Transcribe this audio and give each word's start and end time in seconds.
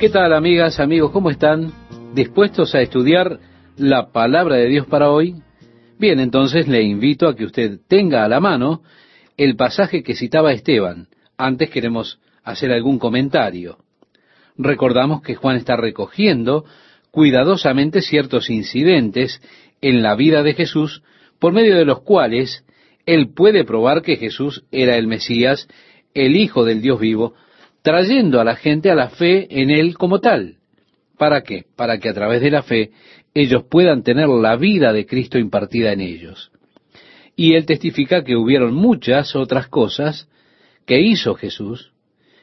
¿Qué 0.00 0.08
tal 0.08 0.32
amigas, 0.32 0.80
amigos? 0.80 1.10
¿Cómo 1.10 1.28
están? 1.28 1.74
¿Dispuestos 2.14 2.74
a 2.74 2.80
estudiar 2.80 3.38
la 3.76 4.12
palabra 4.12 4.56
de 4.56 4.66
Dios 4.66 4.86
para 4.86 5.10
hoy? 5.10 5.34
Bien, 5.98 6.20
entonces 6.20 6.68
le 6.68 6.80
invito 6.80 7.28
a 7.28 7.36
que 7.36 7.44
usted 7.44 7.80
tenga 7.86 8.24
a 8.24 8.28
la 8.30 8.40
mano 8.40 8.80
el 9.36 9.56
pasaje 9.56 10.02
que 10.02 10.14
citaba 10.14 10.54
Esteban. 10.54 11.08
Antes 11.36 11.68
queremos 11.68 12.18
hacer 12.42 12.72
algún 12.72 12.98
comentario. 12.98 13.76
Recordamos 14.56 15.20
que 15.20 15.34
Juan 15.34 15.56
está 15.56 15.76
recogiendo 15.76 16.64
cuidadosamente 17.10 18.00
ciertos 18.00 18.48
incidentes 18.48 19.42
en 19.82 20.00
la 20.00 20.14
vida 20.14 20.42
de 20.42 20.54
Jesús 20.54 21.02
por 21.38 21.52
medio 21.52 21.76
de 21.76 21.84
los 21.84 22.00
cuales 22.00 22.64
él 23.04 23.34
puede 23.34 23.64
probar 23.64 24.00
que 24.00 24.16
Jesús 24.16 24.64
era 24.72 24.96
el 24.96 25.06
Mesías, 25.06 25.68
el 26.14 26.36
Hijo 26.36 26.64
del 26.64 26.80
Dios 26.80 26.98
vivo, 27.00 27.34
trayendo 27.82 28.40
a 28.40 28.44
la 28.44 28.56
gente 28.56 28.90
a 28.90 28.94
la 28.94 29.10
fe 29.10 29.46
en 29.60 29.70
Él 29.70 29.96
como 29.96 30.20
tal. 30.20 30.56
¿Para 31.18 31.42
qué? 31.42 31.64
Para 31.76 31.98
que 31.98 32.08
a 32.08 32.14
través 32.14 32.40
de 32.40 32.50
la 32.50 32.62
fe 32.62 32.92
ellos 33.34 33.64
puedan 33.70 34.02
tener 34.02 34.28
la 34.28 34.56
vida 34.56 34.92
de 34.92 35.06
Cristo 35.06 35.38
impartida 35.38 35.92
en 35.92 36.00
ellos. 36.00 36.50
Y 37.36 37.54
Él 37.54 37.66
testifica 37.66 38.24
que 38.24 38.36
hubieron 38.36 38.74
muchas 38.74 39.36
otras 39.36 39.68
cosas 39.68 40.28
que 40.86 41.00
hizo 41.00 41.34
Jesús, 41.34 41.92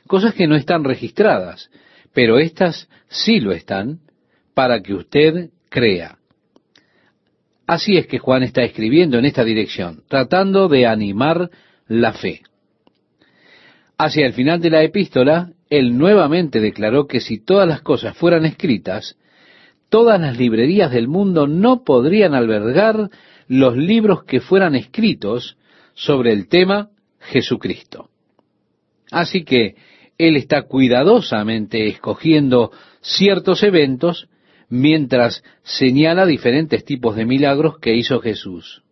cosas 0.08 0.34
que 0.34 0.48
no 0.48 0.56
están 0.56 0.84
registradas, 0.84 1.70
pero 2.14 2.40
estas 2.40 2.90
sí 3.10 3.40
lo 3.40 3.52
están, 3.52 4.00
para 4.54 4.82
que 4.82 4.94
usted 4.94 5.50
crea. 5.70 6.18
Así 7.68 7.98
es 7.98 8.08
que 8.08 8.18
Juan 8.18 8.44
está 8.44 8.64
escribiendo 8.64 9.20
en 9.20 9.26
esta 9.26 9.44
dirección, 9.44 10.04
tratando 10.08 10.70
de 10.70 10.88
animar 10.88 11.52
la 11.88 12.14
fe. 12.14 12.42
Hacia 13.98 14.28
el 14.28 14.34
final 14.34 14.62
de 14.62 14.70
la 14.70 14.84
epístola, 14.84 15.52
él 15.70 15.98
nuevamente 15.98 16.60
declaró 16.60 17.08
que 17.08 17.20
si 17.20 17.40
todas 17.40 17.68
las 17.68 17.82
cosas 17.82 18.16
fueran 18.16 18.46
escritas, 18.46 19.18
todas 19.90 20.22
las 20.22 20.38
librerías 20.38 20.92
del 20.92 21.08
mundo 21.08 21.48
no 21.48 21.84
podrían 21.84 22.36
albergar 22.36 23.10
los 23.48 23.76
libros 23.76 24.24
que 24.24 24.40
fueran 24.40 24.76
escritos 24.76 25.58
sobre 25.96 26.32
el 26.32 26.48
tema 26.48 26.90
Jesucristo. 27.20 28.10
Así 29.12 29.44
que 29.44 29.76
él 30.18 30.36
está 30.36 30.64
cuidadosamente 30.64 31.88
escogiendo 31.88 32.72
ciertos 33.02 33.64
eventos 33.64 34.28
mientras 34.70 35.44
señala 35.64 36.26
diferentes 36.26 36.84
tipos 36.84 37.16
de 37.16 37.26
milagros 37.26 37.80
que 37.80 37.96
hizo 37.96 38.20
Jesús. 38.20 38.84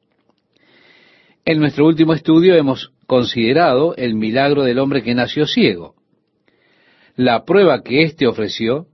En 1.43 1.59
nuestro 1.59 1.85
último 1.85 2.13
estudio 2.13 2.55
hemos 2.55 2.91
considerado 3.07 3.95
el 3.95 4.15
milagro 4.15 4.63
del 4.63 4.79
hombre 4.79 5.03
que 5.03 5.15
nació 5.15 5.45
ciego. 5.45 5.95
La 7.15 7.45
prueba 7.45 7.81
que 7.81 8.03
éste 8.03 8.27
ofreció, 8.27 8.87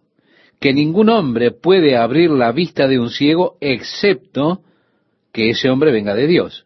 que 0.59 0.73
ningún 0.73 1.09
hombre 1.09 1.51
puede 1.51 1.97
abrir 1.97 2.29
la 2.29 2.51
vista 2.51 2.87
de 2.87 2.99
un 2.99 3.09
ciego 3.09 3.57
excepto 3.61 4.61
que 5.31 5.49
ese 5.49 5.69
hombre 5.69 5.91
venga 5.91 6.13
de 6.13 6.27
Dios. 6.27 6.65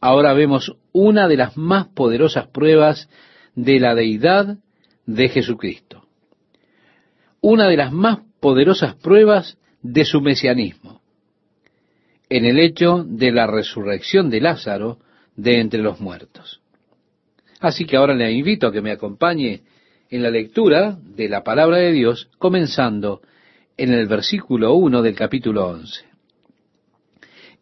Ahora 0.00 0.32
vemos 0.32 0.76
una 0.92 1.28
de 1.28 1.36
las 1.36 1.56
más 1.56 1.88
poderosas 1.88 2.48
pruebas 2.48 3.08
de 3.54 3.78
la 3.78 3.94
deidad 3.94 4.58
de 5.06 5.28
Jesucristo. 5.28 6.06
Una 7.40 7.68
de 7.68 7.76
las 7.76 7.92
más 7.92 8.20
poderosas 8.40 8.94
pruebas 8.96 9.58
de 9.82 10.04
su 10.04 10.20
mesianismo. 10.20 11.00
En 12.28 12.44
el 12.44 12.58
hecho 12.58 13.04
de 13.06 13.30
la 13.30 13.46
resurrección 13.46 14.30
de 14.30 14.40
Lázaro 14.40 14.98
de 15.36 15.60
entre 15.60 15.80
los 15.80 16.00
muertos. 16.00 16.60
Así 17.60 17.84
que 17.84 17.96
ahora 17.96 18.14
le 18.14 18.30
invito 18.32 18.66
a 18.66 18.72
que 18.72 18.82
me 18.82 18.92
acompañe 18.92 19.62
en 20.10 20.22
la 20.22 20.30
lectura 20.30 20.98
de 21.02 21.28
la 21.28 21.42
palabra 21.42 21.78
de 21.78 21.92
Dios, 21.92 22.28
comenzando 22.38 23.20
en 23.76 23.92
el 23.92 24.06
versículo 24.06 24.74
1 24.74 25.02
del 25.02 25.14
capítulo 25.14 25.68
11. 25.68 26.04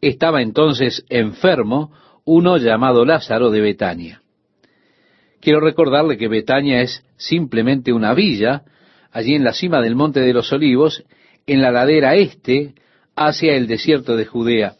Estaba 0.01 0.43
entonces 0.43 1.05
enfermo 1.09 1.93
uno 2.25 2.57
llamado 2.59 3.05
Lázaro 3.05 3.51
de 3.51 3.61
Betania. 3.61 4.23
Quiero 5.41 5.61
recordarle 5.61 6.17
que 6.17 6.29
Betania 6.29 6.81
es 6.81 7.05
simplemente 7.17 7.93
una 7.93 8.15
villa, 8.15 8.63
allí 9.11 9.35
en 9.35 9.45
la 9.45 9.53
cima 9.53 9.81
del 9.81 9.95
Monte 9.95 10.21
de 10.21 10.33
los 10.33 10.53
Olivos, 10.53 11.05
en 11.47 11.61
la 11.61 11.71
ladera 11.71 12.15
este, 12.15 12.75
hacia 13.15 13.55
el 13.55 13.67
desierto 13.67 14.17
de 14.17 14.25
Judea, 14.25 14.77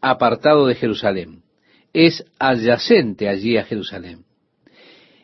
apartado 0.00 0.66
de 0.66 0.74
Jerusalén 0.74 1.41
es 1.92 2.24
adyacente 2.38 3.28
allí 3.28 3.56
a 3.56 3.64
Jerusalén. 3.64 4.24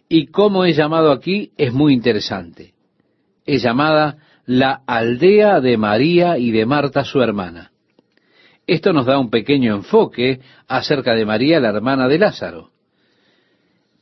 Y 0.08 0.26
cómo 0.26 0.64
es 0.64 0.76
llamado 0.76 1.12
aquí 1.12 1.52
es 1.56 1.72
muy 1.72 1.92
interesante. 1.92 2.72
Es 3.44 3.62
llamada 3.62 4.18
la 4.46 4.82
aldea 4.86 5.60
de 5.60 5.76
María 5.76 6.38
y 6.38 6.50
de 6.50 6.66
Marta 6.66 7.04
su 7.04 7.20
hermana. 7.20 7.72
Esto 8.66 8.92
nos 8.92 9.06
da 9.06 9.18
un 9.18 9.30
pequeño 9.30 9.74
enfoque 9.74 10.40
acerca 10.66 11.14
de 11.14 11.24
María, 11.24 11.60
la 11.60 11.70
hermana 11.70 12.08
de 12.08 12.18
Lázaro. 12.18 12.70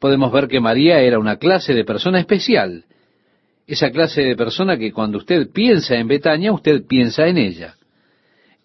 Podemos 0.01 0.33
ver 0.33 0.49
que 0.49 0.61
María 0.61 1.01
era 1.01 1.19
una 1.19 1.37
clase 1.37 1.73
de 1.73 1.85
persona 1.85 2.19
especial, 2.19 2.85
esa 3.67 3.91
clase 3.91 4.23
de 4.23 4.37
persona 4.37 4.77
que 4.77 4.93
cuando 4.93 5.19
usted 5.19 5.51
piensa 5.53 5.97
en 5.97 6.09
Betania, 6.09 6.53
usted 6.53 6.85
piensa 6.87 7.27
en 7.27 7.39
ella. 7.39 7.76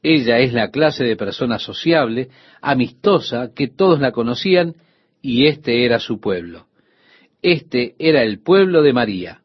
Ella 0.03 0.39
es 0.39 0.53
la 0.53 0.71
clase 0.71 1.03
de 1.03 1.15
persona 1.15 1.59
sociable, 1.59 2.29
amistosa, 2.61 3.51
que 3.55 3.67
todos 3.67 3.99
la 3.99 4.11
conocían 4.11 4.75
y 5.21 5.47
este 5.47 5.85
era 5.85 5.99
su 5.99 6.19
pueblo. 6.19 6.67
Este 7.41 7.95
era 7.99 8.23
el 8.23 8.41
pueblo 8.41 8.81
de 8.81 8.93
María. 8.93 9.41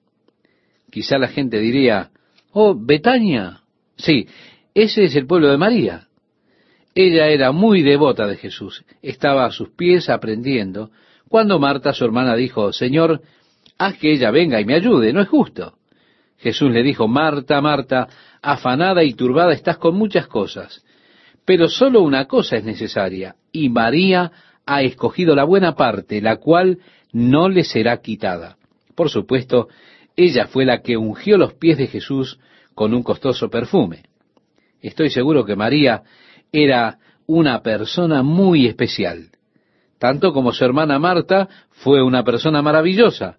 Quizá 0.90 1.18
la 1.18 1.28
gente 1.28 1.58
diría, 1.60 2.10
oh, 2.52 2.74
Betania. 2.74 3.60
Sí, 3.96 4.26
ese 4.74 5.04
es 5.04 5.16
el 5.16 5.26
pueblo 5.26 5.48
de 5.48 5.58
María. 5.58 6.08
Ella 6.94 7.28
era 7.28 7.52
muy 7.52 7.82
devota 7.82 8.26
de 8.26 8.36
Jesús, 8.36 8.84
estaba 9.02 9.44
a 9.44 9.50
sus 9.50 9.68
pies 9.70 10.08
aprendiendo, 10.08 10.90
cuando 11.28 11.58
Marta, 11.58 11.92
su 11.92 12.04
hermana, 12.04 12.34
dijo, 12.34 12.72
Señor, 12.72 13.20
haz 13.76 13.98
que 13.98 14.12
ella 14.12 14.30
venga 14.30 14.60
y 14.60 14.64
me 14.64 14.74
ayude, 14.74 15.12
no 15.12 15.20
es 15.20 15.28
justo. 15.28 15.74
Jesús 16.38 16.70
le 16.70 16.82
dijo, 16.82 17.08
Marta, 17.08 17.60
Marta, 17.60 18.08
afanada 18.46 19.02
y 19.02 19.12
turbada 19.14 19.52
estás 19.52 19.76
con 19.76 19.96
muchas 19.96 20.28
cosas, 20.28 20.84
pero 21.44 21.68
solo 21.68 22.02
una 22.02 22.26
cosa 22.26 22.56
es 22.56 22.64
necesaria, 22.64 23.34
y 23.50 23.68
María 23.68 24.30
ha 24.64 24.82
escogido 24.82 25.34
la 25.34 25.42
buena 25.42 25.74
parte, 25.74 26.20
la 26.20 26.36
cual 26.36 26.78
no 27.12 27.48
le 27.48 27.64
será 27.64 27.96
quitada. 27.96 28.56
Por 28.94 29.10
supuesto, 29.10 29.68
ella 30.14 30.46
fue 30.46 30.64
la 30.64 30.80
que 30.80 30.96
ungió 30.96 31.38
los 31.38 31.54
pies 31.54 31.76
de 31.76 31.88
Jesús 31.88 32.38
con 32.74 32.94
un 32.94 33.02
costoso 33.02 33.50
perfume. 33.50 34.04
Estoy 34.80 35.10
seguro 35.10 35.44
que 35.44 35.56
María 35.56 36.04
era 36.52 36.98
una 37.26 37.62
persona 37.62 38.22
muy 38.22 38.66
especial, 38.66 39.30
tanto 39.98 40.32
como 40.32 40.52
su 40.52 40.64
hermana 40.64 41.00
Marta 41.00 41.48
fue 41.70 42.00
una 42.00 42.22
persona 42.22 42.62
maravillosa, 42.62 43.38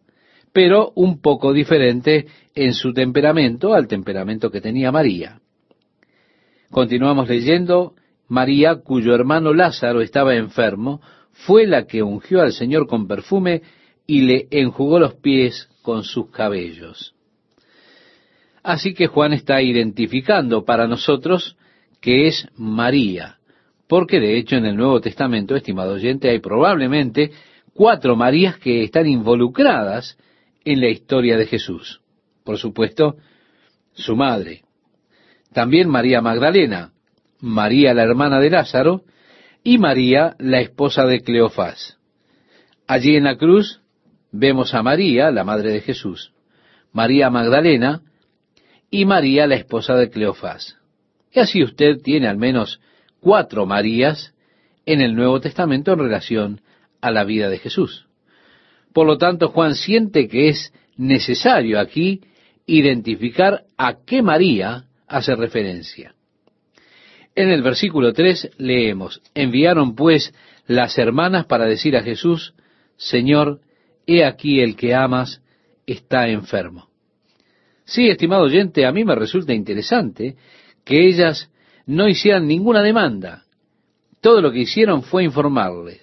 pero 0.57 0.91
un 0.95 1.21
poco 1.21 1.53
diferente 1.53 2.25
en 2.55 2.73
su 2.73 2.91
temperamento 2.91 3.75
al 3.75 3.87
temperamento 3.87 4.49
que 4.49 4.59
tenía 4.59 4.91
María. 4.91 5.39
Continuamos 6.71 7.29
leyendo, 7.29 7.93
María, 8.27 8.77
cuyo 8.77 9.13
hermano 9.13 9.53
Lázaro 9.53 10.01
estaba 10.01 10.33
enfermo, 10.33 10.99
fue 11.31 11.67
la 11.67 11.85
que 11.85 12.01
ungió 12.01 12.41
al 12.41 12.53
Señor 12.53 12.87
con 12.87 13.07
perfume 13.07 13.61
y 14.07 14.21
le 14.21 14.47
enjugó 14.49 14.97
los 14.97 15.13
pies 15.13 15.69
con 15.83 16.03
sus 16.03 16.31
cabellos. 16.31 17.13
Así 18.63 18.95
que 18.95 19.05
Juan 19.05 19.33
está 19.33 19.61
identificando 19.61 20.65
para 20.65 20.87
nosotros 20.87 21.55
que 22.01 22.25
es 22.25 22.47
María, 22.55 23.37
porque 23.87 24.19
de 24.19 24.39
hecho 24.39 24.55
en 24.55 24.65
el 24.65 24.75
Nuevo 24.75 25.01
Testamento, 25.01 25.55
estimado 25.55 25.93
oyente, 25.93 26.31
hay 26.31 26.39
probablemente 26.39 27.29
cuatro 27.75 28.15
Marías 28.15 28.57
que 28.57 28.81
están 28.81 29.05
involucradas 29.05 30.17
en 30.67 30.81
la 30.81 30.89
historia 30.89 31.37
de 31.37 31.45
Jesús. 31.45 32.01
Por 32.43 32.57
supuesto, 32.57 33.15
su 33.93 34.17
madre. 34.17 34.63
También 35.53 35.87
María 35.87 36.21
Magdalena, 36.21 36.91
María 37.39 37.93
la 37.93 38.03
hermana 38.03 38.41
de 38.41 38.49
Lázaro 38.49 39.03
y 39.63 39.77
María 39.77 40.35
la 40.39 40.59
esposa 40.59 41.05
de 41.05 41.21
Cleofás. 41.21 41.97
Allí 42.85 43.15
en 43.15 43.23
la 43.23 43.37
cruz 43.37 43.81
vemos 44.33 44.73
a 44.73 44.83
María, 44.83 45.31
la 45.31 45.45
madre 45.45 45.71
de 45.71 45.79
Jesús, 45.79 46.33
María 46.91 47.29
Magdalena 47.29 48.01
y 48.91 49.05
María 49.05 49.47
la 49.47 49.55
esposa 49.55 49.95
de 49.95 50.09
Cleofás. 50.09 50.77
Y 51.31 51.39
así 51.39 51.63
usted 51.63 52.01
tiene 52.01 52.27
al 52.27 52.37
menos 52.37 52.81
cuatro 53.21 53.65
Marías 53.65 54.33
en 54.85 54.99
el 54.99 55.15
Nuevo 55.15 55.39
Testamento 55.39 55.93
en 55.93 55.99
relación 55.99 56.61
a 56.99 57.09
la 57.11 57.23
vida 57.23 57.47
de 57.49 57.59
Jesús. 57.59 58.06
Por 58.97 59.05
lo 59.05 59.19
tanto, 59.19 59.49
Juan 59.49 59.75
siente 59.75 60.27
que 60.27 60.49
es 60.49 60.73
necesario 60.95 61.79
aquí 61.79 62.21
identificar 62.65 63.61
a 63.77 63.97
qué 64.03 64.23
María 64.23 64.85
hace 65.07 65.35
referencia. 65.35 66.15
En 67.35 67.51
el 67.51 67.61
versículo 67.61 68.11
3 68.11 68.53
leemos, 68.57 69.21
enviaron 69.35 69.93
pues 69.93 70.33
las 70.65 70.97
hermanas 70.97 71.45
para 71.45 71.65
decir 71.65 71.95
a 71.95 72.01
Jesús, 72.01 72.55
Señor, 72.95 73.59
he 74.07 74.25
aquí 74.25 74.61
el 74.61 74.75
que 74.75 74.95
amas 74.95 75.43
está 75.85 76.27
enfermo. 76.29 76.89
Sí, 77.85 78.09
estimado 78.09 78.45
oyente, 78.45 78.87
a 78.87 78.91
mí 78.91 79.05
me 79.05 79.13
resulta 79.13 79.53
interesante 79.53 80.37
que 80.83 81.07
ellas 81.07 81.51
no 81.85 82.07
hicieran 82.07 82.47
ninguna 82.47 82.81
demanda. 82.81 83.43
Todo 84.21 84.41
lo 84.41 84.51
que 84.51 84.61
hicieron 84.61 85.03
fue 85.03 85.23
informarle. 85.23 85.99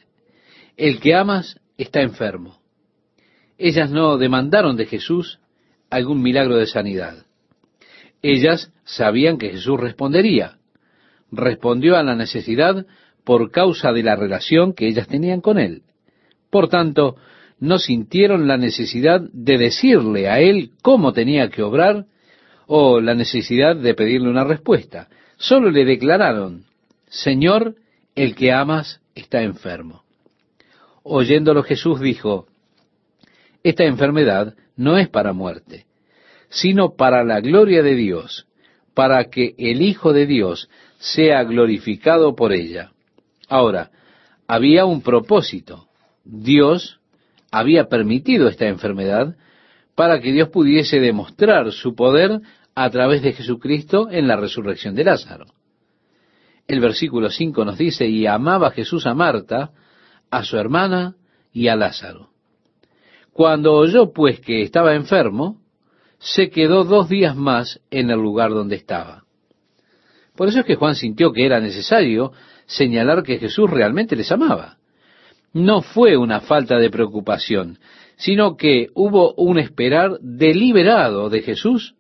El 0.77 1.01
que 1.01 1.17
amas 1.17 1.61
está 1.77 2.01
enfermo. 2.01 2.63
Ellas 3.59 3.91
no 3.91 4.19
demandaron 4.19 4.77
de 4.77 4.87
Jesús 4.87 5.39
algún 5.91 6.23
milagro 6.23 6.57
de 6.57 6.67
sanidad. 6.67 7.25
Ellas 8.23 8.73
sabían 8.85 9.39
que 9.39 9.51
Jesús 9.51 9.79
respondería. 9.79 10.59
Respondió 11.31 11.97
a 11.97 12.03
la 12.03 12.17
necesidad 12.17 12.87
por 13.25 13.51
causa 13.51 13.93
de 13.93 14.03
la 14.03 14.17
relación 14.17 14.75
que 14.75 14.87
ellas 14.87 15.09
tenían 15.09 15.41
con 15.41 15.59
Él. 15.59 15.83
Por 16.51 16.69
tanto, 16.69 17.17
no 17.59 17.79
sintieron 17.79 18.47
la 18.47 18.57
necesidad 18.57 19.21
de 19.33 19.59
decirle 19.59 20.29
a 20.29 20.41
Él 20.41 20.71
cómo 20.83 21.13
tenía 21.13 21.49
que 21.49 21.63
obrar 21.63 22.07
o 22.67 23.01
la 23.01 23.15
necesidad 23.15 23.77
de 23.77 23.95
pedirle 23.95 24.29
una 24.29 24.45
respuesta. 24.45 25.09
Solo 25.37 25.71
le 25.71 25.85
declararon, 25.85 26.65
Señor, 27.09 27.77
el 28.15 28.35
que 28.35 28.53
amas 28.53 29.01
está 29.15 29.43
enfermo. 29.43 30.03
Oyéndolo 31.03 31.63
Jesús 31.63 32.01
dijo, 32.01 32.47
esta 33.65 33.85
enfermedad 33.85 34.55
no 34.77 34.99
es 34.99 35.09
para 35.09 35.33
muerte, 35.33 35.87
sino 36.51 36.95
para 36.95 37.25
la 37.25 37.41
gloria 37.41 37.83
de 37.83 37.95
Dios, 37.95 38.47
para 38.93 39.25
que 39.25 39.55
el 39.59 39.83
Hijo 39.83 40.13
de 40.13 40.27
Dios 40.27 40.69
sea 40.99 41.43
glorificado 41.45 42.37
por 42.37 42.53
ella. 42.53 42.93
Ahora, 43.49 43.91
había 44.47 44.85
un 44.85 45.03
propósito. 45.03 45.89
Dios 46.25 47.01
había 47.51 47.89
permitido 47.89 48.49
esta 48.49 48.67
enfermedad 48.67 49.35
para 49.95 50.21
que 50.21 50.33
Dios 50.33 50.51
pudiese 50.51 51.01
demostrar 51.01 51.73
su 51.73 51.95
poder 51.95 52.41
a 52.75 52.91
través 52.91 53.23
de 53.23 53.33
Jesucristo 53.33 54.09
en 54.11 54.29
la 54.29 54.37
resurrección 54.37 54.95
de 54.95 55.05
Lázaro. 55.05 55.47
El 56.67 56.81
versículo 56.81 57.31
5 57.31 57.65
nos 57.65 57.79
dice, 57.79 58.07
y 58.07 58.27
amaba 58.27 58.71
Jesús 58.73 59.07
a 59.07 59.15
Marta, 59.15 59.71
a 60.31 60.45
su 60.45 60.57
hermana 60.59 61.17
y 61.53 61.69
a 61.69 61.77
Lázaro. 61.77 62.34
Cuando 63.35 63.73
oyó 63.73 64.13
pues 64.13 64.39
que 64.39 64.63
estaba 64.63 64.95
enfermo, 64.95 65.61
se 66.21 66.51
quedó 66.51 66.85
dos 66.85 67.09
días 67.09 67.35
más 67.35 67.81
en 67.91 68.11
el 68.11 68.21
lugar 68.21 68.51
donde 68.51 68.77
estaba. 68.77 69.25
Por 70.37 70.47
eso 70.47 70.61
es 70.61 70.65
que 70.65 70.77
Juan 70.77 70.95
sintió 70.95 71.33
que 71.33 71.45
era 71.45 71.59
necesario 71.59 72.31
señalar 72.67 73.25
que 73.25 73.39
Jesús 73.39 73.69
realmente 73.69 74.15
les 74.15 74.31
amaba. 74.31 74.79
No 75.53 75.83
fue 75.83 76.17
una 76.17 76.43
falta 76.43 76.79
de 76.79 76.91
preocupación, 76.91 77.81
sino 78.15 78.57
que 78.57 78.91
hubo 78.95 79.35
un 79.35 79.59
esperar 79.59 80.13
deliberado 80.21 81.29
de 81.29 81.43
Jesús 81.43 81.97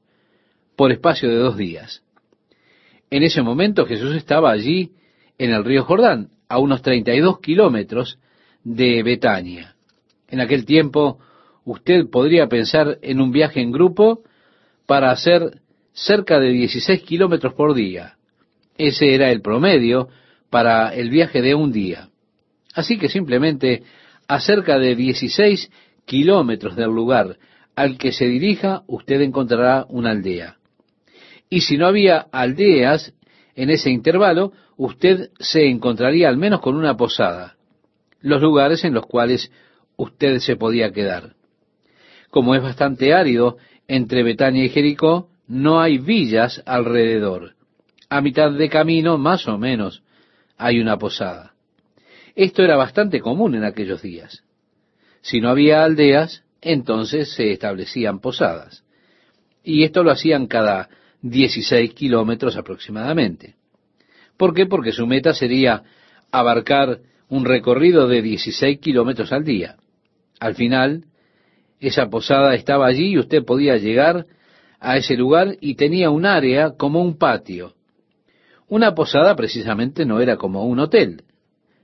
por 0.76 0.92
espacio 0.92 1.28
de 1.28 1.36
dos 1.36 1.56
días. 1.56 2.04
En 3.10 3.24
ese 3.24 3.42
momento 3.42 3.86
Jesús 3.86 4.14
estaba 4.14 4.52
allí 4.52 4.92
en 5.36 5.50
el 5.50 5.64
río 5.64 5.82
Jordán, 5.82 6.28
a 6.48 6.60
unos 6.60 6.80
32 6.82 7.40
kilómetros 7.40 8.20
de 8.62 9.02
Betania. 9.02 9.73
En 10.28 10.40
aquel 10.40 10.64
tiempo 10.64 11.18
usted 11.64 12.08
podría 12.10 12.48
pensar 12.48 12.98
en 13.02 13.20
un 13.20 13.32
viaje 13.32 13.60
en 13.60 13.72
grupo 13.72 14.22
para 14.86 15.10
hacer 15.10 15.60
cerca 15.92 16.38
de 16.38 16.50
16 16.50 17.02
kilómetros 17.02 17.54
por 17.54 17.74
día. 17.74 18.16
Ese 18.76 19.14
era 19.14 19.30
el 19.30 19.40
promedio 19.40 20.08
para 20.50 20.94
el 20.94 21.10
viaje 21.10 21.40
de 21.40 21.54
un 21.54 21.72
día. 21.72 22.08
Así 22.74 22.98
que 22.98 23.08
simplemente 23.08 23.82
a 24.26 24.40
cerca 24.40 24.78
de 24.78 24.96
16 24.96 25.70
kilómetros 26.04 26.76
del 26.76 26.90
lugar 26.90 27.38
al 27.76 27.98
que 27.98 28.12
se 28.12 28.26
dirija, 28.26 28.82
usted 28.86 29.20
encontrará 29.20 29.86
una 29.88 30.10
aldea. 30.10 30.58
Y 31.48 31.62
si 31.62 31.76
no 31.76 31.86
había 31.86 32.26
aldeas 32.32 33.12
en 33.54 33.70
ese 33.70 33.90
intervalo, 33.90 34.52
usted 34.76 35.30
se 35.38 35.68
encontraría 35.68 36.28
al 36.28 36.36
menos 36.36 36.60
con 36.60 36.76
una 36.76 36.96
posada, 36.96 37.56
los 38.20 38.40
lugares 38.40 38.84
en 38.84 38.94
los 38.94 39.06
cuales 39.06 39.50
usted 39.96 40.38
se 40.38 40.56
podía 40.56 40.92
quedar. 40.92 41.34
Como 42.30 42.54
es 42.54 42.62
bastante 42.62 43.14
árido 43.14 43.58
entre 43.86 44.22
Betania 44.22 44.64
y 44.64 44.68
Jericó, 44.68 45.28
no 45.46 45.80
hay 45.80 45.98
villas 45.98 46.62
alrededor. 46.66 47.54
A 48.08 48.20
mitad 48.20 48.50
de 48.50 48.68
camino, 48.68 49.18
más 49.18 49.46
o 49.46 49.58
menos, 49.58 50.02
hay 50.56 50.80
una 50.80 50.98
posada. 50.98 51.54
Esto 52.34 52.62
era 52.62 52.76
bastante 52.76 53.20
común 53.20 53.54
en 53.54 53.64
aquellos 53.64 54.02
días. 54.02 54.42
Si 55.20 55.40
no 55.40 55.48
había 55.48 55.84
aldeas, 55.84 56.44
entonces 56.60 57.32
se 57.32 57.52
establecían 57.52 58.20
posadas. 58.20 58.84
Y 59.62 59.84
esto 59.84 60.02
lo 60.02 60.10
hacían 60.10 60.46
cada 60.46 60.88
16 61.22 61.94
kilómetros 61.94 62.56
aproximadamente. 62.56 63.54
¿Por 64.36 64.54
qué? 64.54 64.66
Porque 64.66 64.92
su 64.92 65.06
meta 65.06 65.32
sería 65.32 65.84
abarcar 66.30 66.98
un 67.28 67.44
recorrido 67.44 68.08
de 68.08 68.20
16 68.20 68.78
kilómetros 68.80 69.32
al 69.32 69.44
día. 69.44 69.76
Al 70.40 70.54
final, 70.54 71.04
esa 71.80 72.08
posada 72.08 72.54
estaba 72.54 72.86
allí 72.86 73.12
y 73.12 73.18
usted 73.18 73.44
podía 73.44 73.76
llegar 73.76 74.26
a 74.80 74.96
ese 74.96 75.16
lugar 75.16 75.56
y 75.60 75.76
tenía 75.76 76.10
un 76.10 76.26
área 76.26 76.72
como 76.76 77.02
un 77.02 77.16
patio. 77.18 77.74
Una 78.68 78.94
posada 78.94 79.36
precisamente 79.36 80.04
no 80.04 80.20
era 80.20 80.36
como 80.36 80.64
un 80.64 80.78
hotel, 80.78 81.24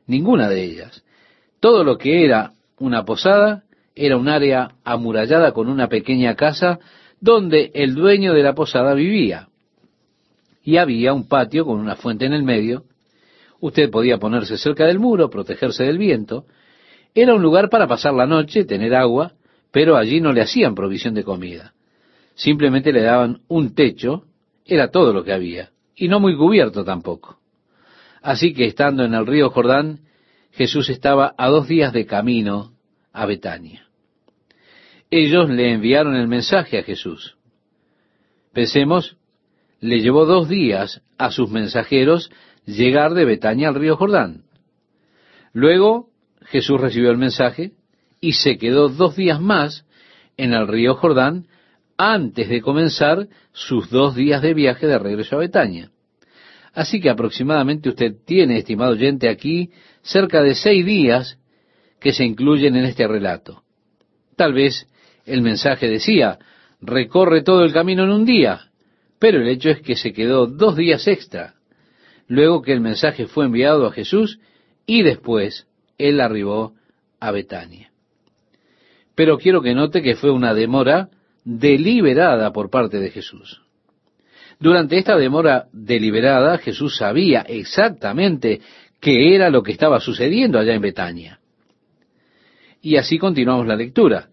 ninguna 0.07 0.49
de 0.49 0.65
ellas. 0.65 1.05
Todo 1.61 1.85
lo 1.85 1.99
que 1.99 2.25
era 2.25 2.53
una 2.79 3.05
posada 3.05 3.65
era 3.95 4.17
un 4.17 4.29
área 4.29 4.73
amurallada 4.85 5.53
con 5.53 5.69
una 5.69 5.89
pequeña 5.89 6.35
casa 6.35 6.79
donde 7.21 7.71
el 7.75 7.95
dueño 7.95 8.33
de 8.33 8.43
la 8.43 8.55
posada 8.55 8.95
vivía. 8.95 9.49
Y 10.63 10.79
había 10.79 11.13
un 11.13 11.29
patio 11.29 11.65
con 11.65 11.79
una 11.79 11.97
fuente 11.97 12.25
en 12.25 12.33
el 12.33 12.43
medio. 12.43 12.85
Usted 13.61 13.91
podía 13.91 14.19
ponerse 14.19 14.57
cerca 14.57 14.87
del 14.87 14.99
muro, 14.99 15.29
protegerse 15.29 15.85
del 15.85 15.99
viento, 15.99 16.47
era 17.15 17.35
un 17.35 17.43
lugar 17.43 17.69
para 17.69 17.87
pasar 17.87 18.15
la 18.15 18.27
noche, 18.27 18.65
tener 18.65 18.95
agua, 18.95 19.33
pero 19.71 19.97
allí 19.97 20.21
no 20.21 20.33
le 20.33 20.43
hacían 20.43 20.75
provisión 20.75 21.15
de 21.15 21.25
comida. 21.25 21.75
Simplemente 22.35 22.93
le 22.93 23.03
daban 23.03 23.43
un 23.49 23.75
techo, 23.75 24.25
era 24.65 24.91
todo 24.91 25.13
lo 25.13 25.25
que 25.25 25.33
había, 25.33 25.71
y 25.95 26.09
no 26.09 26.21
muy 26.21 26.37
cubierto 26.37 26.85
tampoco. 26.85 27.39
Así 28.23 28.53
que 28.53 28.67
estando 28.67 29.05
en 29.05 29.15
el 29.15 29.27
río 29.27 29.51
Jordán, 29.51 30.01
Jesús 30.53 30.89
estaba 30.91 31.35
a 31.37 31.49
dos 31.49 31.69
días 31.69 31.93
de 31.93 32.07
camino 32.07 32.73
a 33.13 33.27
Betania. 33.27 33.87
Ellos 35.11 35.49
le 35.49 35.73
enviaron 35.73 36.15
el 36.15 36.29
mensaje 36.29 36.79
a 36.79 36.83
Jesús. 36.83 37.37
Pensemos, 38.53 39.17
le 39.81 40.01
llevó 40.01 40.27
dos 40.27 40.49
días 40.49 41.03
a 41.19 41.31
sus 41.31 41.51
mensajeros 41.51 42.31
llegar 42.67 43.15
de 43.15 43.25
Betania 43.25 43.69
al 43.69 43.75
río 43.75 43.97
Jordán. 43.97 44.45
Luego 45.53 46.10
Jesús 46.47 46.81
recibió 46.81 47.11
el 47.11 47.19
mensaje 47.19 47.73
y 48.21 48.33
se 48.33 48.59
quedó 48.59 48.89
dos 48.89 49.17
días 49.17 49.41
más 49.41 49.85
en 50.37 50.53
el 50.53 50.67
río 50.69 50.95
Jordán 50.95 51.47
antes 51.97 52.49
de 52.49 52.63
comenzar 52.63 53.29
sus 53.53 53.91
dos 53.91 54.15
días 54.15 54.41
de 54.43 54.55
viaje 54.55 54.87
de 54.87 54.99
regreso 54.99 55.37
a 55.37 55.41
Betania. 55.41 55.91
Así 56.73 57.01
que 57.01 57.11
aproximadamente 57.11 57.89
usted 57.89 58.15
tiene, 58.25 58.59
estimado 58.59 58.93
oyente, 58.93 59.29
aquí 59.29 59.71
cerca 60.03 60.43
de 60.43 60.55
seis 60.55 60.87
días 60.87 61.39
que 62.01 62.13
se 62.13 62.25
incluyen 62.25 62.77
en 62.77 62.85
este 62.85 63.07
relato. 63.07 63.63
Tal 64.37 64.55
vez 64.55 64.87
el 65.27 65.43
mensaje 65.43 65.89
decía, 65.89 66.39
recorre 66.81 67.43
todo 67.43 67.65
el 67.65 67.73
camino 67.73 68.05
en 68.05 68.11
un 68.11 68.25
día, 68.25 68.71
pero 69.19 69.39
el 69.43 69.49
hecho 69.49 69.69
es 69.69 69.81
que 69.83 69.97
se 69.97 70.13
quedó 70.13 70.47
dos 70.47 70.77
días 70.77 71.07
extra, 71.07 71.55
luego 72.27 72.63
que 72.63 72.73
el 72.73 72.81
mensaje 72.81 73.27
fue 73.27 73.45
enviado 73.45 73.87
a 73.87 73.93
Jesús 73.93 74.39
y 74.87 75.03
después 75.03 75.67
él 76.09 76.21
arribó 76.21 76.75
a 77.21 77.31
Betania. 77.31 77.91
Pero 79.15 79.39
quiero 79.39 79.63
que 79.63 79.75
note 79.75 80.03
que 80.03 80.17
fue 80.17 80.31
una 80.31 80.55
demora 80.55 81.11
deliberada 81.45 82.53
por 82.53 82.71
parte 82.71 82.99
de 82.99 83.11
Jesús. 83.11 83.63
Durante 84.59 84.99
esta 84.99 85.17
demora 85.17 85.67
deliberada, 85.73 86.59
Jesús 86.59 86.97
sabía 86.97 87.41
exactamente 87.41 88.61
qué 89.01 89.35
era 89.35 89.51
lo 89.51 89.63
que 89.63 89.73
estaba 89.73 90.01
sucediendo 90.01 90.59
allá 90.59 90.75
en 90.75 90.83
Betania. 90.83 91.41
Y 92.83 92.97
así 92.97 93.19
continuamos 93.19 93.67
la 93.67 93.77
lectura, 93.77 94.29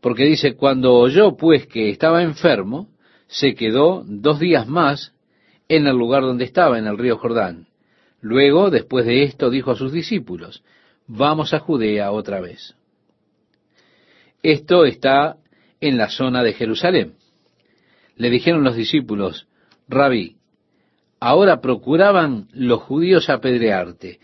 porque 0.00 0.24
dice, 0.24 0.54
cuando 0.54 0.94
oyó 0.94 1.36
pues 1.36 1.66
que 1.66 1.90
estaba 1.90 2.22
enfermo, 2.22 2.88
se 3.26 3.54
quedó 3.54 4.02
dos 4.06 4.38
días 4.38 4.66
más 4.66 5.12
en 5.68 5.86
el 5.86 5.96
lugar 5.96 6.22
donde 6.22 6.44
estaba, 6.44 6.78
en 6.78 6.86
el 6.86 6.98
río 6.98 7.18
Jordán. 7.18 7.66
Luego, 8.20 8.70
después 8.70 9.04
de 9.04 9.24
esto, 9.24 9.50
dijo 9.50 9.72
a 9.72 9.76
sus 9.76 9.92
discípulos, 9.92 10.62
vamos 11.06 11.54
a 11.54 11.60
Judea 11.60 12.10
otra 12.12 12.40
vez. 12.40 12.74
Esto 14.42 14.84
está 14.84 15.36
en 15.80 15.96
la 15.96 16.08
zona 16.08 16.42
de 16.42 16.52
Jerusalén. 16.52 17.14
Le 18.16 18.30
dijeron 18.30 18.64
los 18.64 18.76
discípulos, 18.76 19.46
Rabí, 19.88 20.36
ahora 21.20 21.60
procuraban 21.60 22.48
los 22.52 22.82
judíos 22.82 23.28
apedrearte, 23.28 24.20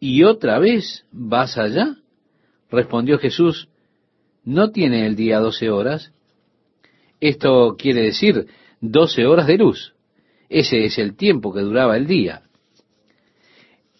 ¿y 0.00 0.24
otra 0.24 0.58
vez 0.58 1.04
vas 1.12 1.56
allá? 1.58 1.96
Respondió 2.70 3.18
Jesús, 3.18 3.68
¿no 4.44 4.70
tiene 4.70 5.06
el 5.06 5.16
día 5.16 5.38
doce 5.38 5.70
horas? 5.70 6.12
Esto 7.20 7.76
quiere 7.78 8.02
decir 8.02 8.46
doce 8.80 9.26
horas 9.26 9.46
de 9.46 9.58
luz. 9.58 9.94
Ese 10.48 10.84
es 10.84 10.98
el 10.98 11.16
tiempo 11.16 11.52
que 11.52 11.60
duraba 11.60 11.96
el 11.96 12.06
día. 12.06 12.42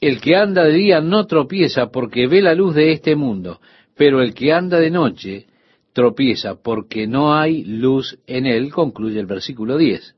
El 0.00 0.20
que 0.20 0.36
anda 0.36 0.64
de 0.64 0.72
día 0.72 1.00
no 1.00 1.26
tropieza 1.26 1.90
porque 1.90 2.26
ve 2.26 2.42
la 2.42 2.54
luz 2.54 2.74
de 2.74 2.92
este 2.92 3.16
mundo, 3.16 3.60
pero 3.96 4.20
el 4.20 4.34
que 4.34 4.52
anda 4.52 4.78
de 4.78 4.90
noche 4.90 5.46
tropieza 5.92 6.56
porque 6.62 7.06
no 7.06 7.34
hay 7.34 7.64
luz 7.64 8.18
en 8.26 8.46
él, 8.46 8.70
concluye 8.70 9.18
el 9.18 9.26
versículo 9.26 9.78
10. 9.78 10.14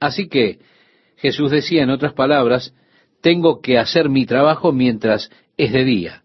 Así 0.00 0.28
que 0.28 0.58
Jesús 1.16 1.50
decía 1.50 1.82
en 1.82 1.90
otras 1.90 2.12
palabras, 2.12 2.74
tengo 3.22 3.60
que 3.60 3.78
hacer 3.78 4.08
mi 4.08 4.26
trabajo 4.26 4.72
mientras 4.72 5.30
es 5.56 5.72
de 5.72 5.84
día. 5.84 6.22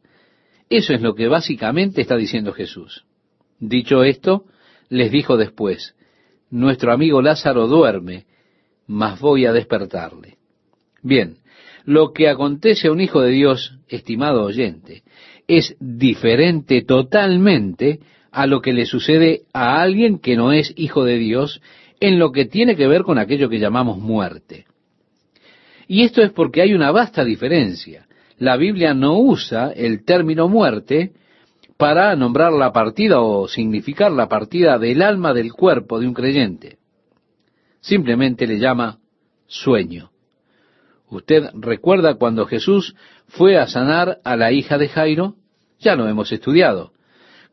Eso 0.69 0.93
es 0.93 1.01
lo 1.01 1.15
que 1.15 1.27
básicamente 1.27 2.01
está 2.01 2.17
diciendo 2.17 2.51
Jesús. 2.51 3.05
Dicho 3.59 4.03
esto, 4.03 4.45
les 4.89 5.11
dijo 5.11 5.37
después, 5.37 5.95
nuestro 6.49 6.91
amigo 6.91 7.21
Lázaro 7.21 7.67
duerme, 7.67 8.25
mas 8.85 9.19
voy 9.19 9.45
a 9.45 9.53
despertarle. 9.53 10.37
Bien, 11.01 11.37
lo 11.85 12.13
que 12.13 12.29
acontece 12.29 12.87
a 12.87 12.91
un 12.91 13.01
hijo 13.01 13.21
de 13.21 13.31
Dios, 13.31 13.77
estimado 13.87 14.43
oyente, 14.43 15.03
es 15.47 15.75
diferente 15.79 16.81
totalmente 16.83 17.99
a 18.31 18.47
lo 18.47 18.61
que 18.61 18.73
le 18.73 18.85
sucede 18.85 19.43
a 19.53 19.81
alguien 19.81 20.19
que 20.19 20.35
no 20.35 20.51
es 20.51 20.73
hijo 20.75 21.03
de 21.03 21.17
Dios 21.17 21.61
en 21.99 22.19
lo 22.19 22.31
que 22.31 22.45
tiene 22.45 22.75
que 22.75 22.87
ver 22.87 23.03
con 23.03 23.17
aquello 23.17 23.49
que 23.49 23.59
llamamos 23.59 23.97
muerte. 23.97 24.65
Y 25.87 26.03
esto 26.03 26.21
es 26.21 26.31
porque 26.31 26.61
hay 26.61 26.73
una 26.73 26.91
vasta 26.91 27.23
diferencia. 27.23 28.07
La 28.39 28.57
Biblia 28.57 28.93
no 28.93 29.19
usa 29.19 29.71
el 29.71 30.03
término 30.03 30.47
muerte 30.47 31.11
para 31.77 32.15
nombrar 32.15 32.53
la 32.53 32.71
partida 32.71 33.21
o 33.21 33.47
significar 33.47 34.11
la 34.11 34.27
partida 34.27 34.79
del 34.79 35.01
alma 35.01 35.33
del 35.33 35.53
cuerpo 35.53 35.99
de 35.99 36.07
un 36.07 36.13
creyente. 36.13 36.77
Simplemente 37.81 38.47
le 38.47 38.57
llama 38.57 38.99
sueño. 39.47 40.12
¿Usted 41.13 41.51
recuerda 41.53 42.15
cuando 42.15 42.47
Jesús 42.47 42.95
fue 43.27 43.59
a 43.59 43.67
sanar 43.67 44.19
a 44.23 44.35
la 44.35 44.51
hija 44.51 44.79
de 44.79 44.89
Jairo? 44.89 45.35
Ya 45.79 45.95
lo 45.95 46.07
hemos 46.07 46.31
estudiado. 46.31 46.91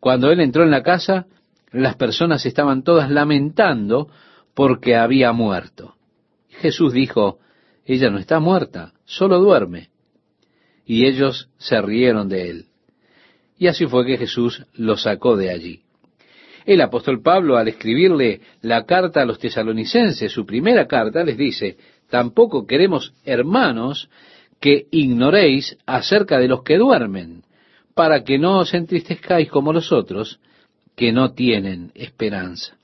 Cuando 0.01 0.31
él 0.33 0.41
entró 0.41 0.63
en 0.63 0.71
la 0.71 0.83
casa, 0.83 1.27
las 1.71 1.95
personas 1.97 2.47
estaban 2.47 2.83
todas 2.83 3.11
lamentando 3.11 4.09
porque 4.55 4.97
había 4.97 5.33
muerto. 5.33 5.95
Jesús 6.49 6.95
dijo, 6.95 7.39
ella 7.85 8.09
no 8.09 8.19
está 8.19 8.41
muerta, 8.41 8.95
solo 9.05 9.39
duerme. 9.39 9.91
Y 10.87 11.05
ellos 11.05 11.51
se 11.59 11.83
rieron 11.83 12.31
de 12.31 12.49
él. 12.49 12.67
Y 13.59 13.67
así 13.67 13.85
fue 13.85 14.07
que 14.07 14.17
Jesús 14.17 14.65
lo 14.73 14.97
sacó 14.97 15.37
de 15.37 15.51
allí. 15.51 15.83
El 16.65 16.81
apóstol 16.81 17.21
Pablo, 17.21 17.59
al 17.59 17.69
escribirle 17.69 18.41
la 18.63 18.87
carta 18.87 19.21
a 19.21 19.27
los 19.27 19.39
tesalonicenses, 19.39 20.33
su 20.33 20.47
primera 20.47 20.87
carta, 20.87 21.23
les 21.25 21.37
dice, 21.37 21.77
Tampoco 22.11 22.67
queremos, 22.67 23.15
hermanos, 23.25 24.11
que 24.61 24.87
ignoréis 24.91 25.79
acerca 25.87 26.39
de 26.39 26.49
los 26.49 26.63
que 26.63 26.77
duermen, 26.77 27.45
para 27.95 28.25
que 28.25 28.39
no 28.39 28.59
os 28.59 28.75
entristezcáis 28.75 29.49
como 29.49 29.73
los 29.73 29.93
otros, 29.93 30.41
que 30.97 31.13
no 31.13 31.33
tienen 31.33 31.93
esperanza. 31.95 32.77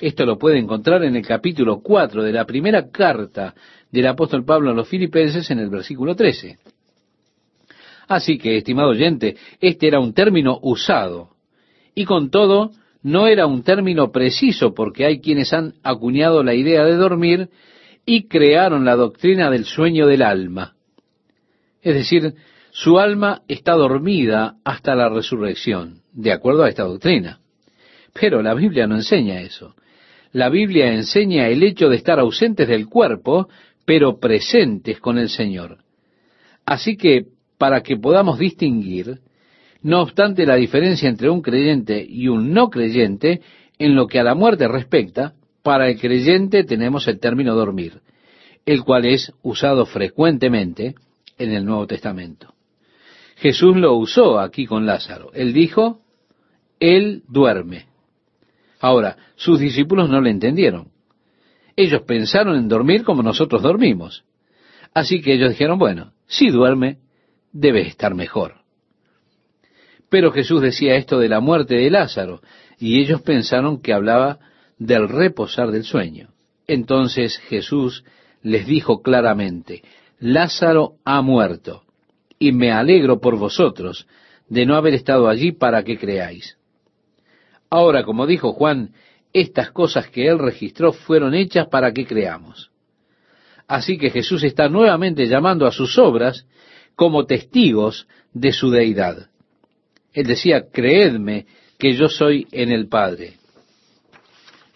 Esto 0.00 0.26
lo 0.26 0.38
puede 0.38 0.58
encontrar 0.58 1.04
en 1.04 1.14
el 1.14 1.24
capítulo 1.24 1.80
4 1.80 2.22
de 2.22 2.32
la 2.32 2.44
primera 2.44 2.90
carta 2.90 3.54
del 3.92 4.06
apóstol 4.08 4.44
Pablo 4.44 4.70
a 4.70 4.74
los 4.74 4.88
filipenses 4.88 5.50
en 5.50 5.60
el 5.60 5.68
versículo 5.68 6.16
13. 6.16 6.58
Así 8.08 8.38
que, 8.38 8.56
estimado 8.56 8.90
oyente, 8.90 9.36
este 9.60 9.86
era 9.86 10.00
un 10.00 10.12
término 10.14 10.58
usado, 10.62 11.30
y 11.94 12.04
con 12.04 12.30
todo, 12.30 12.72
no 13.02 13.28
era 13.28 13.46
un 13.46 13.62
término 13.62 14.10
preciso, 14.10 14.74
porque 14.74 15.04
hay 15.04 15.20
quienes 15.20 15.52
han 15.52 15.74
acuñado 15.82 16.42
la 16.42 16.54
idea 16.54 16.84
de 16.84 16.96
dormir 16.96 17.50
y 18.06 18.28
crearon 18.28 18.84
la 18.84 18.96
doctrina 18.96 19.50
del 19.50 19.64
sueño 19.64 20.06
del 20.06 20.22
alma. 20.22 20.74
Es 21.82 21.94
decir, 21.94 22.34
su 22.70 22.98
alma 22.98 23.42
está 23.48 23.72
dormida 23.72 24.56
hasta 24.64 24.94
la 24.94 25.08
resurrección, 25.08 26.00
de 26.12 26.32
acuerdo 26.32 26.64
a 26.64 26.68
esta 26.68 26.84
doctrina. 26.84 27.40
Pero 28.12 28.42
la 28.42 28.54
Biblia 28.54 28.86
no 28.86 28.96
enseña 28.96 29.40
eso. 29.40 29.74
La 30.32 30.48
Biblia 30.48 30.92
enseña 30.92 31.48
el 31.48 31.62
hecho 31.62 31.88
de 31.88 31.96
estar 31.96 32.18
ausentes 32.18 32.66
del 32.66 32.88
cuerpo, 32.88 33.48
pero 33.84 34.18
presentes 34.18 34.98
con 34.98 35.18
el 35.18 35.28
Señor. 35.28 35.78
Así 36.66 36.96
que, 36.96 37.26
para 37.58 37.82
que 37.82 37.96
podamos 37.96 38.38
distinguir, 38.38 39.20
no 39.82 40.00
obstante 40.00 40.46
la 40.46 40.56
diferencia 40.56 41.08
entre 41.08 41.30
un 41.30 41.42
creyente 41.42 42.04
y 42.08 42.28
un 42.28 42.52
no 42.52 42.70
creyente, 42.70 43.42
en 43.78 43.94
lo 43.94 44.06
que 44.06 44.18
a 44.18 44.24
la 44.24 44.34
muerte 44.34 44.66
respecta, 44.66 45.34
para 45.64 45.88
el 45.88 45.98
creyente 45.98 46.62
tenemos 46.62 47.08
el 47.08 47.18
término 47.18 47.54
dormir, 47.54 48.02
el 48.66 48.84
cual 48.84 49.06
es 49.06 49.32
usado 49.42 49.86
frecuentemente 49.86 50.94
en 51.38 51.52
el 51.52 51.64
Nuevo 51.64 51.86
Testamento. 51.86 52.54
Jesús 53.36 53.74
lo 53.74 53.94
usó 53.94 54.38
aquí 54.38 54.66
con 54.66 54.84
Lázaro. 54.84 55.32
Él 55.32 55.54
dijo, 55.54 56.02
Él 56.78 57.22
duerme. 57.28 57.86
Ahora, 58.78 59.16
sus 59.36 59.58
discípulos 59.58 60.10
no 60.10 60.20
le 60.20 60.30
entendieron. 60.30 60.88
Ellos 61.76 62.02
pensaron 62.02 62.56
en 62.56 62.68
dormir 62.68 63.02
como 63.02 63.22
nosotros 63.22 63.62
dormimos. 63.62 64.22
Así 64.92 65.22
que 65.22 65.32
ellos 65.32 65.48
dijeron, 65.48 65.78
bueno, 65.78 66.12
si 66.26 66.50
duerme, 66.50 66.98
debe 67.52 67.80
estar 67.88 68.14
mejor. 68.14 68.56
Pero 70.10 70.30
Jesús 70.30 70.60
decía 70.60 70.96
esto 70.96 71.18
de 71.18 71.30
la 71.30 71.40
muerte 71.40 71.74
de 71.74 71.90
Lázaro, 71.90 72.42
y 72.78 73.00
ellos 73.00 73.22
pensaron 73.22 73.80
que 73.80 73.94
hablaba 73.94 74.40
del 74.78 75.08
reposar 75.08 75.70
del 75.70 75.84
sueño. 75.84 76.28
Entonces 76.66 77.38
Jesús 77.38 78.04
les 78.42 78.66
dijo 78.66 79.02
claramente, 79.02 79.82
Lázaro 80.18 80.94
ha 81.04 81.22
muerto, 81.22 81.82
y 82.38 82.52
me 82.52 82.72
alegro 82.72 83.20
por 83.20 83.36
vosotros 83.36 84.06
de 84.48 84.66
no 84.66 84.76
haber 84.76 84.94
estado 84.94 85.28
allí 85.28 85.52
para 85.52 85.82
que 85.82 85.98
creáis. 85.98 86.58
Ahora, 87.70 88.04
como 88.04 88.26
dijo 88.26 88.52
Juan, 88.52 88.92
estas 89.32 89.70
cosas 89.70 90.08
que 90.08 90.28
él 90.28 90.38
registró 90.38 90.92
fueron 90.92 91.34
hechas 91.34 91.68
para 91.68 91.92
que 91.92 92.06
creamos. 92.06 92.70
Así 93.66 93.98
que 93.98 94.10
Jesús 94.10 94.44
está 94.44 94.68
nuevamente 94.68 95.26
llamando 95.26 95.66
a 95.66 95.72
sus 95.72 95.98
obras 95.98 96.46
como 96.94 97.24
testigos 97.24 98.06
de 98.32 98.52
su 98.52 98.70
deidad. 98.70 99.28
Él 100.12 100.26
decía, 100.26 100.66
creedme 100.70 101.46
que 101.78 101.94
yo 101.94 102.08
soy 102.08 102.46
en 102.52 102.70
el 102.70 102.88
Padre 102.88 103.38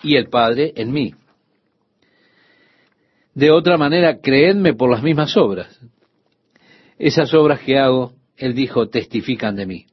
y 0.03 0.17
el 0.17 0.29
Padre 0.29 0.73
en 0.77 0.93
mí. 0.93 1.15
De 3.35 3.51
otra 3.51 3.77
manera, 3.77 4.21
creedme 4.21 4.75
por 4.75 4.91
las 4.91 5.03
mismas 5.03 5.37
obras. 5.37 5.81
Esas 6.99 7.33
obras 7.35 7.61
que 7.61 7.79
hago, 7.79 8.13
él 8.37 8.55
dijo, 8.55 8.89
testifican 8.89 9.55
de 9.55 9.67
mí. 9.67 9.87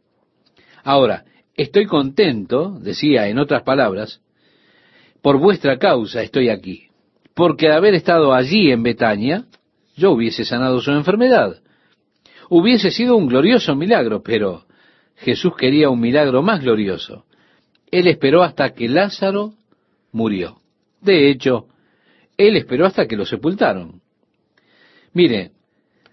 Ahora, 0.83 1.25
estoy 1.55 1.85
contento, 1.85 2.77
decía 2.79 3.27
en 3.27 3.37
otras 3.37 3.63
palabras, 3.63 4.21
por 5.21 5.39
vuestra 5.39 5.77
causa 5.77 6.21
estoy 6.21 6.49
aquí, 6.49 6.87
porque 7.33 7.67
al 7.67 7.73
haber 7.73 7.95
estado 7.95 8.33
allí 8.33 8.71
en 8.71 8.83
Betania, 8.83 9.45
yo 9.95 10.11
hubiese 10.11 10.45
sanado 10.45 10.81
su 10.81 10.91
enfermedad. 10.91 11.61
Hubiese 12.49 12.91
sido 12.91 13.15
un 13.15 13.27
glorioso 13.27 13.75
milagro, 13.75 14.21
pero 14.21 14.65
Jesús 15.15 15.55
quería 15.55 15.89
un 15.89 15.99
milagro 15.99 16.41
más 16.41 16.61
glorioso. 16.61 17.25
Él 17.91 18.07
esperó 18.07 18.43
hasta 18.43 18.73
que 18.73 18.89
Lázaro 18.89 19.53
murió. 20.15 20.61
De 21.01 21.29
hecho, 21.29 21.67
él 22.37 22.55
esperó 22.55 22.85
hasta 22.85 23.05
que 23.05 23.17
lo 23.17 23.25
sepultaron. 23.25 24.01
Mire, 25.13 25.51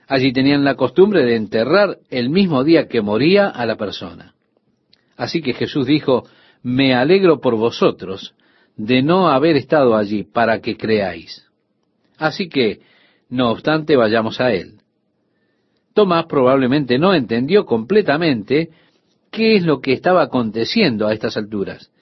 allí 0.09 0.33
tenían 0.33 0.65
la 0.65 0.75
costumbre 0.75 1.25
de 1.25 1.37
enterrar 1.37 1.99
el 2.11 2.29
mismo 2.29 2.65
día 2.65 2.89
que 2.89 3.01
moría 3.01 3.49
a 3.49 3.65
la 3.65 3.77
persona. 3.77 4.35
Así 5.17 5.41
que 5.41 5.55
Jesús 5.55 5.87
dijo, 5.87 6.25
me 6.65 6.95
alegro 6.95 7.41
por 7.41 7.55
vosotros 7.55 8.35
de 8.77 9.03
no 9.03 9.29
haber 9.29 9.57
estado 9.57 9.97
allí 9.97 10.25
para 10.25 10.61
que 10.61 10.77
creáis. 10.77 11.47
Así 12.19 12.49
que, 12.49 12.81
no 13.29 13.51
obstante, 13.51 13.95
vayamos 13.95 14.41
a 14.41 14.53
él. 14.53 14.81
Tomás 15.95 16.27
probablemente 16.27 16.99
no 16.99 17.15
entendió 17.15 17.67
completamente 17.67 18.71
qué 19.31 19.57
es 19.57 19.65
lo 19.65 19.81
que 19.81 19.93
estaba 19.93 20.23
aconteciendo 20.23 21.07
a 21.07 21.13
estas 21.13 21.37
alturas 21.37 21.93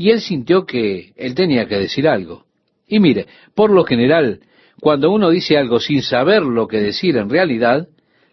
y 0.00 0.12
él 0.12 0.22
sintió 0.22 0.64
que 0.64 1.12
él 1.14 1.34
tenía 1.34 1.66
que 1.66 1.76
decir 1.76 2.08
algo. 2.08 2.46
Y 2.88 3.00
mire, 3.00 3.26
por 3.54 3.70
lo 3.70 3.84
general, 3.84 4.40
cuando 4.80 5.10
uno 5.10 5.28
dice 5.28 5.58
algo 5.58 5.78
sin 5.78 6.00
saber 6.00 6.40
lo 6.42 6.68
que 6.68 6.78
decir 6.78 7.18
en 7.18 7.28
realidad, 7.28 7.86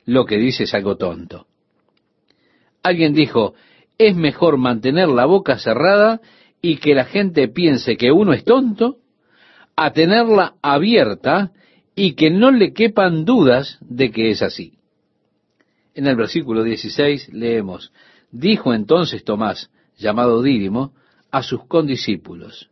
lo 0.05 0.25
que 0.25 0.37
dice 0.37 0.63
es 0.63 0.73
algo 0.73 0.95
tonto. 0.95 1.45
Alguien 2.83 3.13
dijo, 3.13 3.53
es 3.97 4.15
mejor 4.15 4.55
mantener 4.55 5.09
la 5.09 5.25
boca 5.25 5.57
cerrada 5.59 6.21
y 6.61 6.77
que 6.77 6.95
la 6.95 7.03
gente 7.03 7.49
piense 7.49 7.97
que 7.97 8.13
uno 8.13 8.31
es 8.31 8.45
tonto, 8.45 8.99
a 9.75 9.91
tenerla 9.91 10.53
abierta 10.61 11.51
y 11.95 12.13
que 12.13 12.29
no 12.29 12.49
le 12.49 12.71
quepan 12.71 13.25
dudas 13.25 13.77
de 13.81 14.11
que 14.11 14.29
es 14.29 14.41
así. 14.41 14.75
En 15.95 16.07
el 16.07 16.15
versículo 16.15 16.63
16 16.63 17.33
leemos, 17.33 17.91
dijo 18.31 18.73
entonces 18.73 19.25
Tomás, 19.25 19.69
llamado 19.97 20.41
Dídimo, 20.41 20.93
a 21.31 21.43
sus 21.43 21.65
condiscípulos, 21.65 22.69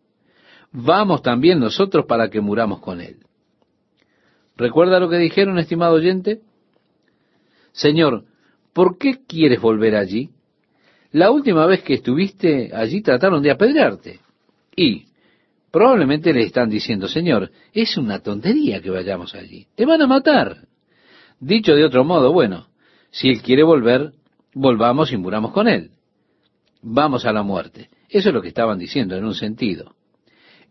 vamos 0.71 1.21
también 1.21 1.59
nosotros 1.59 2.05
para 2.05 2.29
que 2.29 2.41
muramos 2.41 2.79
con 2.79 3.01
él. 3.01 3.17
¿Recuerda 4.57 4.99
lo 4.99 5.09
que 5.09 5.17
dijeron, 5.17 5.59
estimado 5.59 5.95
oyente? 5.95 6.41
Señor, 7.71 8.23
¿por 8.73 8.97
qué 8.97 9.19
quieres 9.27 9.61
volver 9.61 9.95
allí? 9.95 10.29
La 11.11 11.31
última 11.31 11.65
vez 11.65 11.83
que 11.83 11.95
estuviste 11.95 12.71
allí 12.73 13.01
trataron 13.01 13.41
de 13.41 13.51
apedrearte. 13.51 14.19
Y 14.75 15.05
probablemente 15.71 16.33
le 16.33 16.43
están 16.43 16.69
diciendo, 16.69 17.07
Señor, 17.07 17.51
es 17.73 17.97
una 17.97 18.19
tontería 18.19 18.81
que 18.81 18.89
vayamos 18.89 19.33
allí. 19.35 19.67
Te 19.75 19.85
van 19.85 20.01
a 20.01 20.07
matar. 20.07 20.67
Dicho 21.39 21.73
de 21.73 21.85
otro 21.85 22.03
modo, 22.03 22.31
bueno, 22.31 22.67
si 23.11 23.29
Él 23.29 23.41
quiere 23.41 23.63
volver, 23.63 24.13
volvamos 24.53 25.11
y 25.11 25.17
muramos 25.17 25.51
con 25.51 25.67
Él. 25.67 25.91
Vamos 26.81 27.25
a 27.25 27.33
la 27.33 27.43
muerte. 27.43 27.89
Eso 28.09 28.29
es 28.29 28.35
lo 28.35 28.41
que 28.41 28.49
estaban 28.49 28.77
diciendo 28.77 29.15
en 29.15 29.25
un 29.25 29.35
sentido. 29.35 29.95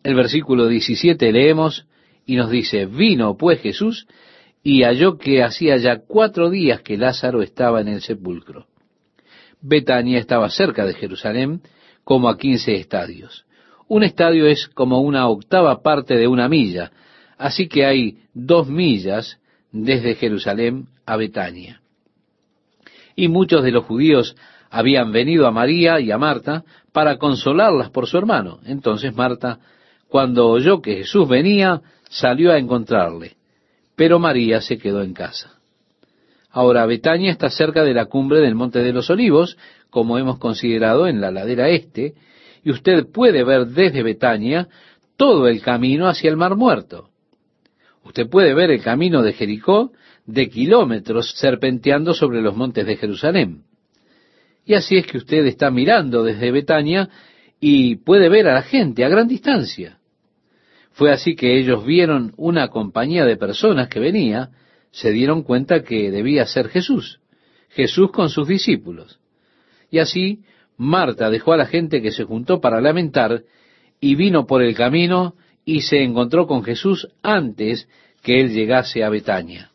El 0.03 0.15
versículo 0.15 0.69
17 0.69 1.33
leemos 1.33 1.87
y 2.27 2.37
nos 2.37 2.51
dice, 2.51 2.87
vino 2.87 3.37
pues 3.37 3.61
Jesús 3.61 4.07
y 4.63 4.83
halló 4.83 5.19
que 5.19 5.43
hacía 5.43 5.77
ya 5.77 6.01
cuatro 6.07 6.51
días 6.51 6.81
que 6.83 6.97
Lázaro 6.97 7.43
estaba 7.43 7.81
en 7.81 7.89
el 7.89 8.01
sepulcro. 8.01 8.67
Betania 9.61 10.19
estaba 10.19 10.51
cerca 10.51 10.85
de 10.85 10.95
Jerusalén, 10.95 11.63
como 12.05 12.29
a 12.29 12.37
quince 12.37 12.75
estadios. 12.75 13.47
Un 13.89 14.03
estadio 14.03 14.47
es 14.47 14.69
como 14.69 15.01
una 15.01 15.29
octava 15.29 15.83
parte 15.83 16.17
de 16.17 16.27
una 16.27 16.49
milla, 16.49 16.93
así 17.39 17.69
que 17.69 17.85
hay 17.85 18.19
dos 18.33 18.69
millas 18.69 19.39
desde 19.73 20.15
Jerusalén 20.15 20.87
a 21.07 21.17
Betania. 21.17 21.81
Y 23.17 23.29
muchos 23.29 23.63
de 23.63 23.71
los 23.71 23.85
judíos 23.85 24.37
habían 24.71 25.13
venido 25.13 25.47
a 25.47 25.51
María 25.51 26.01
y 26.01 26.11
a 26.11 26.19
Marta 26.19 26.65
para 26.95 27.19
consolarlas 27.19 27.91
por 27.91 28.07
su 28.07 28.17
hermano. 28.17 28.61
Entonces 28.65 29.15
Marta, 29.15 29.59
cuando 30.09 30.49
oyó 30.49 30.81
que 30.81 30.97
Jesús 30.97 31.29
venía, 31.29 31.83
salió 32.09 32.53
a 32.53 32.59
encontrarle 32.59 33.37
pero 33.97 34.19
María 34.19 34.61
se 34.61 34.79
quedó 34.79 35.03
en 35.03 35.15
casa. 35.15 35.59
Ahora, 36.51 36.87
Betania 36.87 37.33
está 37.33 37.51
cerca 37.51 37.83
de 37.83 37.95
la 37.95 38.07
cumbre 38.07 38.41
del 38.41 38.55
Monte 38.55 38.81
de 38.81 38.93
los 38.93 39.11
Olivos, 39.11 39.57
como 39.91 40.19
hemos 40.19 40.39
considerado 40.39 41.07
en 41.07 41.21
la 41.21 41.31
ladera 41.31 41.69
este, 41.69 42.15
y 42.63 42.71
usted 42.71 43.07
puede 43.13 43.45
ver 43.45 43.67
desde 43.67 44.03
Betania 44.03 44.69
todo 45.17 45.49
el 45.49 45.61
camino 45.63 46.09
hacia 46.09 46.31
el 46.31 46.37
Mar 46.37 46.57
Muerto. 46.57 47.11
Usted 48.05 48.29
puede 48.29 48.55
ver 48.55 48.71
el 48.71 48.83
camino 48.83 49.23
de 49.23 49.33
Jericó 49.33 49.93
de 50.27 50.49
kilómetros 50.49 51.33
serpenteando 51.37 52.15
sobre 52.15 52.41
los 52.41 52.57
montes 52.57 52.87
de 52.87 52.97
Jerusalén. 52.97 53.63
Y 54.65 54.75
así 54.75 54.97
es 54.97 55.07
que 55.07 55.19
usted 55.19 55.45
está 55.47 55.71
mirando 55.71 56.23
desde 56.23 56.51
Betania 56.51 57.09
y 57.61 57.97
puede 57.97 58.29
ver 58.29 58.49
a 58.49 58.55
la 58.55 58.63
gente 58.63 59.05
a 59.05 59.09
gran 59.09 59.29
distancia. 59.29 59.99
Fue 60.93 61.13
así 61.13 61.35
que 61.35 61.59
ellos 61.59 61.85
vieron 61.85 62.33
una 62.37 62.69
compañía 62.69 63.25
de 63.25 63.37
personas 63.37 63.89
que 63.89 64.01
venía, 64.01 64.51
se 64.91 65.11
dieron 65.11 65.43
cuenta 65.43 65.83
que 65.83 66.11
debía 66.11 66.47
ser 66.47 66.69
Jesús, 66.69 67.21
Jesús 67.71 68.11
con 68.13 68.31
sus 68.31 68.47
discípulos. 68.47 69.19
Y 69.91 69.99
así 69.99 70.45
Marta 70.77 71.31
dejó 71.31 71.53
a 71.53 71.57
la 71.57 71.67
gente 71.67 72.01
que 72.01 72.13
se 72.13 72.25
juntó 72.25 72.61
para 72.61 72.81
lamentar 72.81 73.43
y 74.01 74.15
vino 74.15 74.47
por 74.47 74.63
el 74.63 74.75
camino 74.75 75.35
y 75.65 75.81
se 75.81 76.03
encontró 76.03 76.47
con 76.47 76.63
Jesús 76.63 77.09
antes 77.23 77.89
que 78.23 78.41
él 78.41 78.53
llegase 78.53 79.03
a 79.03 79.09
Betania. 79.09 79.71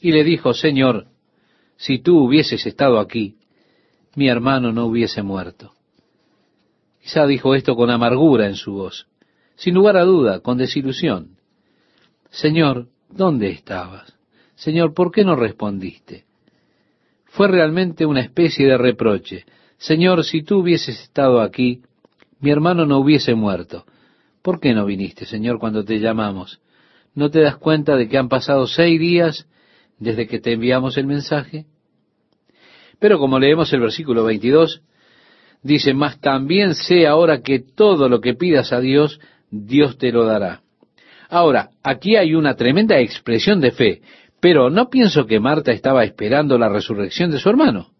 Y 0.00 0.12
le 0.12 0.22
dijo, 0.22 0.54
Señor, 0.54 1.06
si 1.76 1.98
tú 1.98 2.18
hubieses 2.18 2.64
estado 2.66 3.00
aquí, 3.00 3.37
mi 4.18 4.28
hermano 4.28 4.72
no 4.72 4.84
hubiese 4.84 5.22
muerto. 5.22 5.72
Quizá 7.00 7.26
dijo 7.26 7.54
esto 7.54 7.74
con 7.74 7.90
amargura 7.90 8.46
en 8.46 8.56
su 8.56 8.72
voz 8.72 9.08
sin 9.58 9.74
lugar 9.74 9.96
a 9.96 10.04
duda, 10.04 10.40
con 10.40 10.56
desilusión. 10.56 11.36
Señor, 12.30 12.86
¿dónde 13.10 13.50
estabas? 13.50 14.16
Señor, 14.54 14.94
¿por 14.94 15.10
qué 15.10 15.24
no 15.24 15.34
respondiste? 15.34 16.26
Fue 17.24 17.48
realmente 17.48 18.06
una 18.06 18.20
especie 18.20 18.66
de 18.66 18.78
reproche. 18.78 19.44
Señor, 19.76 20.24
si 20.24 20.42
tú 20.42 20.60
hubieses 20.60 21.00
estado 21.00 21.40
aquí, 21.40 21.82
mi 22.38 22.50
hermano 22.50 22.86
no 22.86 22.98
hubiese 22.98 23.34
muerto. 23.34 23.84
¿Por 24.42 24.60
qué 24.60 24.72
no 24.74 24.86
viniste, 24.86 25.26
Señor, 25.26 25.58
cuando 25.58 25.84
te 25.84 25.98
llamamos? 25.98 26.60
¿No 27.14 27.28
te 27.28 27.40
das 27.40 27.56
cuenta 27.56 27.96
de 27.96 28.08
que 28.08 28.16
han 28.16 28.28
pasado 28.28 28.68
seis 28.68 29.00
días 29.00 29.48
desde 29.98 30.28
que 30.28 30.38
te 30.38 30.52
enviamos 30.52 30.96
el 30.96 31.06
mensaje? 31.06 31.66
Pero 32.98 33.18
como 33.18 33.38
leemos 33.38 33.72
el 33.72 33.80
versículo 33.80 34.24
22, 34.24 34.82
dice, 35.62 35.94
más 35.94 36.20
también 36.20 36.74
sé 36.74 37.06
ahora 37.06 37.42
que 37.42 37.60
todo 37.60 38.08
lo 38.08 38.20
que 38.20 38.34
pidas 38.34 38.72
a 38.72 38.80
Dios, 38.80 39.20
Dios 39.50 39.98
te 39.98 40.12
lo 40.12 40.24
dará. 40.24 40.62
Ahora, 41.28 41.70
aquí 41.82 42.16
hay 42.16 42.34
una 42.34 42.54
tremenda 42.54 42.98
expresión 42.98 43.60
de 43.60 43.70
fe, 43.70 44.02
pero 44.40 44.70
no 44.70 44.88
pienso 44.88 45.26
que 45.26 45.40
Marta 45.40 45.72
estaba 45.72 46.04
esperando 46.04 46.58
la 46.58 46.68
resurrección 46.68 47.30
de 47.30 47.38
su 47.38 47.48
hermano. 47.48 47.90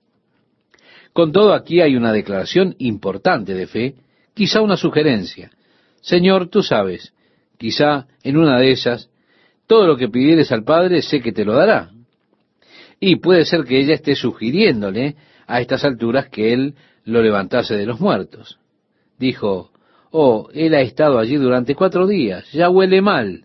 Con 1.12 1.32
todo, 1.32 1.52
aquí 1.52 1.80
hay 1.80 1.96
una 1.96 2.12
declaración 2.12 2.74
importante 2.78 3.54
de 3.54 3.66
fe, 3.66 3.94
quizá 4.34 4.60
una 4.60 4.76
sugerencia. 4.76 5.50
Señor, 6.00 6.48
tú 6.48 6.62
sabes, 6.62 7.12
quizá 7.58 8.06
en 8.22 8.36
una 8.36 8.58
de 8.58 8.70
esas, 8.70 9.10
todo 9.66 9.86
lo 9.86 9.96
que 9.96 10.08
pidieres 10.08 10.52
al 10.52 10.64
Padre 10.64 11.02
sé 11.02 11.20
que 11.20 11.32
te 11.32 11.44
lo 11.44 11.54
dará. 11.54 11.90
Y 13.00 13.16
puede 13.16 13.44
ser 13.44 13.64
que 13.64 13.78
ella 13.80 13.94
esté 13.94 14.14
sugiriéndole 14.14 15.16
a 15.46 15.60
estas 15.60 15.84
alturas 15.84 16.28
que 16.28 16.52
Él 16.52 16.74
lo 17.04 17.22
levantase 17.22 17.76
de 17.76 17.86
los 17.86 18.00
muertos. 18.00 18.58
Dijo, 19.18 19.70
Oh, 20.10 20.48
él 20.54 20.74
ha 20.74 20.80
estado 20.80 21.18
allí 21.18 21.36
durante 21.36 21.74
cuatro 21.74 22.06
días, 22.06 22.50
ya 22.52 22.70
huele 22.70 23.02
mal. 23.02 23.44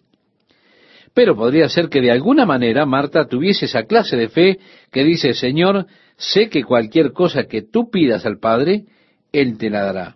Pero 1.13 1.35
podría 1.35 1.69
ser 1.69 1.89
que 1.89 2.01
de 2.01 2.11
alguna 2.11 2.45
manera 2.45 2.85
Marta 2.85 3.27
tuviese 3.27 3.65
esa 3.65 3.83
clase 3.83 4.15
de 4.15 4.29
fe 4.29 4.59
que 4.91 5.03
dice, 5.03 5.33
Señor, 5.33 5.85
sé 6.15 6.49
que 6.49 6.63
cualquier 6.63 7.11
cosa 7.11 7.43
que 7.43 7.61
tú 7.61 7.89
pidas 7.91 8.25
al 8.25 8.39
Padre, 8.39 8.85
Él 9.31 9.57
te 9.57 9.69
la 9.69 9.83
dará. 9.83 10.15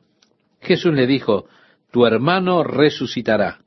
Jesús 0.61 0.93
le 0.93 1.05
dijo, 1.05 1.45
tu 1.91 2.05
hermano 2.05 2.63
resucitará. 2.63 3.59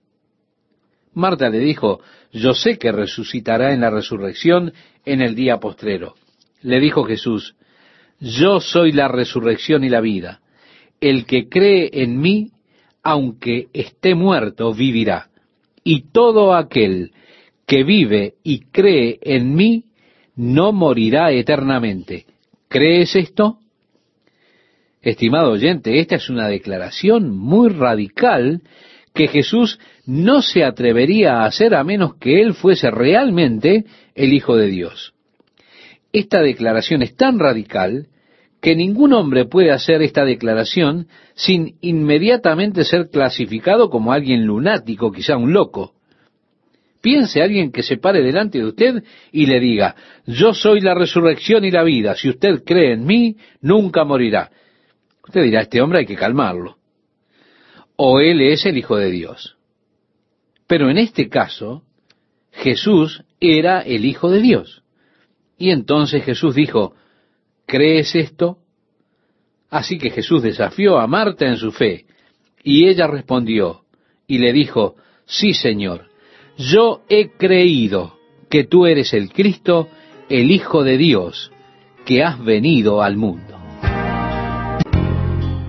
Marta 1.14 1.48
le 1.48 1.58
dijo, 1.58 2.00
yo 2.32 2.54
sé 2.54 2.78
que 2.78 2.92
resucitará 2.92 3.72
en 3.72 3.80
la 3.80 3.90
resurrección 3.90 4.72
en 5.04 5.22
el 5.22 5.34
día 5.34 5.58
postrero. 5.58 6.14
Le 6.62 6.78
dijo 6.78 7.04
Jesús, 7.04 7.56
yo 8.20 8.60
soy 8.60 8.92
la 8.92 9.08
resurrección 9.08 9.82
y 9.82 9.88
la 9.88 10.00
vida. 10.00 10.40
El 11.00 11.24
que 11.24 11.48
cree 11.48 11.90
en 11.92 12.20
mí, 12.20 12.50
aunque 13.02 13.68
esté 13.72 14.14
muerto, 14.14 14.72
vivirá. 14.72 15.30
Y 15.82 16.10
todo 16.12 16.54
aquel 16.54 17.12
que 17.66 17.82
vive 17.84 18.34
y 18.44 18.60
cree 18.66 19.18
en 19.22 19.54
mí, 19.54 19.84
no 20.36 20.72
morirá 20.72 21.32
eternamente. 21.32 22.26
¿Crees 22.68 23.16
esto? 23.16 23.58
Estimado 25.02 25.52
oyente, 25.52 25.98
esta 25.98 26.16
es 26.16 26.28
una 26.28 26.48
declaración 26.48 27.30
muy 27.30 27.70
radical 27.70 28.62
que 29.14 29.28
Jesús 29.28 29.78
no 30.06 30.42
se 30.42 30.64
atrevería 30.64 31.38
a 31.38 31.46
hacer 31.46 31.74
a 31.74 31.84
menos 31.84 32.14
que 32.16 32.40
Él 32.40 32.54
fuese 32.54 32.90
realmente 32.90 33.84
el 34.14 34.32
Hijo 34.32 34.56
de 34.56 34.68
Dios. 34.68 35.14
Esta 36.12 36.40
declaración 36.42 37.02
es 37.02 37.16
tan 37.16 37.38
radical 37.38 38.06
que 38.60 38.76
ningún 38.76 39.12
hombre 39.12 39.46
puede 39.46 39.70
hacer 39.70 40.02
esta 40.02 40.24
declaración 40.24 41.06
sin 41.34 41.76
inmediatamente 41.80 42.84
ser 42.84 43.08
clasificado 43.10 43.88
como 43.88 44.12
alguien 44.12 44.44
lunático, 44.44 45.12
quizá 45.12 45.36
un 45.36 45.52
loco. 45.52 45.94
Piense 47.00 47.42
alguien 47.42 47.72
que 47.72 47.82
se 47.82 47.96
pare 47.96 48.22
delante 48.22 48.58
de 48.58 48.66
usted 48.66 49.04
y 49.32 49.46
le 49.46 49.58
diga, 49.58 49.96
yo 50.26 50.52
soy 50.52 50.80
la 50.80 50.94
resurrección 50.94 51.64
y 51.64 51.70
la 51.70 51.82
vida, 51.82 52.14
si 52.14 52.28
usted 52.28 52.62
cree 52.62 52.92
en 52.92 53.06
mí, 53.06 53.36
nunca 53.62 54.04
morirá. 54.04 54.50
Usted 55.26 55.44
dirá, 55.44 55.62
este 55.62 55.80
hombre 55.80 56.00
hay 56.00 56.06
que 56.06 56.16
calmarlo. 56.16 56.79
O 58.02 58.18
él 58.18 58.40
es 58.40 58.64
el 58.64 58.78
Hijo 58.78 58.96
de 58.96 59.10
Dios. 59.10 59.58
Pero 60.66 60.88
en 60.88 60.96
este 60.96 61.28
caso, 61.28 61.82
Jesús 62.50 63.24
era 63.40 63.82
el 63.82 64.06
Hijo 64.06 64.30
de 64.30 64.40
Dios. 64.40 64.82
Y 65.58 65.68
entonces 65.68 66.24
Jesús 66.24 66.54
dijo, 66.54 66.94
¿Crees 67.66 68.14
esto? 68.14 68.56
Así 69.68 69.98
que 69.98 70.08
Jesús 70.08 70.42
desafió 70.42 70.98
a 70.98 71.06
Marta 71.06 71.46
en 71.46 71.58
su 71.58 71.72
fe, 71.72 72.06
y 72.64 72.88
ella 72.88 73.06
respondió 73.06 73.82
y 74.26 74.38
le 74.38 74.54
dijo, 74.54 74.96
sí 75.26 75.52
Señor, 75.52 76.08
yo 76.56 77.02
he 77.10 77.32
creído 77.32 78.18
que 78.48 78.64
tú 78.64 78.86
eres 78.86 79.12
el 79.12 79.30
Cristo, 79.30 79.88
el 80.30 80.50
Hijo 80.50 80.84
de 80.84 80.96
Dios, 80.96 81.52
que 82.06 82.24
has 82.24 82.42
venido 82.42 83.02
al 83.02 83.18
mundo. 83.18 83.59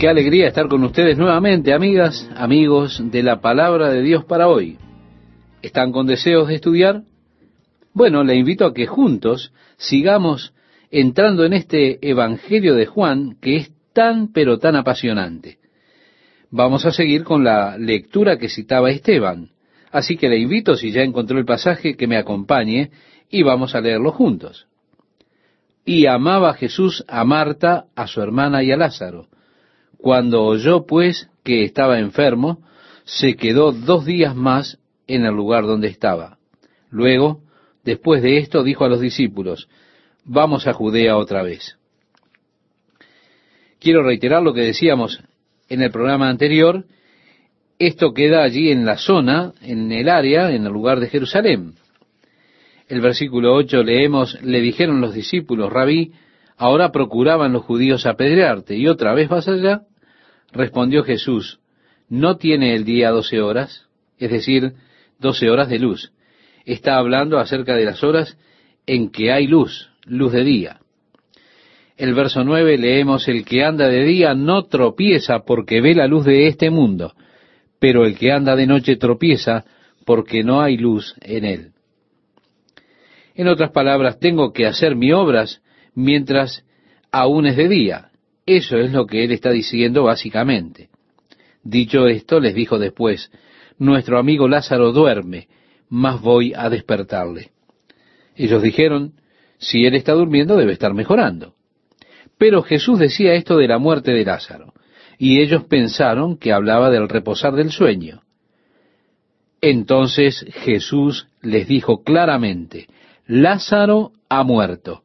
Qué 0.02 0.10
alegría 0.10 0.48
estar 0.48 0.68
con 0.68 0.84
ustedes 0.84 1.16
nuevamente, 1.20 1.74
amigas, 1.74 2.28
amigos 2.36 3.00
de 3.12 3.22
la 3.22 3.40
palabra 3.40 3.90
de 3.90 4.02
Dios 4.02 4.26
para 4.26 4.48
hoy. 4.48 4.80
¿Están 5.62 5.92
con 5.92 6.08
deseos 6.08 6.48
de 6.48 6.56
estudiar? 6.56 7.04
Bueno, 7.94 8.24
le 8.24 8.36
invito 8.36 8.66
a 8.66 8.74
que 8.74 8.88
juntos 8.88 9.54
sigamos 9.78 10.56
entrando 10.90 11.46
en 11.46 11.54
este 11.54 12.00
Evangelio 12.02 12.74
de 12.74 12.88
Juan 12.88 13.38
que 13.40 13.58
es 13.58 13.72
tan 13.94 14.34
pero 14.34 14.58
tan 14.58 14.76
apasionante. 14.76 15.60
Vamos 16.50 16.84
a 16.88 16.92
seguir 16.92 17.24
con 17.24 17.44
la 17.44 17.78
lectura 17.78 18.40
que 18.40 18.50
citaba 18.50 18.90
Esteban. 18.90 19.52
Así 19.92 20.18
que 20.18 20.30
le 20.30 20.40
invito, 20.40 20.74
si 20.74 20.90
ya 20.90 21.04
encontró 21.04 21.38
el 21.38 21.46
pasaje, 21.46 21.96
que 21.96 22.08
me 22.08 22.18
acompañe 22.18 22.90
y 23.30 23.44
vamos 23.44 23.76
a 23.76 23.82
leerlo 23.82 24.12
juntos. 24.14 24.66
Y 25.86 26.08
amaba 26.08 26.56
Jesús 26.56 27.06
a 27.08 27.24
Marta, 27.24 27.86
a 27.96 28.08
su 28.08 28.20
hermana 28.20 28.64
y 28.64 28.72
a 28.72 28.78
Lázaro. 28.78 29.28
Cuando 30.02 30.44
oyó, 30.44 30.86
pues, 30.86 31.30
que 31.44 31.64
estaba 31.64 32.00
enfermo, 32.00 32.64
se 33.04 33.36
quedó 33.36 33.72
dos 33.72 34.06
días 34.06 34.36
más 34.36 34.80
en 35.08 35.26
el 35.26 35.34
lugar 35.34 35.66
donde 35.66 35.88
estaba. 35.88 36.38
Luego, 36.90 37.42
después 37.84 38.22
de 38.22 38.38
esto, 38.38 38.64
dijo 38.64 38.84
a 38.84 38.90
los 38.90 39.00
discípulos, 39.00 39.70
vamos 40.24 40.68
a 40.68 40.74
Judea 40.74 41.18
otra 41.18 41.44
vez. 41.44 41.78
Quiero 43.80 44.04
reiterar 44.04 44.42
lo 44.44 44.54
que 44.54 44.62
decíamos 44.62 45.24
en 45.70 45.82
el 45.82 45.92
programa 45.92 46.30
anterior, 46.30 46.86
esto 47.80 48.14
queda 48.14 48.44
allí 48.44 48.72
en 48.72 48.86
la 48.86 48.98
zona, 48.98 49.54
en 49.62 49.92
el 49.92 50.10
área, 50.10 50.52
en 50.52 50.66
el 50.66 50.72
lugar 50.72 51.00
de 51.00 51.10
Jerusalén. 51.10 51.76
El 52.88 53.02
versículo 53.02 53.56
8 53.56 53.84
leemos, 53.84 54.42
le 54.44 54.62
dijeron 54.62 55.02
los 55.02 55.14
discípulos, 55.14 55.72
rabí, 55.72 56.12
ahora 56.58 56.92
procuraban 56.92 57.54
los 57.54 57.64
judíos 57.64 58.06
apedrearte, 58.06 58.76
y 58.76 58.88
otra 58.88 59.14
vez 59.14 59.30
vas 59.30 59.48
allá. 59.48 59.84
Respondió 60.52 61.04
Jesús, 61.04 61.60
¿no 62.10 62.38
tiene 62.38 62.76
el 62.76 62.86
día 62.86 63.12
doce 63.12 63.42
horas? 63.42 63.88
Es 64.18 64.32
decir, 64.32 64.74
doce 65.20 65.50
horas 65.50 65.70
de 65.70 65.80
luz. 65.80 66.12
Está 66.66 66.98
hablando 66.98 67.40
acerca 67.40 67.76
de 67.76 67.86
las 67.86 68.04
horas 68.04 68.38
en 68.86 69.10
que 69.10 69.32
hay 69.32 69.48
luz, 69.48 69.90
luz 70.06 70.32
de 70.34 70.44
día. 70.44 70.80
El 71.98 72.14
verso 72.14 72.44
9 72.44 72.78
leemos, 72.78 73.28
el 73.28 73.46
que 73.46 73.64
anda 73.64 73.88
de 73.88 74.04
día 74.04 74.34
no 74.34 74.64
tropieza 74.64 75.40
porque 75.40 75.82
ve 75.82 75.94
la 75.94 76.08
luz 76.08 76.26
de 76.26 76.48
este 76.48 76.70
mundo 76.70 77.14
pero 77.82 78.06
el 78.06 78.16
que 78.16 78.32
anda 78.32 78.56
de 78.56 78.68
noche 78.68 78.96
tropieza 78.96 79.66
porque 80.06 80.44
no 80.44 80.62
hay 80.62 80.78
luz 80.78 81.16
en 81.20 81.46
él. 81.46 81.72
En 83.34 83.48
otras 83.48 83.72
palabras, 83.72 84.20
tengo 84.20 84.54
que 84.54 84.68
hacer 84.68 84.96
mis 84.96 85.16
obras 85.16 85.64
mientras 85.96 86.64
aún 87.12 87.48
es 87.48 87.58
de 87.58 87.68
día. 87.68 88.11
Eso 88.45 88.77
es 88.77 88.91
lo 88.91 89.06
que 89.06 89.23
él 89.23 89.32
está 89.32 89.51
diciendo 89.51 90.04
básicamente. 90.04 90.89
Dicho 91.63 92.08
esto, 92.08 92.39
les 92.39 92.56
dijo 92.56 92.80
después, 92.80 93.32
nuestro 93.77 94.17
amigo 94.17 94.47
Lázaro 94.47 94.91
duerme, 94.91 95.47
mas 95.89 96.21
voy 96.21 96.54
a 96.56 96.69
despertarle. 96.69 97.51
Ellos 98.36 98.63
dijeron, 98.63 99.13
si 99.58 99.86
él 99.86 99.95
está 99.95 100.13
durmiendo 100.13 100.58
debe 100.58 100.73
estar 100.73 100.93
mejorando. 100.93 101.54
Pero 102.38 102.63
Jesús 102.63 102.97
decía 102.97 103.34
esto 103.34 103.58
de 103.58 103.67
la 103.67 103.77
muerte 103.77 104.12
de 104.12 104.25
Lázaro 104.25 104.73
y 105.19 105.39
ellos 105.39 105.65
pensaron 105.65 106.36
que 106.36 106.51
hablaba 106.51 106.89
del 106.89 107.08
reposar 107.08 107.54
del 107.54 107.69
sueño. 107.69 108.23
Entonces 109.62 110.43
Jesús 110.63 111.27
les 111.43 111.67
dijo 111.67 112.04
claramente, 112.04 112.88
Lázaro 113.27 114.13
ha 114.30 114.43
muerto, 114.43 115.04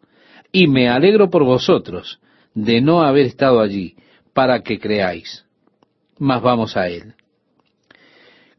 y 0.51 0.69
me 0.69 0.89
alegro 0.89 1.29
por 1.29 1.45
vosotros 1.45 2.19
de 2.57 2.81
no 2.81 3.03
haber 3.03 3.27
estado 3.27 3.61
allí, 3.61 3.95
para 4.33 4.63
que 4.63 4.81
creáis. 4.81 5.45
Mas 6.19 6.43
vamos 6.43 6.77
a 6.77 6.89
él. 6.89 7.15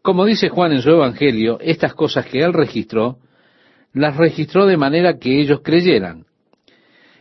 Como 0.04 0.24
dice 0.24 0.50
Juan 0.50 0.72
en 0.72 0.84
su 0.84 0.92
Evangelio, 0.92 1.58
estas 1.60 1.96
cosas 1.96 2.28
que 2.28 2.40
él 2.40 2.54
registró, 2.54 3.18
las 3.94 4.16
registró 4.16 4.68
de 4.68 4.78
manera 4.78 5.18
que 5.18 5.42
ellos 5.42 5.62
creyeran. 5.64 6.26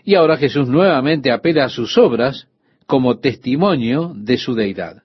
Y 0.05 0.15
ahora 0.15 0.37
Jesús 0.37 0.69
nuevamente 0.69 1.33
apela 1.33 1.65
a 1.65 1.71
sus 1.71 1.97
obras 1.97 2.47
como 2.87 3.19
testimonio 3.19 4.13
de 4.15 4.37
su 4.37 4.55
deidad. 4.55 5.03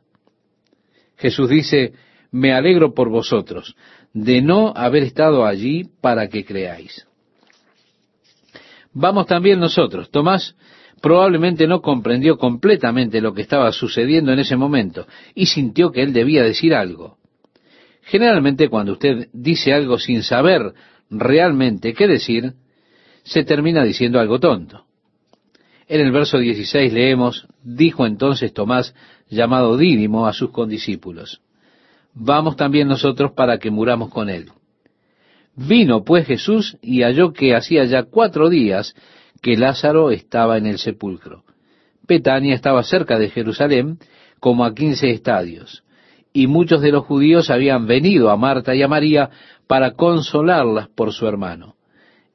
Jesús 1.16 1.50
dice, 1.50 1.94
me 2.32 2.54
alegro 2.54 2.94
por 2.94 3.10
vosotros 3.10 3.76
de 4.14 4.42
no 4.42 4.74
haber 4.76 5.04
estado 5.04 5.46
allí 5.46 5.86
para 6.02 6.28
que 6.28 6.44
creáis. 6.44 7.08
Vamos 8.94 9.26
también 9.26 9.60
nosotros. 9.60 10.12
Tomás 10.12 10.56
probablemente 11.02 11.68
no 11.68 11.82
comprendió 11.82 12.38
completamente 12.38 13.22
lo 13.22 13.34
que 13.34 13.42
estaba 13.42 13.72
sucediendo 13.72 14.32
en 14.32 14.40
ese 14.40 14.56
momento 14.56 15.08
y 15.34 15.48
sintió 15.48 15.92
que 15.92 16.04
él 16.04 16.14
debía 16.14 16.44
decir 16.44 16.74
algo. 16.74 17.18
Generalmente 18.04 18.70
cuando 18.70 18.94
usted 18.94 19.30
dice 19.34 19.74
algo 19.74 19.98
sin 19.98 20.24
saber 20.24 20.74
realmente 21.10 21.94
qué 21.94 22.08
decir, 22.08 22.54
se 23.24 23.44
termina 23.44 23.84
diciendo 23.84 24.20
algo 24.20 24.40
tonto. 24.40 24.86
En 25.88 26.02
el 26.02 26.12
verso 26.12 26.38
16 26.38 26.94
leemos, 26.94 27.48
dijo 27.64 28.06
entonces 28.06 28.54
Tomás, 28.54 28.96
llamado 29.30 29.78
Dídimo, 29.78 30.28
a 30.28 30.34
sus 30.34 30.52
condiscípulos, 30.52 31.42
vamos 32.14 32.56
también 32.56 32.88
nosotros 32.88 33.32
para 33.34 33.58
que 33.58 33.72
muramos 33.72 34.10
con 34.10 34.30
él. 34.30 34.52
Vino 35.56 36.04
pues 36.04 36.26
Jesús 36.26 36.78
y 36.82 37.02
halló 37.02 37.34
que 37.34 37.56
hacía 37.56 37.84
ya 37.86 38.04
cuatro 38.04 38.50
días 38.50 38.96
que 39.42 39.58
Lázaro 39.58 40.12
estaba 40.12 40.58
en 40.58 40.66
el 40.66 40.78
sepulcro. 40.78 41.44
Betania 42.08 42.56
estaba 42.56 42.84
cerca 42.84 43.18
de 43.18 43.30
Jerusalén, 43.30 44.00
como 44.40 44.66
a 44.66 44.74
quince 44.74 45.12
estadios, 45.12 45.84
y 46.34 46.48
muchos 46.48 46.82
de 46.82 46.92
los 46.92 47.06
judíos 47.06 47.50
habían 47.50 47.86
venido 47.86 48.30
a 48.30 48.38
Marta 48.38 48.76
y 48.76 48.82
a 48.82 48.88
María 48.88 49.30
para 49.68 49.92
consolarlas 49.92 50.88
por 50.90 51.14
su 51.14 51.28
hermano. 51.28 51.76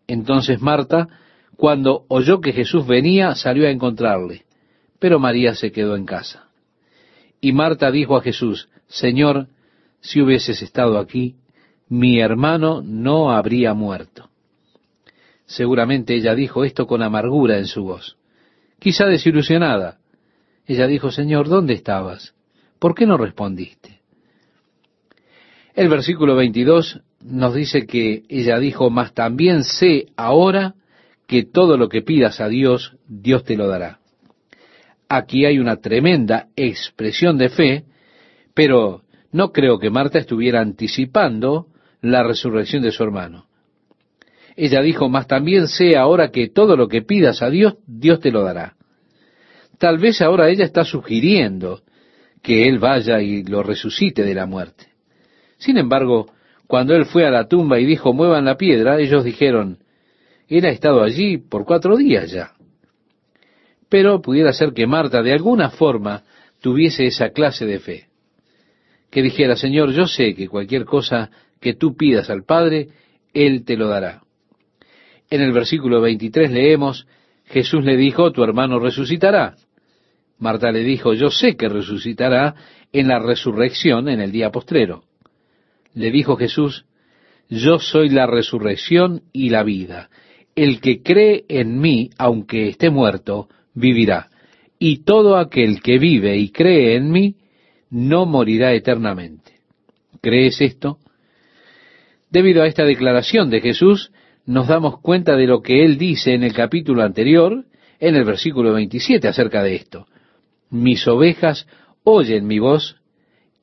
Entonces 0.06 0.60
Marta 0.60 1.08
cuando 1.56 2.04
oyó 2.08 2.40
que 2.40 2.52
Jesús 2.52 2.86
venía, 2.86 3.34
salió 3.34 3.66
a 3.66 3.70
encontrarle, 3.70 4.44
pero 4.98 5.18
María 5.18 5.54
se 5.54 5.72
quedó 5.72 5.96
en 5.96 6.04
casa. 6.04 6.48
Y 7.40 7.52
Marta 7.52 7.90
dijo 7.90 8.16
a 8.16 8.22
Jesús, 8.22 8.68
Señor, 8.86 9.48
si 10.00 10.20
hubieses 10.20 10.62
estado 10.62 10.98
aquí, 10.98 11.36
mi 11.88 12.20
hermano 12.20 12.82
no 12.82 13.30
habría 13.30 13.72
muerto. 13.74 14.25
Seguramente 15.46 16.14
ella 16.14 16.34
dijo 16.34 16.64
esto 16.64 16.86
con 16.86 17.02
amargura 17.02 17.58
en 17.58 17.66
su 17.66 17.84
voz, 17.84 18.16
quizá 18.78 19.06
desilusionada. 19.06 19.98
Ella 20.66 20.86
dijo, 20.86 21.12
Señor, 21.12 21.48
¿dónde 21.48 21.74
estabas? 21.74 22.34
¿Por 22.78 22.94
qué 22.94 23.06
no 23.06 23.16
respondiste? 23.16 24.00
El 25.74 25.88
versículo 25.88 26.34
22 26.34 27.00
nos 27.22 27.54
dice 27.54 27.86
que 27.86 28.24
ella 28.28 28.58
dijo, 28.58 28.90
mas 28.90 29.14
también 29.14 29.62
sé 29.62 30.06
ahora 30.16 30.74
que 31.26 31.44
todo 31.44 31.76
lo 31.76 31.88
que 31.88 32.02
pidas 32.02 32.40
a 32.40 32.48
Dios, 32.48 32.96
Dios 33.06 33.44
te 33.44 33.56
lo 33.56 33.68
dará. 33.68 34.00
Aquí 35.08 35.44
hay 35.44 35.58
una 35.58 35.76
tremenda 35.76 36.48
expresión 36.56 37.38
de 37.38 37.48
fe, 37.48 37.84
pero 38.54 39.02
no 39.32 39.52
creo 39.52 39.78
que 39.78 39.90
Marta 39.90 40.18
estuviera 40.18 40.60
anticipando 40.60 41.66
la 42.00 42.22
resurrección 42.22 42.82
de 42.82 42.90
su 42.90 43.02
hermano. 43.04 43.46
Ella 44.56 44.80
dijo, 44.80 45.08
mas 45.08 45.26
también 45.26 45.68
sé 45.68 45.96
ahora 45.96 46.30
que 46.30 46.48
todo 46.48 46.76
lo 46.76 46.88
que 46.88 47.02
pidas 47.02 47.42
a 47.42 47.50
Dios, 47.50 47.76
Dios 47.86 48.20
te 48.20 48.30
lo 48.30 48.42
dará. 48.42 48.74
Tal 49.78 49.98
vez 49.98 50.22
ahora 50.22 50.48
ella 50.48 50.64
está 50.64 50.84
sugiriendo 50.84 51.82
que 52.42 52.66
Él 52.66 52.78
vaya 52.78 53.20
y 53.20 53.44
lo 53.44 53.62
resucite 53.62 54.22
de 54.22 54.34
la 54.34 54.46
muerte. 54.46 54.86
Sin 55.58 55.76
embargo, 55.76 56.26
cuando 56.66 56.94
Él 56.94 57.04
fue 57.04 57.26
a 57.26 57.30
la 57.30 57.46
tumba 57.46 57.78
y 57.78 57.84
dijo, 57.84 58.14
muevan 58.14 58.46
la 58.46 58.56
piedra, 58.56 58.98
ellos 58.98 59.24
dijeron, 59.24 59.78
él 60.48 60.64
ha 60.64 60.70
estado 60.70 61.02
allí 61.02 61.38
por 61.38 61.64
cuatro 61.64 61.96
días 61.96 62.30
ya. 62.30 62.52
Pero 63.88 64.20
pudiera 64.20 64.52
ser 64.52 64.72
que 64.72 64.86
Marta 64.86 65.22
de 65.22 65.32
alguna 65.32 65.70
forma 65.70 66.22
tuviese 66.60 67.06
esa 67.06 67.30
clase 67.30 67.66
de 67.66 67.78
fe. 67.78 68.06
Que 69.10 69.22
dijera, 69.22 69.56
Señor, 69.56 69.92
yo 69.92 70.06
sé 70.06 70.34
que 70.34 70.48
cualquier 70.48 70.84
cosa 70.84 71.30
que 71.60 71.74
tú 71.74 71.96
pidas 71.96 72.30
al 72.30 72.44
Padre, 72.44 72.88
Él 73.32 73.64
te 73.64 73.76
lo 73.76 73.88
dará. 73.88 74.22
En 75.30 75.40
el 75.40 75.52
versículo 75.52 76.00
23 76.00 76.50
leemos, 76.50 77.06
Jesús 77.46 77.84
le 77.84 77.96
dijo, 77.96 78.32
tu 78.32 78.42
hermano 78.42 78.78
resucitará. 78.78 79.56
Marta 80.38 80.70
le 80.70 80.84
dijo, 80.84 81.14
yo 81.14 81.30
sé 81.30 81.56
que 81.56 81.68
resucitará 81.68 82.54
en 82.92 83.08
la 83.08 83.18
resurrección 83.18 84.08
en 84.08 84.20
el 84.20 84.32
día 84.32 84.50
postrero. 84.50 85.04
Le 85.94 86.10
dijo 86.10 86.36
Jesús, 86.36 86.84
yo 87.48 87.78
soy 87.78 88.10
la 88.10 88.26
resurrección 88.26 89.22
y 89.32 89.50
la 89.50 89.62
vida 89.62 90.10
el 90.56 90.80
que 90.80 91.02
cree 91.02 91.44
en 91.48 91.78
mí, 91.78 92.10
aunque 92.16 92.68
esté 92.68 92.88
muerto, 92.88 93.48
vivirá. 93.74 94.30
Y 94.78 95.04
todo 95.04 95.36
aquel 95.36 95.82
que 95.82 95.98
vive 95.98 96.36
y 96.38 96.48
cree 96.48 96.96
en 96.96 97.10
mí, 97.10 97.36
no 97.90 98.26
morirá 98.26 98.72
eternamente. 98.72 99.52
¿Crees 100.22 100.60
esto? 100.60 100.98
Debido 102.30 102.62
a 102.62 102.66
esta 102.66 102.84
declaración 102.84 103.50
de 103.50 103.60
Jesús, 103.60 104.10
nos 104.46 104.68
damos 104.68 105.00
cuenta 105.00 105.36
de 105.36 105.46
lo 105.46 105.60
que 105.60 105.84
él 105.84 105.98
dice 105.98 106.32
en 106.32 106.44
el 106.44 106.54
capítulo 106.54 107.02
anterior, 107.02 107.64
en 107.98 108.14
el 108.14 108.24
versículo 108.24 108.72
27 108.72 109.26
acerca 109.28 109.62
de 109.62 109.74
esto. 109.74 110.06
Mis 110.70 111.06
ovejas 111.08 111.66
oyen 112.04 112.46
mi 112.46 112.58
voz, 112.58 112.96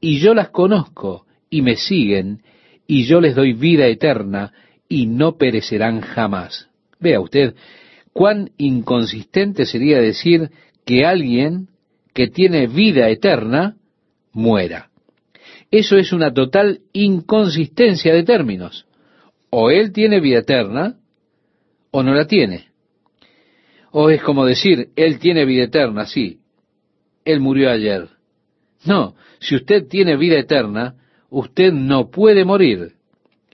y 0.01 0.19
yo 0.19 0.33
las 0.33 0.49
conozco, 0.49 1.25
y 1.49 1.61
me 1.61 1.77
siguen, 1.77 2.41
y 2.85 3.05
yo 3.05 3.21
les 3.21 3.35
doy 3.35 3.53
vida 3.53 3.87
eterna, 3.87 4.51
y 4.89 5.07
no 5.07 5.37
perecerán 5.37 6.01
jamás. 6.01 6.69
Vea 6.99 7.21
usted 7.21 7.55
cuán 8.11 8.51
inconsistente 8.57 9.65
sería 9.65 9.99
decir 9.99 10.51
que 10.85 11.05
alguien 11.05 11.69
que 12.13 12.27
tiene 12.27 12.67
vida 12.67 13.09
eterna 13.09 13.77
muera. 14.31 14.89
Eso 15.71 15.97
es 15.97 16.13
una 16.13 16.31
total 16.33 16.81
inconsistencia 16.91 18.13
de 18.13 18.23
términos. 18.23 18.85
O 19.55 19.69
él 19.69 19.91
tiene 19.91 20.19
vida 20.19 20.39
eterna 20.39 20.97
o 21.91 22.01
no 22.01 22.15
la 22.15 22.25
tiene. 22.25 22.69
O 23.91 24.09
es 24.09 24.19
como 24.23 24.45
decir, 24.45 24.89
él 24.95 25.19
tiene 25.19 25.45
vida 25.45 25.65
eterna, 25.65 26.07
sí, 26.07 26.39
él 27.23 27.39
murió 27.39 27.69
ayer. 27.69 28.09
No, 28.83 29.13
si 29.39 29.55
usted 29.55 29.87
tiene 29.87 30.17
vida 30.17 30.39
eterna, 30.39 30.95
usted 31.29 31.71
no 31.71 32.09
puede 32.09 32.45
morir. 32.45 32.93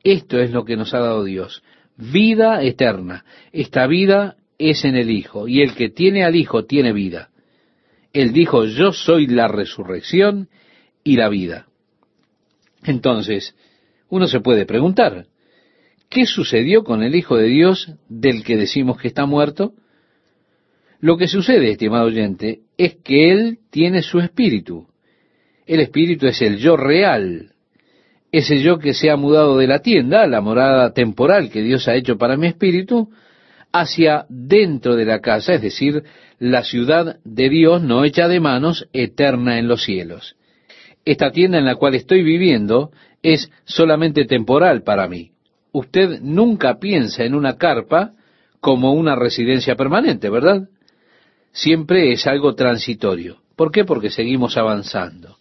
Esto 0.01 0.39
es 0.39 0.51
lo 0.51 0.63
que 0.63 0.77
nos 0.77 0.93
ha 0.93 0.99
dado 0.99 1.25
Dios. 1.25 1.63
Vida 1.97 2.63
eterna. 2.63 3.25
Esta 3.51 3.85
vida 3.85 4.37
es 4.57 4.85
en 4.85 4.95
el 4.95 5.11
Hijo. 5.11 5.49
Y 5.49 5.61
el 5.61 5.75
que 5.75 5.89
tiene 5.89 6.23
al 6.23 6.37
Hijo 6.37 6.63
tiene 6.63 6.93
vida. 6.93 7.29
Él 8.13 8.31
dijo, 8.31 8.63
yo 8.63 8.93
soy 8.93 9.27
la 9.27 9.49
resurrección 9.49 10.47
y 11.03 11.17
la 11.17 11.27
vida. 11.27 11.67
Entonces, 12.85 13.53
uno 14.07 14.27
se 14.29 14.39
puede 14.39 14.65
preguntar, 14.65 15.25
¿qué 16.09 16.25
sucedió 16.25 16.83
con 16.83 17.03
el 17.03 17.15
Hijo 17.15 17.37
de 17.37 17.47
Dios 17.47 17.93
del 18.09 18.43
que 18.43 18.57
decimos 18.57 18.97
que 18.97 19.07
está 19.07 19.25
muerto? 19.25 19.73
Lo 20.99 21.17
que 21.17 21.27
sucede, 21.27 21.71
estimado 21.71 22.07
oyente, 22.07 22.61
es 22.77 22.95
que 22.95 23.31
Él 23.31 23.59
tiene 23.69 24.01
su 24.01 24.19
espíritu. 24.19 24.87
El 25.65 25.79
espíritu 25.79 26.27
es 26.27 26.41
el 26.41 26.57
yo 26.57 26.75
real, 26.75 27.53
ese 28.31 28.61
yo 28.61 28.77
que 28.79 28.93
se 28.93 29.09
ha 29.09 29.15
mudado 29.15 29.57
de 29.57 29.67
la 29.67 29.79
tienda, 29.79 30.27
la 30.27 30.41
morada 30.41 30.93
temporal 30.93 31.49
que 31.49 31.61
Dios 31.61 31.87
ha 31.87 31.95
hecho 31.95 32.17
para 32.17 32.37
mi 32.37 32.47
espíritu, 32.47 33.09
hacia 33.71 34.25
dentro 34.29 34.95
de 34.95 35.05
la 35.05 35.19
casa, 35.19 35.53
es 35.53 35.61
decir, 35.61 36.03
la 36.39 36.63
ciudad 36.63 37.19
de 37.23 37.49
Dios 37.49 37.81
no 37.81 38.03
hecha 38.03 38.27
de 38.27 38.39
manos, 38.39 38.87
eterna 38.93 39.59
en 39.59 39.67
los 39.67 39.83
cielos. 39.83 40.35
Esta 41.05 41.31
tienda 41.31 41.59
en 41.59 41.65
la 41.65 41.75
cual 41.75 41.95
estoy 41.95 42.23
viviendo 42.23 42.91
es 43.21 43.51
solamente 43.65 44.25
temporal 44.25 44.83
para 44.83 45.07
mí. 45.07 45.31
Usted 45.71 46.21
nunca 46.21 46.79
piensa 46.79 47.23
en 47.23 47.35
una 47.35 47.57
carpa 47.57 48.13
como 48.59 48.93
una 48.93 49.15
residencia 49.15 49.75
permanente, 49.75 50.29
¿verdad? 50.29 50.67
Siempre 51.51 52.11
es 52.11 52.27
algo 52.27 52.55
transitorio. 52.55 53.37
¿Por 53.55 53.71
qué? 53.71 53.85
Porque 53.85 54.09
seguimos 54.09 54.57
avanzando. 54.57 55.37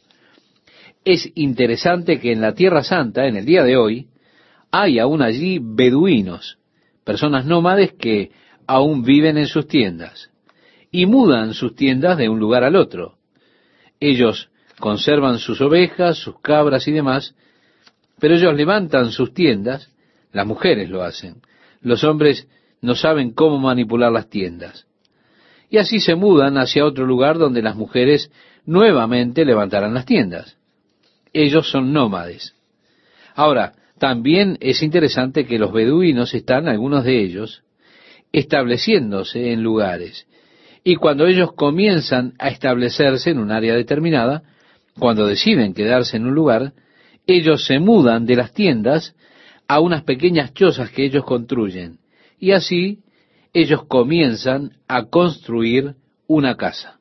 Es 1.05 1.31
interesante 1.35 2.19
que 2.21 2.33
en 2.33 2.41
la 2.41 2.55
Tierra 2.55 2.83
Santa, 2.83 3.27
en 3.27 3.37
el 3.37 3.45
día 3.45 3.65
de 3.65 3.77
hoy, 3.77 4.09
hay 4.71 4.99
aún 4.99 5.23
allí 5.23 5.59
beduinos, 5.63 6.59
personas 7.05 7.47
nómades 7.47 7.93
que 7.93 8.31
aún 8.67 9.03
viven 9.03 9.39
en 9.39 9.47
sus 9.47 9.67
tiendas 9.67 10.31
y 10.91 11.07
mudan 11.07 11.55
sus 11.55 11.75
tiendas 11.75 12.19
de 12.19 12.29
un 12.29 12.39
lugar 12.39 12.65
al 12.65 12.77
otro. 12.77 13.17
Ellos 14.01 14.51
conservan 14.79 15.39
sus 15.39 15.61
ovejas, 15.61 16.19
sus 16.19 16.41
cabras 16.41 16.87
y 16.87 16.93
demás, 16.93 17.35
pero 18.19 18.35
ellos 18.35 18.55
levantan 18.55 19.11
sus 19.11 19.33
tiendas, 19.33 19.91
las 20.39 20.47
mujeres 20.47 20.89
lo 20.89 21.03
hacen, 21.03 21.43
los 21.81 22.05
hombres 22.05 22.47
no 22.81 22.95
saben 22.95 23.33
cómo 23.33 23.59
manipular 23.59 24.13
las 24.13 24.31
tiendas. 24.31 24.87
Y 25.69 25.79
así 25.79 25.99
se 25.99 26.15
mudan 26.15 26.57
hacia 26.59 26.87
otro 26.87 27.07
lugar 27.07 27.39
donde 27.39 27.61
las 27.61 27.75
mujeres 27.75 28.31
nuevamente 28.65 29.45
levantarán 29.45 29.95
las 29.95 30.07
tiendas. 30.07 30.57
Ellos 31.33 31.69
son 31.69 31.93
nómades. 31.93 32.55
Ahora, 33.35 33.73
también 33.99 34.59
es 34.61 34.81
interesante 34.85 35.45
que 35.45 35.59
los 35.59 35.73
beduinos 35.73 36.33
están, 36.35 36.69
algunos 36.69 37.03
de 37.03 37.21
ellos, 37.21 37.65
estableciéndose 38.31 39.53
en 39.53 39.65
lugares. 39.65 40.29
Y 40.85 40.95
cuando 40.95 41.27
ellos 41.27 41.53
comienzan 41.53 42.35
a 42.39 42.49
establecerse 42.49 43.31
en 43.31 43.41
un 43.41 43.51
área 43.51 43.75
determinada, 43.75 44.45
cuando 45.01 45.27
deciden 45.27 45.75
quedarse 45.75 46.17
en 46.17 46.27
un 46.27 46.35
lugar, 46.37 46.75
ellos 47.27 47.67
se 47.67 47.81
mudan 47.81 48.25
de 48.25 48.37
las 48.37 48.53
tiendas 48.53 49.17
a 49.69 49.81
unas 49.81 50.03
pequeñas 50.03 50.53
chozas 50.55 50.91
que 50.91 51.05
ellos 51.05 51.25
construyen. 51.25 51.99
Y 52.41 52.53
así 52.53 53.01
ellos 53.53 53.85
comienzan 53.87 54.73
a 54.89 55.05
construir 55.05 55.95
una 56.27 56.57
casa. 56.57 56.99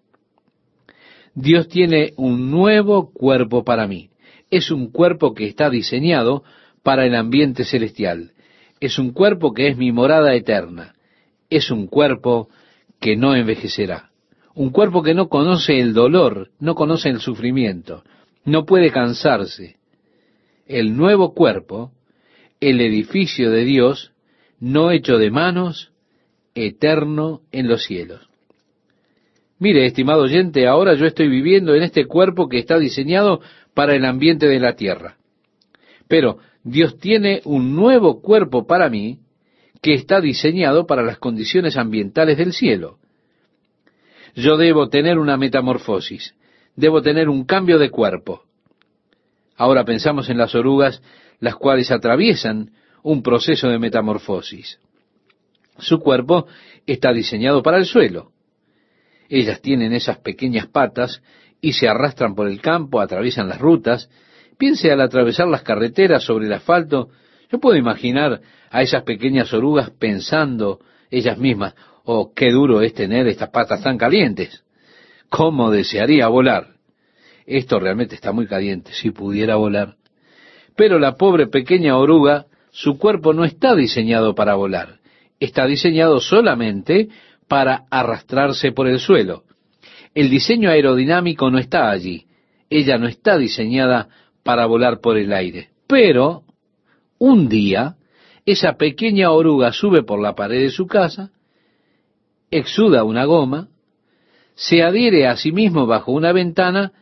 Dios 1.34 1.68
tiene 1.68 2.14
un 2.18 2.52
nuevo 2.52 3.12
cuerpo 3.12 3.64
para 3.64 3.88
mí. 3.88 4.10
Es 4.50 4.72
un 4.72 4.92
cuerpo 4.92 5.34
que 5.34 5.46
está 5.46 5.70
diseñado 5.70 6.44
para 6.84 7.06
el 7.06 7.16
ambiente 7.16 7.64
celestial. 7.64 8.32
Es 8.80 9.00
un 9.00 9.12
cuerpo 9.12 9.54
que 9.54 9.68
es 9.68 9.78
mi 9.78 9.92
morada 9.92 10.34
eterna. 10.36 10.94
Es 11.50 11.72
un 11.72 11.88
cuerpo 11.88 12.50
que 13.00 13.16
no 13.16 13.36
envejecerá. 13.36 14.10
Un 14.56 14.72
cuerpo 14.72 15.04
que 15.04 15.14
no 15.14 15.30
conoce 15.30 15.80
el 15.80 15.94
dolor, 15.94 16.50
no 16.60 16.74
conoce 16.74 17.10
el 17.10 17.20
sufrimiento, 17.20 18.04
no 18.44 18.66
puede 18.66 18.90
cansarse. 18.90 19.76
El 20.66 20.98
nuevo 20.98 21.36
cuerpo, 21.36 21.92
el 22.60 22.82
edificio 22.82 23.52
de 23.52 23.66
Dios, 23.66 24.14
no 24.60 24.92
hecho 24.92 25.18
de 25.18 25.32
manos, 25.32 25.92
eterno 26.56 27.42
en 27.52 27.68
los 27.68 27.84
cielos. 27.84 28.28
Mire, 29.60 29.86
estimado 29.86 30.24
oyente, 30.24 30.68
ahora 30.68 30.94
yo 30.94 31.06
estoy 31.06 31.28
viviendo 31.28 31.74
en 31.74 31.84
este 31.84 32.06
cuerpo 32.06 32.48
que 32.48 32.60
está 32.60 32.78
diseñado 32.78 33.42
para 33.74 33.96
el 33.96 34.06
ambiente 34.06 34.48
de 34.48 34.60
la 34.60 34.76
tierra. 34.76 35.18
Pero 36.08 36.40
Dios 36.64 37.00
tiene 37.00 37.42
un 37.46 37.76
nuevo 37.76 38.22
cuerpo 38.22 38.68
para 38.68 38.90
mí 38.90 39.20
que 39.82 39.94
está 39.94 40.22
diseñado 40.22 40.86
para 40.86 41.04
las 41.04 41.18
condiciones 41.18 41.78
ambientales 41.78 42.38
del 42.38 42.54
cielo. 42.54 42.98
Yo 44.36 44.58
debo 44.58 44.90
tener 44.90 45.18
una 45.18 45.38
metamorfosis, 45.38 46.36
debo 46.76 47.02
tener 47.02 47.30
un 47.30 47.46
cambio 47.46 47.80
de 47.80 47.90
cuerpo. 47.90 48.44
Ahora 49.56 49.84
pensamos 49.84 50.30
en 50.30 50.38
las 50.38 50.54
orugas, 50.54 51.02
las 51.40 51.56
cuales 51.56 51.92
atraviesan 51.92 52.72
un 53.04 53.24
proceso 53.24 53.70
de 53.70 53.80
metamorfosis. 53.80 54.80
Su 55.78 56.00
cuerpo 56.00 56.48
está 56.86 57.14
diseñado 57.14 57.62
para 57.62 57.78
el 57.78 57.86
suelo. 57.86 58.32
Ellas 59.30 59.62
tienen 59.62 59.94
esas 59.94 60.18
pequeñas 60.20 60.68
patas 60.68 61.22
y 61.62 61.74
se 61.74 61.88
arrastran 61.88 62.36
por 62.36 62.48
el 62.48 62.62
campo, 62.62 63.00
atraviesan 63.00 63.50
las 63.50 63.60
rutas, 63.60 64.10
Piense 64.58 64.92
al 64.92 65.02
atravesar 65.02 65.48
las 65.48 65.62
carreteras 65.62 66.24
sobre 66.24 66.48
el 66.48 66.54
asfalto, 66.54 67.10
yo 67.52 67.60
puedo 67.60 67.78
imaginar 67.78 68.42
a 68.72 68.82
esas 68.82 69.04
pequeñas 69.04 69.54
orugas 69.54 69.92
pensando 69.92 70.80
ellas 71.12 71.38
mismas, 71.38 71.76
oh, 72.04 72.34
qué 72.34 72.52
duro 72.52 72.82
es 72.82 72.94
tener 72.94 73.28
estas 73.28 73.50
patas 73.50 73.84
tan 73.84 73.98
calientes. 73.98 74.64
¿Cómo 75.30 75.70
desearía 75.72 76.28
volar? 76.28 76.76
Esto 77.46 77.80
realmente 77.80 78.16
está 78.16 78.32
muy 78.32 78.48
caliente, 78.48 78.92
si 78.94 79.12
pudiera 79.12 79.56
volar. 79.56 79.96
Pero 80.78 81.00
la 81.00 81.16
pobre 81.16 81.48
pequeña 81.48 81.98
oruga, 81.98 82.46
su 82.72 82.98
cuerpo 82.98 83.34
no 83.34 83.44
está 83.44 83.76
diseñado 83.76 84.36
para 84.36 84.56
volar, 84.56 85.00
está 85.40 85.66
diseñado 85.66 86.22
solamente 86.22 87.10
para 87.48 87.86
arrastrarse 87.90 88.72
por 88.72 88.88
el 88.88 89.00
suelo. 89.00 89.44
El 90.14 90.30
diseño 90.30 90.70
aerodinámico 90.70 91.52
no 91.52 91.58
está 91.58 91.90
allí. 91.90 92.26
Ella 92.70 92.98
no 92.98 93.08
está 93.08 93.38
diseñada 93.38 94.10
para 94.44 94.66
volar 94.66 95.00
por 95.00 95.18
el 95.18 95.34
aire. 95.34 95.70
Pero 95.88 96.44
un 97.20 97.50
día 97.50 97.96
esa 98.46 98.78
pequeña 98.78 99.32
oruga 99.32 99.74
sube 99.74 100.04
por 100.04 100.22
la 100.22 100.34
pared 100.34 100.62
de 100.62 100.70
su 100.70 100.88
casa, 100.88 101.32
exuda 102.50 103.04
una 103.04 103.26
goma, 103.26 103.68
se 104.56 104.84
adhiere 104.84 105.28
a 105.28 105.36
sí 105.36 105.52
mismo 105.52 105.86
bajo 105.86 106.14
una 106.14 106.32
ventana 106.32 106.94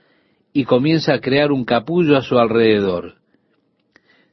y 0.54 0.64
comienza 0.64 1.14
a 1.14 1.22
crear 1.22 1.52
un 1.52 1.64
capullo 1.64 2.18
a 2.18 2.22
su 2.22 2.40
alrededor. 2.40 3.25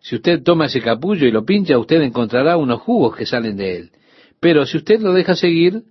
Si 0.02 0.16
usted 0.16 0.42
toma 0.42 0.66
ese 0.66 0.80
capullo 0.80 1.26
y 1.26 1.30
lo 1.30 1.44
pincha, 1.44 1.78
usted 1.78 2.02
encontrará 2.02 2.56
unos 2.56 2.80
jugos 2.82 3.16
que 3.16 3.26
salen 3.26 3.56
de 3.56 3.76
él. 3.76 3.90
Pero 4.40 4.66
si 4.66 4.76
usted 4.76 5.00
lo 5.00 5.12
deja 5.12 5.34
seguir, 5.34 5.82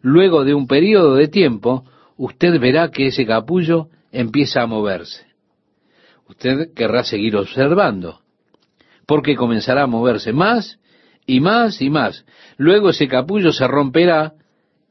luego 0.00 0.44
de 0.44 0.54
un 0.54 0.66
periodo 0.66 1.16
de 1.16 1.28
tiempo, 1.28 1.84
usted 2.16 2.60
verá 2.60 2.90
que 2.90 3.08
ese 3.08 3.26
capullo 3.26 3.88
empieza 4.12 4.62
a 4.62 4.66
moverse 4.66 5.26
usted 6.28 6.74
querrá 6.74 7.04
seguir 7.04 7.36
observando, 7.36 8.20
porque 9.06 9.36
comenzará 9.36 9.82
a 9.82 9.86
moverse 9.86 10.32
más 10.32 10.78
y 11.26 11.40
más 11.40 11.80
y 11.80 11.90
más. 11.90 12.24
Luego 12.56 12.90
ese 12.90 13.08
capullo 13.08 13.52
se 13.52 13.66
romperá 13.66 14.34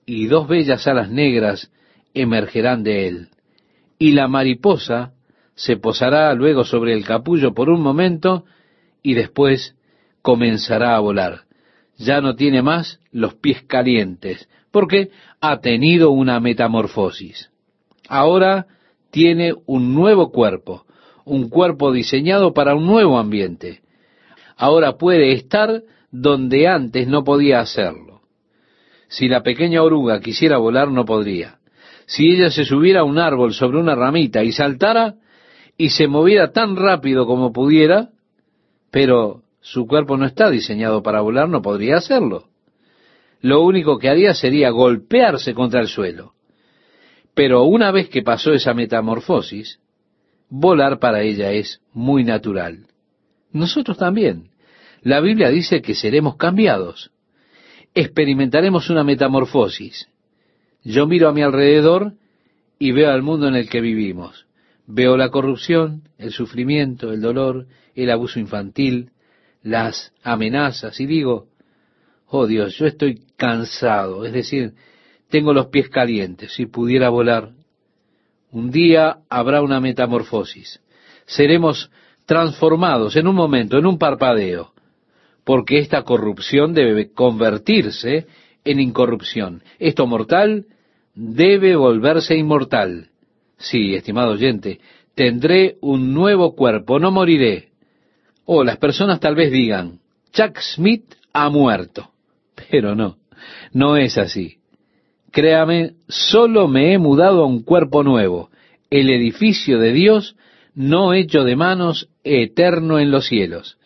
y 0.05 0.27
dos 0.27 0.47
bellas 0.47 0.87
alas 0.87 1.09
negras 1.09 1.71
emergerán 2.13 2.83
de 2.83 3.07
él. 3.07 3.27
Y 3.99 4.11
la 4.11 4.27
mariposa 4.27 5.13
se 5.55 5.77
posará 5.77 6.33
luego 6.33 6.63
sobre 6.63 6.93
el 6.93 7.05
capullo 7.05 7.53
por 7.53 7.69
un 7.69 7.81
momento 7.81 8.45
y 9.05 9.13
después 9.13 9.75
comenzará 10.23 10.95
a 10.95 10.99
volar. 10.99 11.41
Ya 11.95 12.21
no 12.21 12.35
tiene 12.35 12.63
más 12.63 12.99
los 13.11 13.35
pies 13.35 13.61
calientes, 13.61 14.49
porque 14.71 15.11
ha 15.39 15.59
tenido 15.59 16.09
una 16.09 16.39
metamorfosis. 16.39 17.51
Ahora 18.09 18.65
tiene 19.11 19.53
un 19.67 19.93
nuevo 19.93 20.31
cuerpo, 20.31 20.85
un 21.23 21.49
cuerpo 21.49 21.93
diseñado 21.93 22.51
para 22.55 22.73
un 22.73 22.87
nuevo 22.87 23.19
ambiente. 23.19 23.81
Ahora 24.57 24.97
puede 24.97 25.33
estar 25.33 25.83
donde 26.09 26.67
antes 26.67 27.07
no 27.07 27.23
podía 27.23 27.59
hacerlo. 27.59 28.21
Si 29.07 29.27
la 29.27 29.43
pequeña 29.43 29.83
oruga 29.83 30.19
quisiera 30.19 30.57
volar, 30.57 30.89
no 30.89 31.05
podría. 31.05 31.59
Si 32.07 32.31
ella 32.31 32.49
se 32.49 32.65
subiera 32.65 33.01
a 33.01 33.03
un 33.03 33.19
árbol 33.19 33.53
sobre 33.53 33.77
una 33.77 33.93
ramita 33.93 34.43
y 34.43 34.51
saltara, 34.51 35.13
y 35.77 35.89
se 35.89 36.07
moviera 36.07 36.51
tan 36.51 36.75
rápido 36.75 37.27
como 37.27 37.53
pudiera, 37.53 38.09
pero 38.95 39.43
su 39.59 39.87
cuerpo 39.87 40.15
no 40.15 40.25
está 40.25 40.49
diseñado 40.49 41.03
para 41.03 41.19
volar, 41.19 41.49
no 41.49 41.61
podría 41.61 41.97
hacerlo. 41.97 42.47
Lo 43.41 43.61
único 43.61 43.99
que 43.99 44.07
haría 44.07 44.33
sería 44.33 44.69
golpearse 44.69 45.53
contra 45.53 45.81
el 45.81 45.89
suelo. 45.89 46.31
Pero 47.33 47.65
una 47.65 47.91
vez 47.91 48.07
que 48.07 48.21
pasó 48.21 48.53
esa 48.53 48.73
metamorfosis, 48.73 49.81
volar 50.47 50.99
para 50.99 51.23
ella 51.23 51.51
es 51.51 51.81
muy 51.91 52.23
natural. 52.23 52.85
Nosotros 53.51 53.97
también. 53.97 54.51
La 55.01 55.19
Biblia 55.19 55.49
dice 55.49 55.81
que 55.81 55.93
seremos 55.93 56.37
cambiados. 56.37 57.11
Experimentaremos 57.95 58.89
una 58.89 59.03
metamorfosis. 59.03 60.07
Yo 60.85 61.05
miro 61.05 61.27
a 61.27 61.33
mi 61.33 61.41
alrededor 61.41 62.13
y 62.79 62.93
veo 62.93 63.11
al 63.11 63.23
mundo 63.23 63.49
en 63.49 63.55
el 63.55 63.67
que 63.67 63.81
vivimos. 63.81 64.47
Veo 64.87 65.17
la 65.17 65.31
corrupción, 65.31 66.03
el 66.17 66.31
sufrimiento, 66.31 67.11
el 67.11 67.19
dolor, 67.19 67.67
el 68.03 68.11
abuso 68.11 68.39
infantil, 68.39 69.11
las 69.63 70.13
amenazas 70.23 70.99
y 70.99 71.05
digo, 71.05 71.47
oh 72.27 72.45
Dios, 72.45 72.77
yo 72.77 72.85
estoy 72.85 73.21
cansado, 73.37 74.25
es 74.25 74.33
decir, 74.33 74.73
tengo 75.29 75.53
los 75.53 75.67
pies 75.67 75.89
calientes, 75.89 76.53
si 76.53 76.65
pudiera 76.65 77.09
volar. 77.09 77.51
Un 78.51 78.71
día 78.71 79.17
habrá 79.29 79.61
una 79.61 79.79
metamorfosis. 79.79 80.81
Seremos 81.25 81.89
transformados 82.25 83.15
en 83.15 83.27
un 83.27 83.35
momento, 83.35 83.77
en 83.77 83.85
un 83.85 83.97
parpadeo, 83.97 84.73
porque 85.43 85.79
esta 85.79 86.03
corrupción 86.03 86.73
debe 86.73 87.11
convertirse 87.11 88.27
en 88.63 88.79
incorrupción. 88.79 89.63
Esto 89.79 90.07
mortal 90.07 90.67
debe 91.13 91.75
volverse 91.75 92.35
inmortal. 92.35 93.09
Sí, 93.57 93.95
estimado 93.95 94.33
oyente, 94.33 94.79
tendré 95.15 95.77
un 95.81 96.13
nuevo 96.13 96.55
cuerpo, 96.55 96.99
no 96.99 97.11
moriré. 97.11 97.69
O 98.45 98.63
las 98.63 98.77
personas 98.77 99.19
tal 99.19 99.35
vez 99.35 99.51
digan, 99.51 99.99
Chuck 100.31 100.59
Smith 100.59 101.15
ha 101.33 101.49
muerto. 101.49 102.11
Pero 102.69 102.95
no, 102.95 103.17
no 103.73 103.97
es 103.97 104.17
así. 104.17 104.57
Créame, 105.31 105.95
solo 106.07 106.67
me 106.67 106.93
he 106.93 106.97
mudado 106.97 107.43
a 107.43 107.47
un 107.47 107.63
cuerpo 107.63 108.03
nuevo, 108.03 108.49
el 108.89 109.09
edificio 109.09 109.79
de 109.79 109.91
Dios, 109.91 110.37
no 110.73 111.13
hecho 111.13 111.43
de 111.43 111.55
manos, 111.55 112.09
eterno 112.23 112.99
en 112.99 113.11
los 113.11 113.27
cielos. 113.27 113.77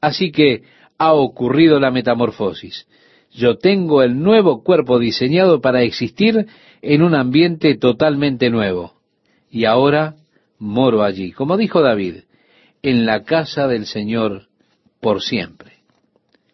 Así 0.00 0.32
que 0.32 0.62
ha 0.98 1.12
ocurrido 1.12 1.78
la 1.78 1.90
metamorfosis. 1.90 2.88
Yo 3.32 3.58
tengo 3.58 4.02
el 4.02 4.20
nuevo 4.20 4.64
cuerpo 4.64 4.98
diseñado 4.98 5.60
para 5.60 5.82
existir 5.82 6.46
en 6.82 7.02
un 7.02 7.14
ambiente 7.14 7.76
totalmente 7.76 8.50
nuevo. 8.50 8.94
Y 9.50 9.64
ahora 9.64 10.16
moro 10.58 11.02
allí, 11.02 11.32
como 11.32 11.56
dijo 11.56 11.82
David, 11.82 12.25
en 12.86 13.04
la 13.04 13.24
casa 13.24 13.66
del 13.66 13.84
Señor 13.84 14.46
por 15.00 15.20
siempre. 15.20 15.72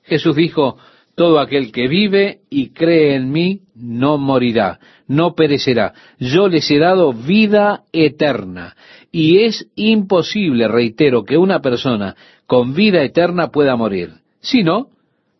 Jesús 0.02 0.34
dijo, 0.34 0.78
todo 1.14 1.38
aquel 1.38 1.72
que 1.72 1.88
vive 1.88 2.40
y 2.48 2.70
cree 2.70 3.16
en 3.16 3.30
mí 3.30 3.60
no 3.74 4.16
morirá, 4.16 4.80
no 5.06 5.34
perecerá. 5.34 5.92
Yo 6.18 6.48
les 6.48 6.70
he 6.70 6.78
dado 6.78 7.12
vida 7.12 7.84
eterna. 7.92 8.76
Y 9.10 9.42
es 9.42 9.68
imposible, 9.74 10.68
reitero, 10.68 11.22
que 11.22 11.36
una 11.36 11.60
persona 11.60 12.16
con 12.46 12.72
vida 12.72 13.02
eterna 13.02 13.48
pueda 13.48 13.76
morir. 13.76 14.12
Si 14.40 14.62
no, 14.62 14.88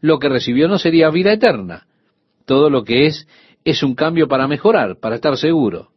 lo 0.02 0.18
que 0.18 0.28
recibió 0.28 0.68
no 0.68 0.78
sería 0.78 1.08
vida 1.08 1.32
eterna. 1.32 1.86
Todo 2.44 2.68
lo 2.68 2.84
que 2.84 3.06
es 3.06 3.26
es 3.64 3.82
un 3.82 3.94
cambio 3.94 4.28
para 4.28 4.46
mejorar, 4.46 4.98
para 5.00 5.14
estar 5.14 5.38
seguro. 5.38 5.88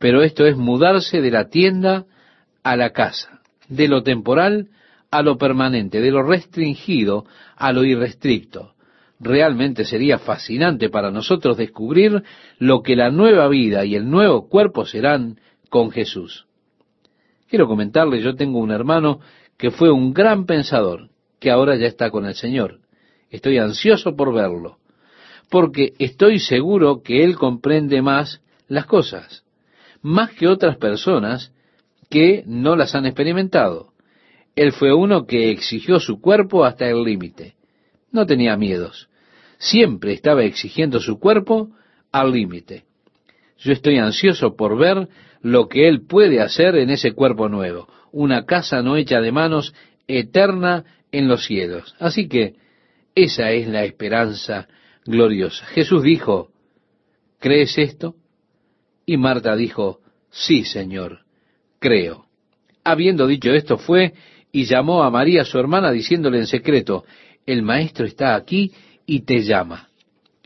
Pero 0.00 0.24
esto 0.24 0.44
es 0.44 0.56
mudarse 0.56 1.20
de 1.20 1.30
la 1.30 1.50
tienda 1.50 2.06
a 2.64 2.74
la 2.74 2.90
casa, 2.90 3.41
de 3.76 3.88
lo 3.88 4.02
temporal 4.02 4.68
a 5.10 5.22
lo 5.22 5.36
permanente, 5.36 6.00
de 6.00 6.10
lo 6.10 6.22
restringido 6.22 7.24
a 7.56 7.72
lo 7.72 7.84
irrestricto. 7.84 8.74
Realmente 9.20 9.84
sería 9.84 10.18
fascinante 10.18 10.88
para 10.88 11.10
nosotros 11.10 11.56
descubrir 11.56 12.22
lo 12.58 12.82
que 12.82 12.96
la 12.96 13.10
nueva 13.10 13.48
vida 13.48 13.84
y 13.84 13.94
el 13.94 14.10
nuevo 14.10 14.48
cuerpo 14.48 14.84
serán 14.84 15.38
con 15.68 15.90
Jesús. 15.90 16.46
Quiero 17.48 17.68
comentarle, 17.68 18.20
yo 18.20 18.34
tengo 18.34 18.58
un 18.58 18.70
hermano 18.70 19.20
que 19.56 19.70
fue 19.70 19.90
un 19.90 20.12
gran 20.12 20.46
pensador, 20.46 21.10
que 21.38 21.50
ahora 21.50 21.76
ya 21.76 21.86
está 21.86 22.10
con 22.10 22.24
el 22.26 22.34
Señor. 22.34 22.80
Estoy 23.30 23.58
ansioso 23.58 24.16
por 24.16 24.34
verlo 24.34 24.78
porque 25.52 25.92
estoy 25.98 26.38
seguro 26.38 27.02
que 27.02 27.22
Él 27.22 27.36
comprende 27.36 28.00
más 28.00 28.40
las 28.68 28.86
cosas, 28.86 29.44
más 30.00 30.30
que 30.30 30.48
otras 30.48 30.78
personas 30.78 31.52
que 32.12 32.44
no 32.46 32.76
las 32.76 32.94
han 32.94 33.06
experimentado. 33.06 33.94
Él 34.54 34.72
fue 34.72 34.92
uno 34.92 35.24
que 35.24 35.50
exigió 35.50 35.98
su 35.98 36.20
cuerpo 36.20 36.66
hasta 36.66 36.86
el 36.86 37.02
límite. 37.04 37.54
No 38.10 38.26
tenía 38.26 38.54
miedos. 38.58 39.08
Siempre 39.56 40.12
estaba 40.12 40.44
exigiendo 40.44 41.00
su 41.00 41.18
cuerpo 41.18 41.70
al 42.12 42.32
límite. 42.32 42.84
Yo 43.56 43.72
estoy 43.72 43.96
ansioso 43.96 44.56
por 44.56 44.76
ver 44.76 45.08
lo 45.40 45.68
que 45.68 45.88
Él 45.88 46.06
puede 46.06 46.42
hacer 46.42 46.76
en 46.76 46.90
ese 46.90 47.12
cuerpo 47.12 47.48
nuevo, 47.48 47.88
una 48.12 48.44
casa 48.44 48.82
no 48.82 48.98
hecha 48.98 49.22
de 49.22 49.32
manos, 49.32 49.72
eterna 50.06 50.84
en 51.12 51.28
los 51.28 51.46
cielos. 51.46 51.94
Así 51.98 52.28
que 52.28 52.56
esa 53.14 53.52
es 53.52 53.66
la 53.68 53.84
esperanza 53.84 54.68
gloriosa. 55.06 55.64
Jesús 55.64 56.02
dijo, 56.02 56.50
¿crees 57.38 57.78
esto? 57.78 58.16
Y 59.06 59.16
Marta 59.16 59.56
dijo, 59.56 60.00
sí, 60.30 60.64
Señor, 60.64 61.22
creo. 61.82 62.26
Habiendo 62.84 63.26
dicho 63.26 63.52
esto, 63.52 63.76
fue 63.76 64.14
y 64.52 64.64
llamó 64.64 65.02
a 65.02 65.10
María, 65.10 65.44
su 65.44 65.58
hermana, 65.58 65.90
diciéndole 65.90 66.38
en 66.38 66.46
secreto, 66.46 67.04
el 67.44 67.62
maestro 67.62 68.06
está 68.06 68.34
aquí 68.34 68.72
y 69.04 69.24
te 69.24 69.42
llama. 69.42 69.88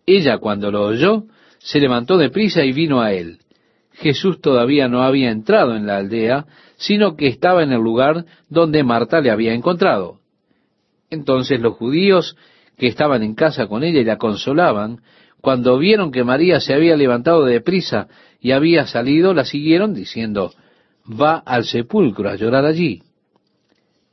Ella, 0.06 0.38
cuando 0.38 0.70
lo 0.70 0.84
oyó, 0.84 1.24
se 1.58 1.78
levantó 1.78 2.16
de 2.16 2.30
prisa 2.30 2.64
y 2.64 2.72
vino 2.72 3.00
a 3.00 3.12
él. 3.12 3.38
Jesús 3.92 4.40
todavía 4.40 4.88
no 4.88 5.02
había 5.02 5.30
entrado 5.30 5.76
en 5.76 5.86
la 5.86 5.98
aldea, 5.98 6.46
sino 6.76 7.16
que 7.16 7.26
estaba 7.26 7.62
en 7.62 7.72
el 7.72 7.80
lugar 7.80 8.24
donde 8.48 8.82
Marta 8.82 9.20
le 9.20 9.30
había 9.30 9.52
encontrado. 9.52 10.20
Entonces 11.10 11.60
los 11.60 11.74
judíos 11.74 12.36
que 12.78 12.86
estaban 12.86 13.22
en 13.22 13.34
casa 13.34 13.66
con 13.66 13.82
ella 13.84 14.00
y 14.00 14.04
la 14.04 14.18
consolaban, 14.18 15.00
cuando 15.40 15.78
vieron 15.78 16.12
que 16.12 16.24
María 16.24 16.60
se 16.60 16.74
había 16.74 16.96
levantado 16.96 17.44
de 17.44 17.60
prisa 17.60 18.08
y 18.40 18.52
había 18.52 18.86
salido, 18.86 19.32
la 19.34 19.44
siguieron 19.44 19.94
diciendo, 19.94 20.52
va 21.08 21.38
al 21.38 21.64
sepulcro 21.64 22.28
a 22.28 22.36
llorar 22.36 22.64
allí. 22.64 23.02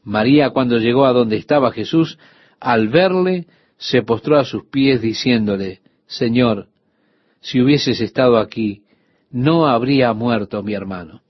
María 0.04 0.50
cuando 0.50 0.78
llegó 0.78 1.06
a 1.06 1.14
donde 1.14 1.38
estaba 1.38 1.72
Jesús, 1.72 2.18
al 2.60 2.90
verle, 2.90 3.48
se 3.78 4.02
postró 4.04 4.38
a 4.38 4.46
sus 4.46 4.66
pies 4.66 5.02
diciéndole, 5.02 5.82
Señor, 6.06 6.68
si 7.42 7.62
hubieses 7.62 8.00
estado 8.02 8.38
aquí, 8.38 8.84
no 9.32 9.68
habría 9.68 10.14
muerto 10.14 10.62
mi 10.64 10.74
hermano. 10.74 11.22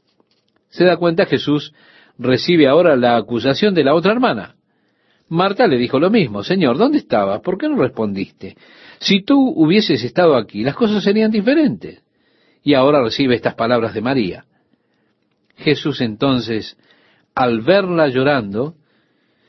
Se 0.70 0.84
da 0.84 0.98
cuenta 0.98 1.26
Jesús 1.26 1.74
recibe 2.18 2.68
ahora 2.68 2.96
la 2.96 3.16
acusación 3.16 3.74
de 3.74 3.84
la 3.84 3.96
otra 3.96 4.12
hermana. 4.12 4.56
Marta 5.30 5.68
le 5.68 5.78
dijo 5.78 6.00
lo 6.00 6.10
mismo, 6.10 6.44
Señor, 6.44 6.78
¿dónde 6.78 7.00
estabas? 7.00 7.42
¿Por 7.42 7.58
qué 7.58 7.68
no 7.70 7.78
respondiste? 7.78 8.56
Si 9.00 9.24
tú 9.24 9.54
hubieses 9.56 10.04
estado 10.04 10.36
aquí, 10.36 10.64
las 10.64 10.76
cosas 10.76 11.04
serían 11.04 11.32
diferentes. 11.32 12.04
Y 12.64 12.76
ahora 12.76 13.02
recibe 13.02 13.36
estas 13.36 13.56
palabras 13.56 13.94
de 13.94 14.02
María. 14.02 14.46
Jesús 15.64 16.02
entonces, 16.02 16.78
al 17.34 17.62
verla 17.62 18.10
llorando, 18.10 18.76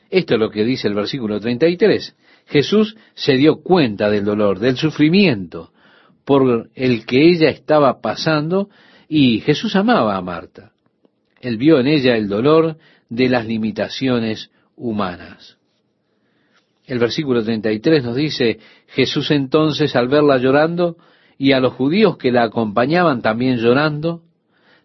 esto 0.09 0.35
es 0.35 0.39
lo 0.39 0.49
que 0.49 0.63
dice 0.63 0.87
el 0.87 0.93
versículo 0.93 1.39
33, 1.39 2.15
Jesús 2.47 2.95
se 3.13 3.33
dio 3.33 3.61
cuenta 3.61 4.09
del 4.09 4.23
dolor, 4.23 4.59
del 4.59 4.77
sufrimiento 4.77 5.71
por 6.23 6.69
el 6.73 7.05
que 7.05 7.29
ella 7.29 7.49
estaba 7.49 8.01
pasando 8.01 8.69
y 9.07 9.41
Jesús 9.41 9.75
amaba 9.75 10.15
a 10.15 10.21
Marta. 10.21 10.71
Él 11.41 11.57
vio 11.57 11.79
en 11.79 11.87
ella 11.87 12.15
el 12.15 12.27
dolor 12.27 12.77
de 13.09 13.29
las 13.29 13.45
limitaciones 13.45 14.49
humanas. 14.75 15.57
El 16.87 16.99
versículo 16.99 17.43
33 17.43 18.03
nos 18.03 18.15
dice, 18.15 18.59
Jesús 18.87 19.31
entonces 19.31 19.95
al 19.95 20.07
verla 20.07 20.37
llorando 20.37 20.97
y 21.37 21.51
a 21.51 21.59
los 21.59 21.73
judíos 21.73 22.17
que 22.17 22.31
la 22.31 22.43
acompañaban 22.43 23.21
también 23.21 23.57
llorando, 23.57 24.21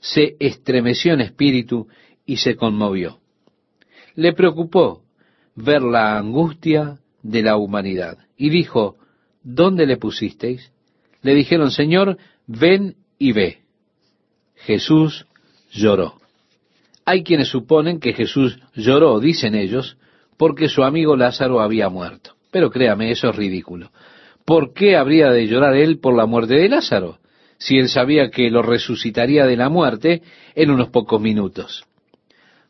se 0.01 0.36
estremeció 0.40 1.12
en 1.12 1.20
espíritu 1.20 1.88
y 2.26 2.38
se 2.38 2.57
conmovió. 2.57 3.18
Le 4.14 4.32
preocupó 4.32 5.03
ver 5.55 5.82
la 5.82 6.18
angustia 6.18 6.98
de 7.22 7.42
la 7.42 7.57
humanidad 7.57 8.18
y 8.36 8.51
dijo, 8.51 8.96
¿dónde 9.42 9.86
le 9.86 9.96
pusisteis? 9.96 10.72
Le 11.22 11.34
dijeron, 11.34 11.70
Señor, 11.70 12.18
ven 12.46 12.96
y 13.18 13.32
ve. 13.32 13.59
Jesús 14.57 15.26
lloró. 15.70 16.14
Hay 17.05 17.22
quienes 17.22 17.48
suponen 17.48 18.01
que 18.01 18.12
Jesús 18.12 18.59
lloró, 18.74 19.20
dicen 19.20 19.55
ellos, 19.55 19.96
porque 20.36 20.68
su 20.68 20.82
amigo 20.82 21.16
Lázaro 21.16 21.61
había 21.61 21.88
muerto. 21.88 22.34
Pero 22.51 22.70
créame, 22.70 23.11
eso 23.11 23.28
es 23.28 23.36
ridículo. 23.36 23.90
¿Por 24.44 24.72
qué 24.72 24.96
habría 24.96 25.30
de 25.30 25.46
llorar 25.46 25.76
él 25.76 25.98
por 25.98 26.16
la 26.16 26.26
muerte 26.26 26.55
de 26.55 26.68
Lázaro? 26.68 27.20
Si 27.61 27.78
él 27.78 27.88
sabía 27.88 28.30
que 28.30 28.50
lo 28.50 28.62
resucitaría 28.62 29.46
de 29.46 29.56
la 29.56 29.68
muerte 29.68 30.22
en 30.54 30.70
unos 30.70 30.88
pocos 30.88 31.20
minutos. 31.20 31.84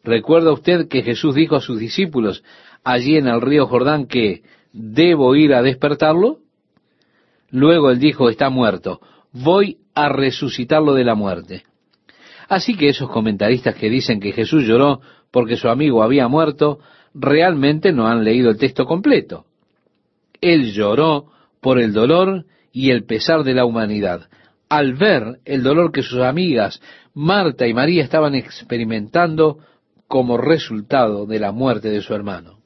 ¿Recuerda 0.03 0.53
usted 0.53 0.89
que 0.89 1.03
Jesús 1.03 1.35
dijo 1.35 1.57
a 1.57 1.61
sus 1.61 1.79
discípulos 1.79 2.43
allí 2.83 3.17
en 3.17 3.29
el 3.29 3.41
río 3.41 3.67
Jordán 3.67 4.07
que 4.07 4.43
debo 4.73 5.37
ir 5.37 5.55
a 5.55 5.63
despertarlo? 5.63 6.39
Luego 7.51 7.91
él 7.91 8.01
dijo, 8.01 8.29
está 8.29 8.51
muerto, 8.51 9.01
voy 9.33 9.79
a 9.95 10.09
resucitarlo 10.09 10.95
de 10.95 11.05
la 11.05 11.15
muerte. 11.15 11.63
Así 12.49 12.77
que 12.77 12.89
esos 12.89 13.11
comentaristas 13.11 13.77
que 13.77 13.89
dicen 13.89 14.19
que 14.19 14.33
Jesús 14.33 14.65
lloró 14.65 15.01
porque 15.31 15.57
su 15.57 15.69
amigo 15.69 16.03
había 16.03 16.27
muerto, 16.27 16.81
realmente 17.15 17.93
no 17.93 18.09
han 18.09 18.25
leído 18.25 18.51
el 18.51 18.59
texto 18.59 18.87
completo. 18.87 19.45
Él 20.41 20.73
lloró 20.73 21.27
por 21.61 21.79
el 21.79 21.93
dolor 21.93 22.45
y 22.73 22.91
el 22.91 23.05
pesar 23.05 23.45
de 23.45 23.55
la 23.55 23.65
humanidad, 23.65 24.29
al 24.71 24.95
ver 24.95 25.41
el 25.45 25.63
dolor 25.63 25.93
que 25.93 26.03
sus 26.03 26.21
amigas 26.21 26.81
Marta 27.13 27.67
y 27.67 27.75
María 27.75 28.05
estaban 28.05 28.37
experimentando 28.37 29.59
como 30.07 30.39
resultado 30.39 31.27
de 31.27 31.41
la 31.41 31.53
muerte 31.53 31.91
de 31.91 32.01
su 32.01 32.15
hermano. 32.15 32.61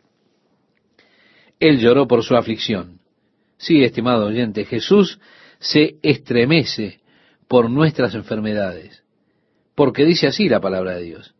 Él 1.59 1.78
lloró 1.78 2.07
por 2.07 2.22
su 2.22 2.36
aflicción. 2.36 3.00
Sí, 3.57 3.82
estimado 3.82 4.26
oyente, 4.26 4.66
Jesús 4.66 5.18
se 5.59 5.96
estremece 6.02 7.00
por 7.48 7.70
nuestras 7.70 8.14
enfermedades, 8.14 9.02
porque 9.74 10.05
dice 10.05 10.26
así 10.26 10.48
la 10.48 10.61
palabra 10.61 10.96
de 10.96 11.05
Dios. 11.05 11.34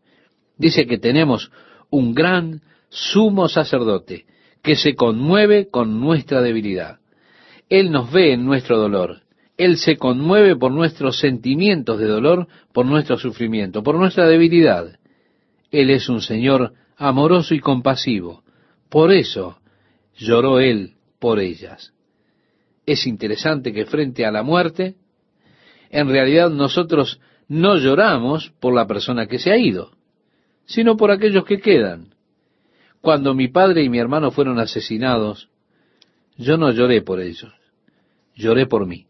Dice 0.57 0.87
que 0.87 0.97
tenemos 0.97 1.51
un 1.91 2.15
gran 2.15 2.61
sumo 2.89 3.49
sacerdote 3.49 4.25
que 4.63 4.75
se 4.75 4.95
conmueve 4.95 5.69
con 5.69 5.99
nuestra 5.99 6.41
debilidad. 6.41 6.99
Él 7.69 7.91
nos 7.91 8.11
ve 8.11 8.33
en 8.33 8.45
nuestro 8.45 8.79
dolor. 8.79 9.24
Él 9.57 9.77
se 9.77 9.97
conmueve 9.97 10.55
por 10.55 10.71
nuestros 10.71 11.19
sentimientos 11.19 11.99
de 11.99 12.07
dolor, 12.07 12.47
por 12.73 12.85
nuestro 12.85 13.17
sufrimiento, 13.17 13.83
por 13.83 13.95
nuestra 13.95 14.27
debilidad. 14.27 14.99
Él 15.71 15.89
es 15.89 16.09
un 16.09 16.21
Señor 16.21 16.73
amoroso 16.97 17.53
y 17.53 17.59
compasivo. 17.59 18.43
Por 18.89 19.11
eso 19.11 19.59
lloró 20.17 20.59
Él 20.59 20.95
por 21.19 21.39
ellas. 21.39 21.93
Es 22.85 23.07
interesante 23.07 23.73
que 23.73 23.85
frente 23.85 24.25
a 24.25 24.31
la 24.31 24.43
muerte, 24.43 24.95
en 25.89 26.09
realidad 26.09 26.49
nosotros 26.49 27.19
no 27.47 27.77
lloramos 27.77 28.51
por 28.59 28.73
la 28.73 28.85
persona 28.85 29.27
que 29.27 29.39
se 29.39 29.51
ha 29.51 29.57
ido, 29.57 29.91
sino 30.65 30.97
por 30.97 31.11
aquellos 31.11 31.45
que 31.45 31.59
quedan. 31.59 32.13
Cuando 33.01 33.33
mi 33.33 33.47
padre 33.47 33.83
y 33.83 33.89
mi 33.89 33.99
hermano 33.99 34.31
fueron 34.31 34.59
asesinados, 34.59 35.49
yo 36.37 36.57
no 36.57 36.71
lloré 36.71 37.01
por 37.01 37.21
ellos, 37.21 37.53
lloré 38.35 38.65
por 38.65 38.85
mí. 38.85 39.07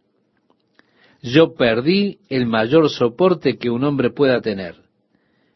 Yo 1.26 1.56
perdí 1.56 2.20
el 2.30 2.46
mayor 2.46 2.88
soporte 2.88 3.58
que 3.58 3.72
un 3.72 3.84
hombre 3.84 4.12
pueda 4.12 4.42
tener. 4.42 4.76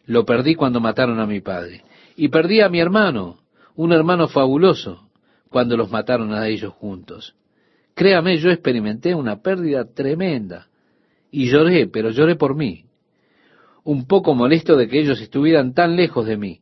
Lo 0.07 0.25
perdí 0.25 0.55
cuando 0.55 0.79
mataron 0.79 1.19
a 1.19 1.27
mi 1.27 1.41
padre. 1.41 1.83
Y 2.15 2.29
perdí 2.29 2.61
a 2.61 2.69
mi 2.69 2.79
hermano, 2.79 3.37
un 3.75 3.93
hermano 3.93 4.27
fabuloso, 4.27 5.11
cuando 5.47 5.77
los 5.77 5.91
mataron 5.91 6.33
a 6.33 6.47
ellos 6.47 6.73
juntos. 6.73 7.35
Créame, 7.93 8.37
yo 8.37 8.49
experimenté 8.49 9.13
una 9.13 9.43
pérdida 9.43 9.85
tremenda. 9.85 10.69
Y 11.29 11.51
lloré, 11.51 11.85
pero 11.85 12.09
lloré 12.09 12.35
por 12.35 12.55
mí. 12.55 12.85
Un 13.83 14.07
poco 14.07 14.33
molesto 14.33 14.75
de 14.75 14.87
que 14.87 14.99
ellos 14.99 15.21
estuvieran 15.21 15.75
tan 15.75 15.95
lejos 15.95 16.25
de 16.25 16.37
mí. 16.37 16.61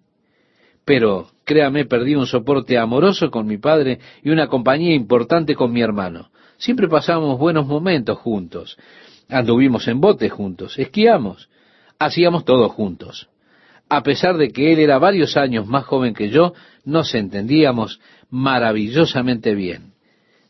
Pero, 0.84 1.30
créame, 1.46 1.86
perdí 1.86 2.16
un 2.16 2.28
soporte 2.28 2.78
amoroso 2.78 3.32
con 3.32 3.48
mi 3.48 3.58
padre 3.58 4.00
y 4.22 4.32
una 4.32 4.48
compañía 4.48 4.94
importante 4.94 5.56
con 5.56 5.72
mi 5.72 5.82
hermano. 5.82 6.30
Siempre 6.58 6.88
pasamos 6.88 7.38
buenos 7.38 7.66
momentos 7.68 8.18
juntos. 8.18 8.78
Anduvimos 9.30 9.88
en 9.88 10.02
bote 10.02 10.30
juntos, 10.30 10.80
esquiamos, 10.80 11.50
hacíamos 12.00 12.46
todo 12.46 12.70
juntos. 12.70 13.30
A 13.90 14.04
pesar 14.04 14.38
de 14.38 14.52
que 14.52 14.74
él 14.74 14.80
era 14.80 15.00
varios 15.00 15.38
años 15.38 15.68
más 15.68 15.86
joven 15.86 16.14
que 16.14 16.30
yo, 16.30 16.54
nos 16.84 17.14
entendíamos 17.16 18.02
maravillosamente 18.30 19.56
bien. 19.56 19.94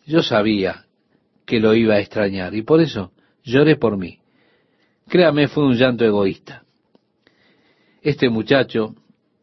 Yo 0.06 0.24
sabía 0.24 0.86
que 1.46 1.60
lo 1.60 1.76
iba 1.76 1.96
a 1.96 2.00
extrañar 2.00 2.56
y 2.56 2.62
por 2.62 2.82
eso 2.82 3.12
lloré 3.44 3.76
por 3.76 3.98
mí. 3.98 4.20
Créame, 5.08 5.48
fue 5.48 5.66
un 5.66 5.76
llanto 5.76 6.04
egoísta. 6.06 6.64
Este 8.02 8.30
muchacho, 8.30 8.96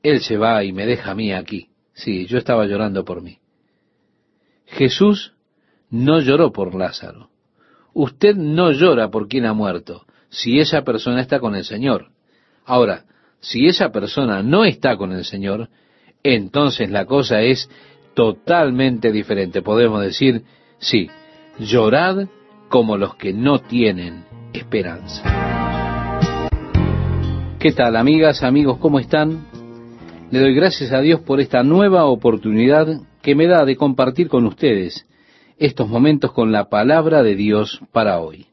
él 0.02 0.20
se 0.20 0.36
va 0.36 0.64
y 0.64 0.72
me 0.72 0.86
deja 0.86 1.12
a 1.12 1.14
mí 1.14 1.32
aquí. 1.32 1.68
Sí, 1.92 2.26
yo 2.26 2.38
estaba 2.38 2.66
llorando 2.66 3.04
por 3.04 3.22
mí. 3.22 3.38
Jesús 4.66 5.33
no 5.90 6.20
lloró 6.20 6.52
por 6.52 6.74
Lázaro. 6.74 7.30
Usted 7.92 8.34
no 8.34 8.72
llora 8.72 9.10
por 9.10 9.28
quien 9.28 9.46
ha 9.46 9.52
muerto, 9.52 10.04
si 10.28 10.58
esa 10.58 10.82
persona 10.82 11.20
está 11.20 11.38
con 11.38 11.54
el 11.54 11.64
Señor. 11.64 12.08
Ahora, 12.64 13.04
si 13.40 13.66
esa 13.66 13.90
persona 13.90 14.42
no 14.42 14.64
está 14.64 14.96
con 14.96 15.12
el 15.12 15.24
Señor, 15.24 15.68
entonces 16.22 16.90
la 16.90 17.04
cosa 17.04 17.42
es 17.42 17.70
totalmente 18.14 19.12
diferente. 19.12 19.62
Podemos 19.62 20.02
decir, 20.02 20.42
sí, 20.78 21.08
llorad 21.58 22.26
como 22.68 22.96
los 22.96 23.14
que 23.16 23.32
no 23.32 23.60
tienen 23.60 24.24
esperanza. 24.52 25.22
¿Qué 27.60 27.72
tal, 27.72 27.96
amigas, 27.96 28.42
amigos? 28.42 28.78
¿Cómo 28.78 28.98
están? 28.98 29.46
Le 30.30 30.40
doy 30.40 30.54
gracias 30.54 30.92
a 30.92 31.00
Dios 31.00 31.20
por 31.20 31.40
esta 31.40 31.62
nueva 31.62 32.06
oportunidad 32.06 33.00
que 33.22 33.34
me 33.34 33.46
da 33.46 33.64
de 33.64 33.76
compartir 33.76 34.28
con 34.28 34.46
ustedes 34.46 35.06
estos 35.58 35.88
momentos 35.88 36.32
con 36.32 36.52
la 36.52 36.68
palabra 36.68 37.22
de 37.22 37.36
Dios 37.36 37.80
para 37.92 38.20
hoy. 38.20 38.46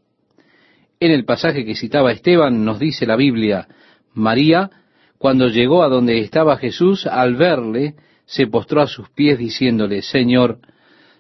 En 1.00 1.12
el 1.12 1.26
pasaje 1.26 1.66
que 1.66 1.76
citaba 1.76 2.12
Esteban 2.12 2.64
nos 2.64 2.80
dice 2.80 3.06
la 3.06 3.16
Biblia, 3.16 3.68
María, 4.14 4.70
cuando 5.18 5.48
llegó 5.48 5.84
a 5.84 5.90
donde 5.90 6.20
estaba 6.20 6.58
Jesús, 6.58 7.08
al 7.08 7.36
verle, 7.36 7.96
se 8.26 8.48
postró 8.48 8.82
a 8.82 8.88
sus 8.88 9.10
pies 9.10 9.38
diciéndole, 9.38 10.02
Señor, 10.02 10.60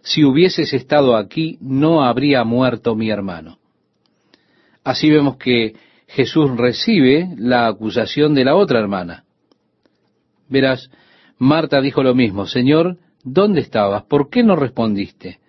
si 0.02 0.24
hubieses 0.24 0.74
estado 0.74 1.16
aquí, 1.16 1.58
no 1.62 2.04
habría 2.04 2.44
muerto 2.44 2.96
mi 2.96 3.10
hermano. 3.10 3.60
Así 4.84 5.10
vemos 5.10 5.38
que 5.38 5.76
Jesús 6.08 6.56
recibe 6.58 7.30
la 7.38 7.68
acusación 7.68 8.34
de 8.34 8.46
la 8.46 8.56
otra 8.56 8.80
hermana. 8.80 9.26
Verás, 10.50 10.90
Marta 11.38 11.82
dijo 11.82 12.04
lo 12.04 12.16
mismo, 12.16 12.46
Señor, 12.46 12.98
¿dónde 13.24 13.62
estabas? 13.62 14.04
¿Por 14.04 14.30
qué 14.30 14.44
no 14.44 14.56
respondiste? 14.56 15.41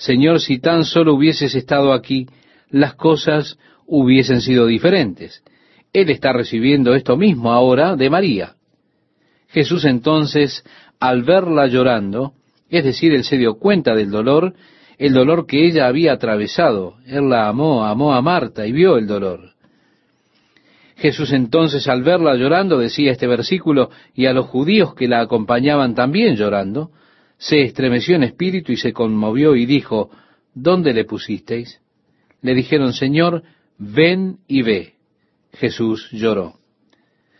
Señor, 0.00 0.40
si 0.40 0.58
tan 0.58 0.86
solo 0.86 1.12
hubieses 1.12 1.54
estado 1.54 1.92
aquí, 1.92 2.26
las 2.70 2.94
cosas 2.94 3.58
hubiesen 3.86 4.40
sido 4.40 4.66
diferentes. 4.66 5.42
Él 5.92 6.08
está 6.08 6.32
recibiendo 6.32 6.94
esto 6.94 7.18
mismo 7.18 7.52
ahora 7.52 7.96
de 7.96 8.08
María. 8.08 8.54
Jesús 9.48 9.84
entonces, 9.84 10.64
al 11.00 11.22
verla 11.22 11.66
llorando, 11.66 12.32
es 12.70 12.82
decir, 12.82 13.12
él 13.12 13.24
se 13.24 13.36
dio 13.36 13.58
cuenta 13.58 13.94
del 13.94 14.10
dolor, 14.10 14.54
el 14.96 15.12
dolor 15.12 15.46
que 15.46 15.66
ella 15.66 15.86
había 15.86 16.14
atravesado. 16.14 16.94
Él 17.06 17.28
la 17.28 17.48
amó, 17.48 17.84
amó 17.84 18.14
a 18.14 18.22
Marta 18.22 18.66
y 18.66 18.72
vio 18.72 18.96
el 18.96 19.06
dolor. 19.06 19.50
Jesús 20.96 21.30
entonces 21.32 21.86
al 21.88 22.02
verla 22.02 22.36
llorando, 22.36 22.78
decía 22.78 23.12
este 23.12 23.26
versículo, 23.26 23.90
y 24.14 24.24
a 24.24 24.32
los 24.32 24.46
judíos 24.46 24.94
que 24.94 25.08
la 25.08 25.20
acompañaban 25.20 25.94
también 25.94 26.36
llorando, 26.36 26.90
se 27.40 27.62
estremeció 27.62 28.16
en 28.16 28.22
espíritu 28.22 28.70
y 28.70 28.76
se 28.76 28.92
conmovió 28.92 29.56
y 29.56 29.64
dijo, 29.64 30.10
¿Dónde 30.54 30.92
le 30.92 31.06
pusisteis? 31.06 31.80
Le 32.42 32.54
dijeron, 32.54 32.92
Señor, 32.92 33.42
ven 33.78 34.40
y 34.46 34.60
ve. 34.60 34.94
Jesús 35.54 36.10
lloró. 36.12 36.56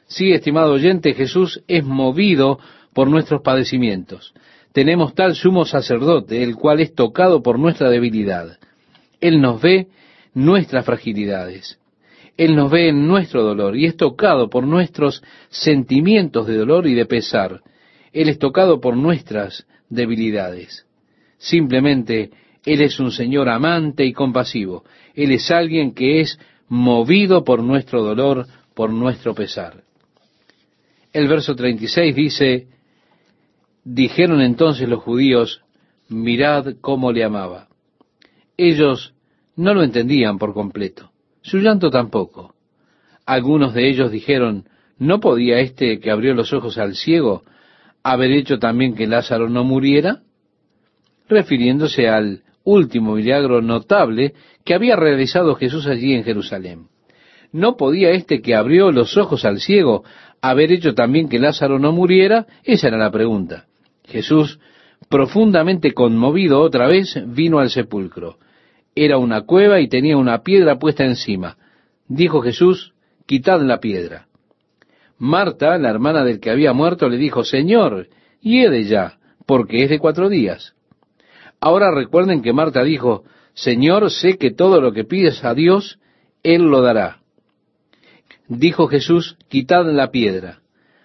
Sí, 0.07 0.33
estimado 0.33 0.73
oyente, 0.73 1.13
Jesús 1.13 1.63
es 1.69 1.85
movido 1.85 2.59
por 2.95 3.11
nuestros 3.11 3.43
padecimientos. 3.43 4.33
Tenemos 4.73 5.15
tal 5.15 5.35
sumo 5.35 5.67
sacerdote, 5.67 6.43
el 6.43 6.57
cual 6.57 6.81
es 6.81 6.95
tocado 6.95 7.43
por 7.43 7.59
nuestra 7.59 7.91
debilidad. 7.91 8.59
Él 9.21 9.43
nos 9.43 9.61
ve 9.61 9.89
nuestras 10.33 10.87
fragilidades. 10.87 11.79
Él 12.39 12.57
nos 12.57 12.71
ve 12.71 12.89
en 12.89 13.07
nuestro 13.07 13.43
dolor 13.43 13.77
y 13.77 13.85
es 13.85 13.99
tocado 13.99 14.49
por 14.49 14.67
nuestros 14.67 15.23
sentimientos 15.51 16.47
de 16.47 16.57
dolor 16.57 16.87
y 16.87 16.95
de 16.95 17.05
pesar. 17.05 17.61
Él 18.15 18.31
es 18.31 18.39
tocado 18.39 18.81
por 18.81 18.97
nuestras 18.97 19.67
debilidades. 19.91 20.87
Simplemente 21.37 22.31
Él 22.65 22.81
es 22.81 22.99
un 22.99 23.11
Señor 23.13 23.49
amante 23.49 24.07
y 24.07 24.13
compasivo. 24.13 24.85
Él 25.15 25.33
es 25.33 25.51
alguien 25.51 25.93
que 25.93 26.21
es 26.21 26.39
movido 26.69 27.45
por 27.45 27.63
nuestro 27.63 28.03
dolor, 28.03 28.47
por 28.75 28.91
nuestro 28.91 29.35
pesar. 29.35 29.83
El 31.13 31.27
verso 31.27 31.57
36 31.57 32.15
dice, 32.15 32.69
dijeron 33.85 34.41
entonces 34.41 34.89
los 34.89 35.03
judíos, 35.03 35.63
mirad 36.09 36.77
cómo 36.81 37.13
le 37.13 37.25
amaba. 37.25 37.69
Ellos 38.57 39.15
no 39.57 39.75
lo 39.75 39.83
entendían 39.83 40.39
por 40.39 40.55
completo, 40.55 41.11
su 41.41 41.59
llanto 41.59 41.91
tampoco. 41.91 42.55
Algunos 43.27 43.75
de 43.75 43.89
ellos 43.89 44.13
dijeron, 44.13 44.69
¿no 44.99 45.19
podía 45.19 45.59
este 45.59 45.99
que 45.99 46.11
abrió 46.11 46.35
los 46.35 46.53
ojos 46.53 46.79
al 46.79 46.95
ciego 46.95 47.43
haber 48.03 48.33
hecho 48.33 48.59
también 48.59 48.95
que 48.95 49.07
Lázaro 49.07 49.49
no 49.49 49.65
muriera? 49.65 50.23
Refiriéndose 51.29 52.09
al 52.09 52.43
último 52.65 53.15
milagro 53.15 53.63
notable 53.63 54.35
que 54.65 54.75
había 54.75 54.97
realizado 54.97 55.55
Jesús 55.55 55.87
allí 55.87 56.15
en 56.15 56.25
Jerusalén. 56.25 56.89
¿No 57.53 57.77
podía 57.77 58.11
este 58.11 58.43
que 58.43 58.55
abrió 58.55 58.93
los 58.93 59.17
ojos 59.17 59.45
al 59.45 59.61
ciego 59.61 60.05
haber 60.41 60.73
hecho 60.73 60.95
también 60.95 61.29
que 61.29 61.39
Lázaro 61.39 61.79
no 61.79 61.93
muriera? 61.93 62.47
Esa 62.63 62.89
era 62.89 62.97
la 62.97 63.11
pregunta. 63.11 63.67
Jesús, 64.05 64.61
profundamente 65.09 65.93
conmovido 65.93 66.61
otra 66.61 66.87
vez, 66.87 67.21
vino 67.27 67.59
al 67.59 67.71
sepulcro. 67.71 68.39
Era 68.95 69.19
una 69.19 69.43
cueva 69.43 69.81
y 69.81 69.89
tenía 69.89 70.17
una 70.17 70.43
piedra 70.43 70.79
puesta 70.79 71.05
encima. 71.05 71.57
Dijo 72.09 72.41
Jesús, 72.41 72.93
quitad 73.27 73.61
la 73.63 73.79
piedra. 73.79 74.27
Marta, 75.21 75.77
la 75.77 75.91
hermana 75.91 76.25
del 76.25 76.41
que 76.41 76.51
había 76.51 76.73
muerto, 76.73 77.11
le 77.11 77.19
dijo, 77.19 77.45
Señor, 77.45 78.09
hiede 78.41 78.85
ya, 78.85 79.19
porque 79.47 79.85
es 79.85 79.91
de 79.91 79.99
cuatro 79.99 80.31
días. 80.31 80.75
Ahora 81.61 81.95
recuerden 81.95 82.41
que 82.41 82.55
Marta 82.55 82.83
dijo, 82.83 83.25
Señor, 83.53 84.11
sé 84.11 84.39
que 84.39 84.51
todo 84.51 84.81
lo 84.81 84.93
que 84.93 85.05
pides 85.05 85.45
a 85.45 85.53
Dios, 85.53 85.99
Él 86.43 86.63
lo 86.63 86.81
dará. 86.81 87.19
Dijo 88.49 88.89
Jesús, 88.89 89.37
quitad 89.49 89.85
la 89.93 90.11
piedra. 90.11 90.61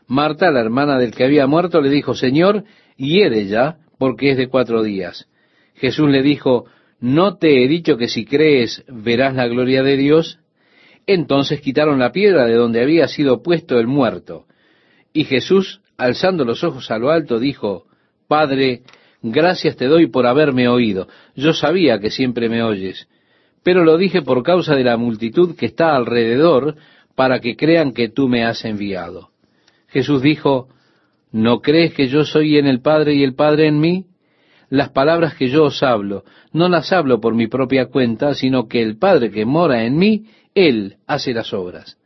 Marta, 0.07 0.49
la 0.49 0.61
hermana 0.61 0.97
del 0.97 1.13
que 1.13 1.26
había 1.26 1.45
muerto, 1.45 1.82
le 1.82 1.89
dijo, 1.89 2.16
Señor, 2.16 2.63
hiede 2.95 3.47
ya, 3.47 3.80
porque 3.99 4.32
es 4.32 4.38
de 4.38 4.47
cuatro 4.47 4.82
días. 4.82 5.28
Jesús 5.74 6.09
le 6.09 6.24
dijo, 6.24 6.68
¿no 7.01 7.36
te 7.36 7.66
he 7.66 7.68
dicho 7.68 7.97
que 7.97 8.07
si 8.07 8.24
crees 8.24 8.86
verás 8.88 9.36
la 9.36 9.47
gloria 9.47 9.84
de 9.84 9.97
Dios? 9.97 10.39
Entonces 11.07 11.61
quitaron 11.61 11.99
la 11.99 12.11
piedra 12.11 12.45
de 12.45 12.55
donde 12.55 12.81
había 12.81 13.07
sido 13.07 13.43
puesto 13.43 13.79
el 13.79 13.87
muerto. 13.87 14.45
Y 15.13 15.25
Jesús, 15.25 15.81
alzando 15.97 16.43
los 16.45 16.63
ojos 16.63 16.89
a 16.91 16.97
lo 16.97 17.11
alto, 17.11 17.39
dijo, 17.39 17.85
Padre, 18.27 18.81
gracias 19.21 19.75
te 19.75 19.85
doy 19.85 20.07
por 20.07 20.25
haberme 20.25 20.67
oído. 20.67 21.07
Yo 21.35 21.53
sabía 21.53 21.99
que 21.99 22.09
siempre 22.09 22.49
me 22.49 22.63
oyes, 22.63 23.07
pero 23.63 23.83
lo 23.83 23.97
dije 23.97 24.21
por 24.21 24.43
causa 24.43 24.75
de 24.75 24.83
la 24.83 24.97
multitud 24.97 25.55
que 25.55 25.67
está 25.67 25.95
alrededor, 25.95 26.75
para 27.15 27.39
que 27.39 27.55
crean 27.55 27.93
que 27.93 28.09
tú 28.09 28.27
me 28.27 28.43
has 28.45 28.65
enviado. 28.65 29.29
Jesús 29.87 30.21
dijo, 30.21 30.67
¿no 31.31 31.61
crees 31.61 31.93
que 31.93 32.07
yo 32.07 32.25
soy 32.25 32.57
en 32.57 32.67
el 32.67 32.81
Padre 32.81 33.15
y 33.15 33.23
el 33.23 33.33
Padre 33.33 33.67
en 33.67 33.79
mí? 33.79 34.05
Las 34.69 34.89
palabras 34.89 35.35
que 35.35 35.47
yo 35.47 35.65
os 35.65 35.81
hablo, 35.83 36.25
no 36.51 36.67
las 36.67 36.91
hablo 36.91 37.21
por 37.21 37.33
mi 37.33 37.47
propia 37.47 37.85
cuenta, 37.85 38.33
sino 38.33 38.67
que 38.67 38.81
el 38.81 38.97
Padre 38.97 39.31
que 39.31 39.45
mora 39.45 39.85
en 39.85 39.97
mí, 39.97 40.25
Él 40.55 40.95
hace 41.05 41.33
las 41.33 41.53
obras. 41.53 41.97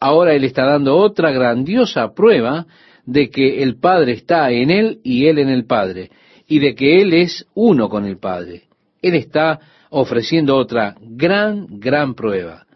Ahora 0.00 0.32
Él 0.32 0.44
está 0.44 0.64
dando 0.64 0.96
otra 0.96 1.30
grandiosa 1.30 2.14
prueba 2.14 2.66
de 3.04 3.28
que 3.28 3.62
el 3.62 3.78
Padre 3.78 4.12
está 4.12 4.50
en 4.50 4.70
Él 4.70 5.00
y 5.02 5.26
Él 5.26 5.38
en 5.38 5.50
el 5.50 5.66
Padre, 5.66 6.10
y 6.46 6.60
de 6.60 6.74
que 6.74 7.02
Él 7.02 7.12
es 7.12 7.46
uno 7.54 7.88
con 7.88 8.06
el 8.06 8.18
Padre. 8.18 8.62
Él 9.02 9.14
está 9.14 9.60
ofreciendo 9.90 10.56
otra 10.56 10.94
gran, 11.00 11.66
gran 11.80 12.14
prueba. 12.14 12.66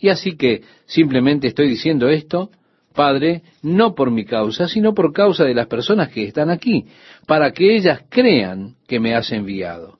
Y 0.00 0.08
así 0.08 0.36
que 0.36 0.62
simplemente 0.86 1.46
estoy 1.46 1.68
diciendo 1.68 2.08
esto, 2.08 2.50
Padre, 2.92 3.42
no 3.62 3.94
por 3.94 4.10
mi 4.10 4.24
causa, 4.24 4.68
sino 4.68 4.94
por 4.94 5.12
causa 5.12 5.44
de 5.44 5.54
las 5.54 5.66
personas 5.66 6.08
que 6.08 6.24
están 6.24 6.50
aquí, 6.50 6.86
para 7.26 7.52
que 7.52 7.76
ellas 7.76 8.02
crean 8.08 8.74
que 8.86 9.00
me 9.00 9.14
has 9.14 9.30
enviado. 9.32 9.98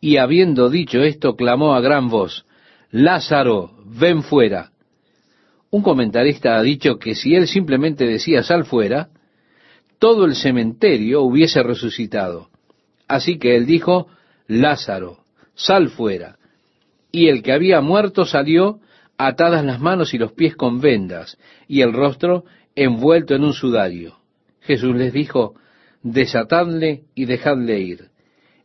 Y 0.00 0.18
habiendo 0.18 0.70
dicho 0.70 1.02
esto, 1.02 1.34
clamó 1.34 1.74
a 1.74 1.80
gran 1.80 2.08
voz, 2.08 2.44
Lázaro, 2.90 3.72
ven 3.84 4.22
fuera. 4.22 4.70
Un 5.70 5.82
comentarista 5.82 6.56
ha 6.56 6.62
dicho 6.62 6.98
que 6.98 7.14
si 7.14 7.34
él 7.34 7.46
simplemente 7.46 8.06
decía 8.06 8.42
sal 8.42 8.64
fuera, 8.64 9.08
todo 9.98 10.24
el 10.24 10.34
cementerio 10.34 11.22
hubiese 11.22 11.62
resucitado. 11.62 12.48
Así 13.06 13.38
que 13.38 13.56
él 13.56 13.66
dijo, 13.66 14.08
Lázaro, 14.46 15.18
sal 15.54 15.90
fuera. 15.90 16.38
Y 17.12 17.28
el 17.28 17.42
que 17.42 17.52
había 17.52 17.80
muerto 17.80 18.24
salió 18.24 18.80
atadas 19.18 19.64
las 19.64 19.80
manos 19.80 20.14
y 20.14 20.18
los 20.18 20.32
pies 20.32 20.56
con 20.56 20.80
vendas, 20.80 21.36
y 21.66 21.82
el 21.82 21.92
rostro 21.92 22.44
envuelto 22.74 23.34
en 23.34 23.44
un 23.44 23.52
sudario. 23.52 24.16
Jesús 24.60 24.94
les 24.94 25.12
dijo, 25.12 25.54
desatadle 26.02 27.02
y 27.14 27.24
dejadle 27.24 27.80
ir. 27.80 28.10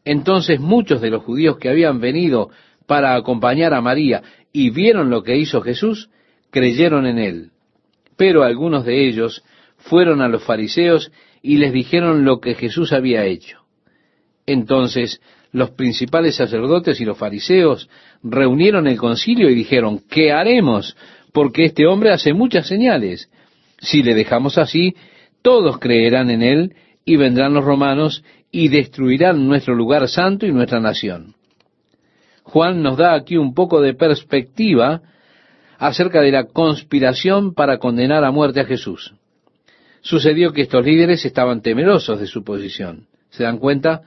Entonces 0.05 0.59
muchos 0.59 1.01
de 1.01 1.09
los 1.09 1.23
judíos 1.23 1.57
que 1.57 1.69
habían 1.69 1.99
venido 1.99 2.49
para 2.85 3.15
acompañar 3.15 3.73
a 3.73 3.81
María 3.81 4.21
y 4.51 4.69
vieron 4.69 5.09
lo 5.09 5.23
que 5.23 5.37
hizo 5.37 5.61
Jesús, 5.61 6.09
creyeron 6.51 7.05
en 7.05 7.17
él. 7.17 7.51
Pero 8.17 8.43
algunos 8.43 8.85
de 8.85 9.07
ellos 9.07 9.43
fueron 9.77 10.21
a 10.21 10.27
los 10.27 10.43
fariseos 10.43 11.11
y 11.41 11.57
les 11.57 11.73
dijeron 11.73 12.23
lo 12.23 12.39
que 12.39 12.55
Jesús 12.55 12.93
había 12.93 13.25
hecho. 13.25 13.59
Entonces 14.45 15.21
los 15.51 15.71
principales 15.71 16.35
sacerdotes 16.35 16.99
y 16.99 17.05
los 17.05 17.17
fariseos 17.17 17.89
reunieron 18.23 18.87
el 18.87 18.97
concilio 18.97 19.49
y 19.49 19.55
dijeron, 19.55 20.01
¿qué 20.09 20.31
haremos? 20.31 20.97
Porque 21.31 21.65
este 21.65 21.85
hombre 21.85 22.11
hace 22.11 22.33
muchas 22.33 22.67
señales. 22.67 23.29
Si 23.79 24.01
le 24.01 24.15
dejamos 24.15 24.57
así, 24.57 24.95
todos 25.41 25.77
creerán 25.77 26.31
en 26.31 26.41
él 26.41 26.75
y 27.05 27.17
vendrán 27.17 27.53
los 27.53 27.63
romanos 27.63 28.23
y 28.51 28.69
destruirán 28.69 29.47
nuestro 29.47 29.75
lugar 29.75 30.07
santo 30.07 30.45
y 30.45 30.51
nuestra 30.51 30.79
nación. 30.79 31.35
Juan 32.53 32.83
nos 32.83 32.97
da 32.97 33.15
aquí 33.15 33.35
un 33.35 33.55
poco 33.55 33.81
de 33.81 33.95
perspectiva 33.95 35.01
acerca 35.79 36.21
de 36.21 36.31
la 36.31 36.43
conspiración 36.43 37.55
para 37.55 37.79
condenar 37.79 38.23
a 38.23 38.29
muerte 38.29 38.59
a 38.59 38.65
Jesús. 38.65 39.15
Sucedió 40.01 40.53
que 40.53 40.61
estos 40.61 40.85
líderes 40.85 41.25
estaban 41.25 41.63
temerosos 41.63 42.19
de 42.19 42.27
su 42.27 42.43
posición. 42.43 43.07
¿Se 43.31 43.41
dan 43.41 43.57
cuenta? 43.57 44.03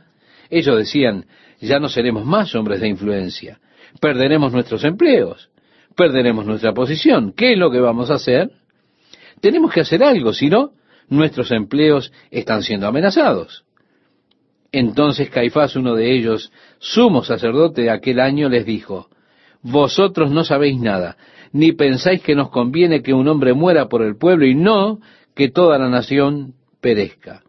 Ellos 0.48 0.78
decían, 0.78 1.26
ya 1.60 1.80
no 1.80 1.88
seremos 1.88 2.24
más 2.24 2.54
hombres 2.54 2.80
de 2.80 2.86
influencia, 2.86 3.58
perderemos 4.00 4.52
nuestros 4.52 4.84
empleos, 4.84 5.50
perderemos 5.96 6.46
nuestra 6.46 6.72
posición. 6.72 7.32
¿Qué 7.32 7.54
es 7.54 7.58
lo 7.58 7.72
que 7.72 7.80
vamos 7.80 8.12
a 8.12 8.14
hacer? 8.14 8.52
Tenemos 9.40 9.72
que 9.72 9.80
hacer 9.80 10.04
algo, 10.04 10.32
si 10.32 10.48
no, 10.48 10.70
nuestros 11.08 11.50
empleos 11.50 12.12
están 12.30 12.62
siendo 12.62 12.86
amenazados. 12.86 13.65
Entonces 14.72 15.30
Caifás, 15.30 15.76
uno 15.76 15.94
de 15.94 16.14
ellos, 16.14 16.52
sumo 16.78 17.24
sacerdote 17.24 17.82
de 17.82 17.90
aquel 17.90 18.20
año, 18.20 18.48
les 18.48 18.66
dijo, 18.66 19.08
Vosotros 19.62 20.30
no 20.30 20.44
sabéis 20.44 20.80
nada, 20.80 21.16
ni 21.52 21.72
pensáis 21.72 22.22
que 22.22 22.34
nos 22.34 22.50
conviene 22.50 23.02
que 23.02 23.14
un 23.14 23.26
hombre 23.28 23.54
muera 23.54 23.88
por 23.88 24.02
el 24.02 24.16
pueblo 24.16 24.46
y 24.46 24.54
no 24.54 25.00
que 25.34 25.48
toda 25.48 25.78
la 25.78 25.88
nación 25.88 26.54
perezca. 26.80 27.42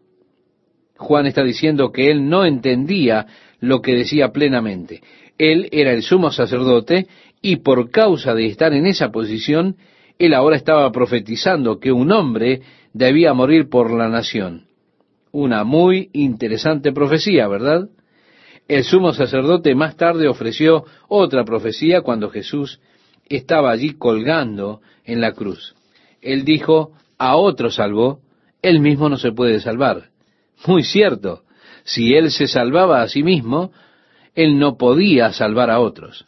Juan 0.96 1.26
está 1.26 1.44
diciendo 1.44 1.92
que 1.92 2.10
él 2.10 2.28
no 2.28 2.44
entendía 2.44 3.26
lo 3.60 3.80
que 3.80 3.94
decía 3.94 4.30
plenamente. 4.32 5.00
Él 5.38 5.68
era 5.70 5.92
el 5.92 6.02
sumo 6.02 6.32
sacerdote 6.32 7.06
y 7.40 7.56
por 7.56 7.90
causa 7.90 8.34
de 8.34 8.46
estar 8.46 8.72
en 8.72 8.86
esa 8.86 9.10
posición, 9.10 9.76
él 10.18 10.34
ahora 10.34 10.56
estaba 10.56 10.90
profetizando 10.90 11.78
que 11.78 11.92
un 11.92 12.10
hombre 12.10 12.62
debía 12.92 13.32
morir 13.32 13.68
por 13.68 13.92
la 13.92 14.08
nación. 14.08 14.67
Una 15.32 15.64
muy 15.64 16.10
interesante 16.12 16.92
profecía, 16.92 17.48
¿verdad? 17.48 17.88
El 18.66 18.84
sumo 18.84 19.12
sacerdote 19.12 19.74
más 19.74 19.96
tarde 19.96 20.28
ofreció 20.28 20.84
otra 21.08 21.44
profecía 21.44 22.02
cuando 22.02 22.30
Jesús 22.30 22.80
estaba 23.28 23.70
allí 23.70 23.94
colgando 23.94 24.80
en 25.04 25.20
la 25.20 25.32
cruz. 25.32 25.74
Él 26.20 26.44
dijo, 26.44 26.92
a 27.18 27.36
otro 27.36 27.70
salvó, 27.70 28.20
él 28.62 28.80
mismo 28.80 29.08
no 29.08 29.16
se 29.16 29.32
puede 29.32 29.60
salvar. 29.60 30.10
Muy 30.66 30.82
cierto, 30.82 31.42
si 31.84 32.14
él 32.14 32.30
se 32.30 32.46
salvaba 32.46 33.02
a 33.02 33.08
sí 33.08 33.22
mismo, 33.22 33.72
él 34.34 34.58
no 34.58 34.76
podía 34.76 35.32
salvar 35.32 35.70
a 35.70 35.80
otros. 35.80 36.26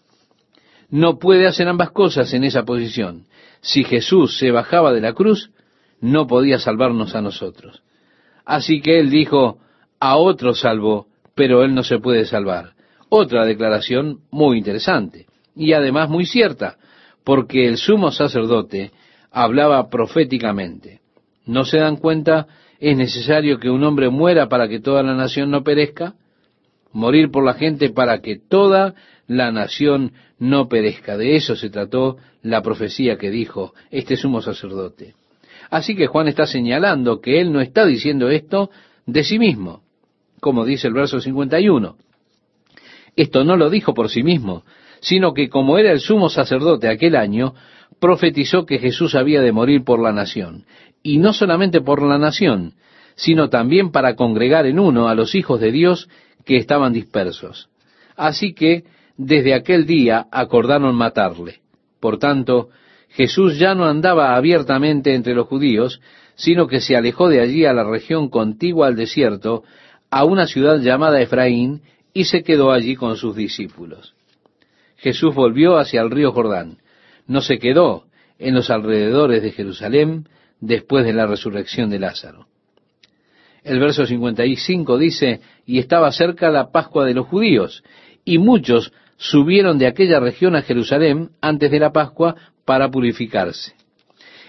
No 0.89 1.19
puede 1.19 1.47
hacer 1.47 1.69
ambas 1.69 1.91
cosas 1.91 2.33
en 2.33 2.45
esa 2.45 2.65
posición. 2.65 3.27
Si 3.61 3.85
Jesús 3.85 4.39
se 4.39 4.51
bajaba 4.51 4.93
de 4.93 5.01
la 5.01 5.13
cruz, 5.13 5.51
no 6.01 6.27
podía 6.27 6.59
salvarnos 6.59 7.15
a 7.15 7.21
nosotros. 7.21 7.83
Así 8.45 8.81
que 8.81 8.99
él 8.99 9.11
dijo, 9.11 9.59
a 9.99 10.17
otro 10.17 10.55
salvó, 10.55 11.07
pero 11.35 11.63
él 11.63 11.75
no 11.75 11.83
se 11.83 11.99
puede 11.99 12.25
salvar. 12.25 12.73
Otra 13.09 13.45
declaración 13.45 14.21
muy 14.31 14.59
interesante 14.59 15.27
y 15.55 15.73
además 15.73 16.09
muy 16.09 16.27
cierta, 16.27 16.77
porque 17.25 17.67
el 17.67 17.77
sumo 17.77 18.13
sacerdote 18.13 18.93
hablaba 19.31 19.89
proféticamente. 19.89 21.01
¿No 21.47 21.65
se 21.65 21.79
dan 21.79 21.97
cuenta 21.97 22.47
¿Es 22.81 22.97
necesario 22.97 23.59
que 23.61 23.69
un 23.69 23.85
hombre 23.85 24.09
muera 24.09 24.49
para 24.49 24.67
que 24.67 24.81
toda 24.81 25.03
la 25.03 25.15
nación 25.15 25.51
no 25.51 25.63
perezca? 25.63 26.15
Morir 26.93 27.31
por 27.31 27.45
la 27.45 27.53
gente 27.53 27.91
para 27.91 28.23
que 28.23 28.39
toda 28.39 28.95
la 29.27 29.53
nación 29.53 30.13
no 30.39 30.67
perezca. 30.67 31.19
De 31.19 31.37
eso 31.37 31.57
se 31.57 31.69
trató 31.69 32.17
la 32.43 32.63
profecía 32.63 33.19
que 33.19 33.31
dijo 33.31 33.75
este 33.91 34.17
sumo 34.17 34.41
sacerdote. 34.41 35.15
Así 35.71 35.95
que 35.95 36.09
Juan 36.09 36.29
está 36.29 36.47
señalando 36.47 37.21
que 37.21 37.41
él 37.41 37.53
no 37.53 37.61
está 37.61 37.87
diciendo 37.87 38.29
esto 38.29 38.71
de 39.07 39.25
sí 39.25 39.39
mismo, 39.39 39.83
como 40.41 40.65
dice 40.65 40.89
el 40.89 40.95
verso 40.95 41.21
51. 41.21 41.97
Esto 43.17 43.45
no 43.45 43.57
lo 43.57 43.71
dijo 43.71 43.95
por 43.95 44.09
sí 44.09 44.23
mismo, 44.23 44.65
sino 45.01 45.33
que 45.33 45.49
como 45.49 45.79
era 45.79 45.93
el 45.93 46.01
sumo 46.01 46.29
sacerdote 46.29 46.89
aquel 46.89 47.17
año, 47.17 47.55
profetizó 48.01 48.67
que 48.67 48.79
Jesús 48.79 49.15
había 49.15 49.41
de 49.41 49.53
morir 49.53 49.85
por 49.85 50.01
la 50.01 50.13
nación 50.13 50.65
y 51.03 51.19
no 51.19 51.33
solamente 51.33 51.81
por 51.81 52.03
la 52.03 52.19
nación, 52.19 52.75
sino 53.15 53.49
también 53.49 53.91
para 53.91 54.17
congregar 54.17 54.67
en 54.67 54.79
uno 54.79 55.09
a 55.09 55.15
los 55.15 55.35
hijos 55.35 55.61
de 55.61 55.73
Dios 55.73 56.09
que 56.45 56.57
estaban 56.57 56.93
dispersos. 56.93 57.69
Así 58.17 58.55
que 58.55 58.85
desde 59.17 59.55
aquel 59.55 59.87
día 59.87 60.27
acordaron 60.31 60.95
matarle. 60.95 61.61
Por 62.01 62.19
tanto, 62.19 62.71
Jesús 63.11 63.59
ya 63.59 63.75
no 63.75 63.87
andaba 63.87 64.37
abiertamente 64.37 65.15
entre 65.15 65.35
los 65.35 65.47
judíos, 65.47 66.01
sino 66.37 66.67
que 66.67 66.81
se 66.81 66.97
alejó 66.97 67.29
de 67.29 67.41
allí 67.41 67.65
a 67.65 67.73
la 67.73 67.85
región 67.85 68.29
contigua 68.29 68.87
al 68.87 68.97
desierto, 68.97 69.65
a 70.11 70.25
una 70.25 70.47
ciudad 70.47 70.79
llamada 70.81 71.21
Efraín, 71.21 71.83
y 72.13 72.25
se 72.25 72.43
quedó 72.43 72.73
allí 72.73 72.97
con 72.97 73.17
sus 73.17 73.37
discípulos. 73.37 74.15
Jesús 74.97 75.35
volvió 75.35 75.79
hacia 75.79 76.03
el 76.03 76.11
río 76.11 76.33
Jordán. 76.33 76.79
No 77.27 77.41
se 77.41 77.59
quedó 77.59 78.05
en 78.39 78.55
los 78.55 78.71
alrededores 78.71 79.43
de 79.43 79.53
Jerusalén 79.53 80.29
después 80.61 81.05
de 81.05 81.13
la 81.13 81.27
resurrección 81.27 81.91
de 81.91 81.99
Lázaro. 81.99 82.47
El 83.63 83.79
verso 83.79 84.07
55 84.07 84.99
dice, 84.99 85.41
y 85.67 85.79
estaba 85.79 86.11
cerca 86.13 86.51
la 86.51 86.71
Pascua 86.71 87.05
de 87.05 87.15
los 87.15 87.27
judíos, 87.27 87.83
y 88.25 88.39
muchos 88.39 88.93
subieron 89.21 89.79
de 89.79 89.87
aquella 89.87 90.19
región 90.19 90.57
a 90.57 90.63
Jerusalén 90.63 91.29
antes 91.43 91.71
de 91.71 91.79
la 91.79 91.93
Pascua 91.93 92.37
para 92.65 92.91
purificarse. 92.91 93.75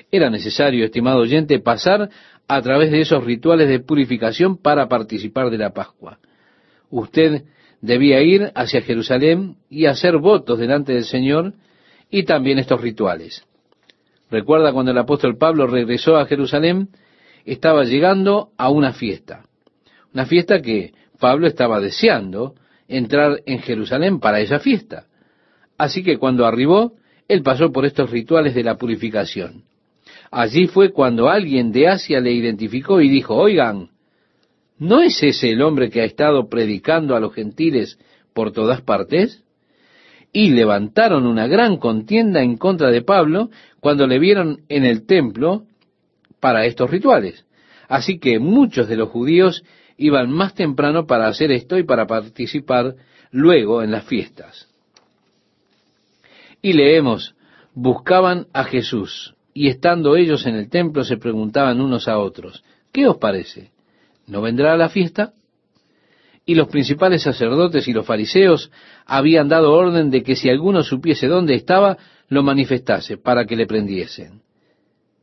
Era 0.10 0.30
necesario, 0.30 0.86
estimado 0.86 1.20
oyente, 1.20 1.60
pasar 1.60 2.10
a 2.48 2.62
través 2.62 2.90
de 2.90 3.02
esos 3.02 3.22
rituales 3.24 3.68
de 3.68 3.82
purificación 3.82 4.58
para 4.58 4.88
participar 4.88 5.50
de 5.50 5.58
la 5.58 5.72
Pascua. 5.72 6.20
Usted 6.90 7.44
debía 7.82 8.22
ir 8.22 8.50
hacia 8.56 8.82
Jerusalén 8.82 9.58
y 9.70 9.88
hacer 9.88 10.18
votos 10.18 10.58
delante 10.58 10.94
del 10.94 11.04
Señor 11.04 11.54
y 12.10 12.24
también 12.24 12.58
estos 12.58 12.80
rituales. 12.80 13.44
Recuerda 14.30 14.72
cuando 14.72 14.92
el 14.92 14.98
apóstol 14.98 15.38
Pablo 15.38 15.68
regresó 15.68 16.16
a 16.16 16.28
Jerusalén, 16.28 16.88
estaba 17.44 17.84
llegando 17.84 18.52
a 18.58 18.70
una 18.70 18.94
fiesta. 18.94 19.44
Una 20.14 20.26
fiesta 20.26 20.62
que 20.62 20.94
Pablo 21.20 21.48
estaba 21.48 21.82
deseando 21.82 22.56
entrar 22.92 23.42
en 23.46 23.60
Jerusalén 23.60 24.20
para 24.20 24.40
esa 24.40 24.60
fiesta. 24.60 25.06
Así 25.78 26.04
que 26.04 26.18
cuando 26.18 26.46
arribó, 26.46 26.94
él 27.28 27.42
pasó 27.42 27.72
por 27.72 27.86
estos 27.86 28.12
rituales 28.12 28.54
de 28.54 28.64
la 28.64 28.78
purificación. 28.78 29.64
Allí 30.30 30.68
fue 30.68 30.92
cuando 30.92 31.30
alguien 31.30 31.72
de 31.72 31.88
Asia 31.88 32.20
le 32.20 32.32
identificó 32.32 33.02
y 33.02 33.10
dijo, 33.10 33.36
oigan, 33.36 33.90
¿no 34.78 35.02
es 35.02 35.22
ese 35.24 35.52
el 35.52 35.62
hombre 35.62 35.90
que 35.90 36.02
ha 36.02 36.06
estado 36.06 36.50
predicando 36.50 37.16
a 37.16 37.20
los 37.20 37.34
gentiles 37.34 37.98
por 38.34 38.52
todas 38.52 38.82
partes? 38.82 39.44
Y 40.34 40.52
levantaron 40.52 41.26
una 41.26 41.48
gran 41.48 41.78
contienda 41.78 42.42
en 42.42 42.58
contra 42.58 42.92
de 42.92 43.02
Pablo 43.02 43.50
cuando 43.80 44.08
le 44.08 44.20
vieron 44.20 44.62
en 44.70 44.86
el 44.86 45.06
templo 45.06 45.64
para 46.40 46.66
estos 46.66 46.90
rituales. 46.90 47.46
Así 47.90 48.20
que 48.20 48.40
muchos 48.40 48.88
de 48.88 48.96
los 48.96 49.10
judíos 49.10 49.64
iban 49.98 50.32
más 50.32 50.54
temprano 50.54 51.06
para 51.06 51.28
hacer 51.28 51.52
esto 51.52 51.78
y 51.78 51.84
para 51.84 52.08
participar 52.08 52.96
luego 53.32 53.84
en 53.84 53.92
las 53.92 54.06
fiestas. 54.06 54.68
Y 56.62 56.74
leemos, 56.74 57.36
buscaban 57.74 58.48
a 58.54 58.64
Jesús, 58.64 59.34
y 59.54 59.68
estando 59.68 60.16
ellos 60.16 60.46
en 60.46 60.56
el 60.56 60.70
templo 60.70 61.04
se 61.04 61.18
preguntaban 61.18 61.82
unos 61.82 62.08
a 62.08 62.20
otros, 62.20 62.64
¿qué 62.92 63.08
os 63.08 63.18
parece? 63.18 63.72
¿No 64.28 64.42
vendrá 64.42 64.74
a 64.74 64.78
la 64.78 64.90
fiesta? 64.90 65.34
Y 66.46 66.56
los 66.56 66.68
principales 66.70 67.24
sacerdotes 67.24 67.88
y 67.88 67.94
los 67.94 68.06
fariseos 68.06 68.72
habían 69.06 69.48
dado 69.48 69.74
orden 69.74 70.10
de 70.10 70.24
que 70.24 70.36
si 70.36 70.50
alguno 70.50 70.84
supiese 70.84 71.28
dónde 71.28 71.56
estaba, 71.56 71.98
lo 72.30 72.44
manifestase 72.44 73.18
para 73.18 73.46
que 73.46 73.56
le 73.56 73.68
prendiesen. 73.68 74.42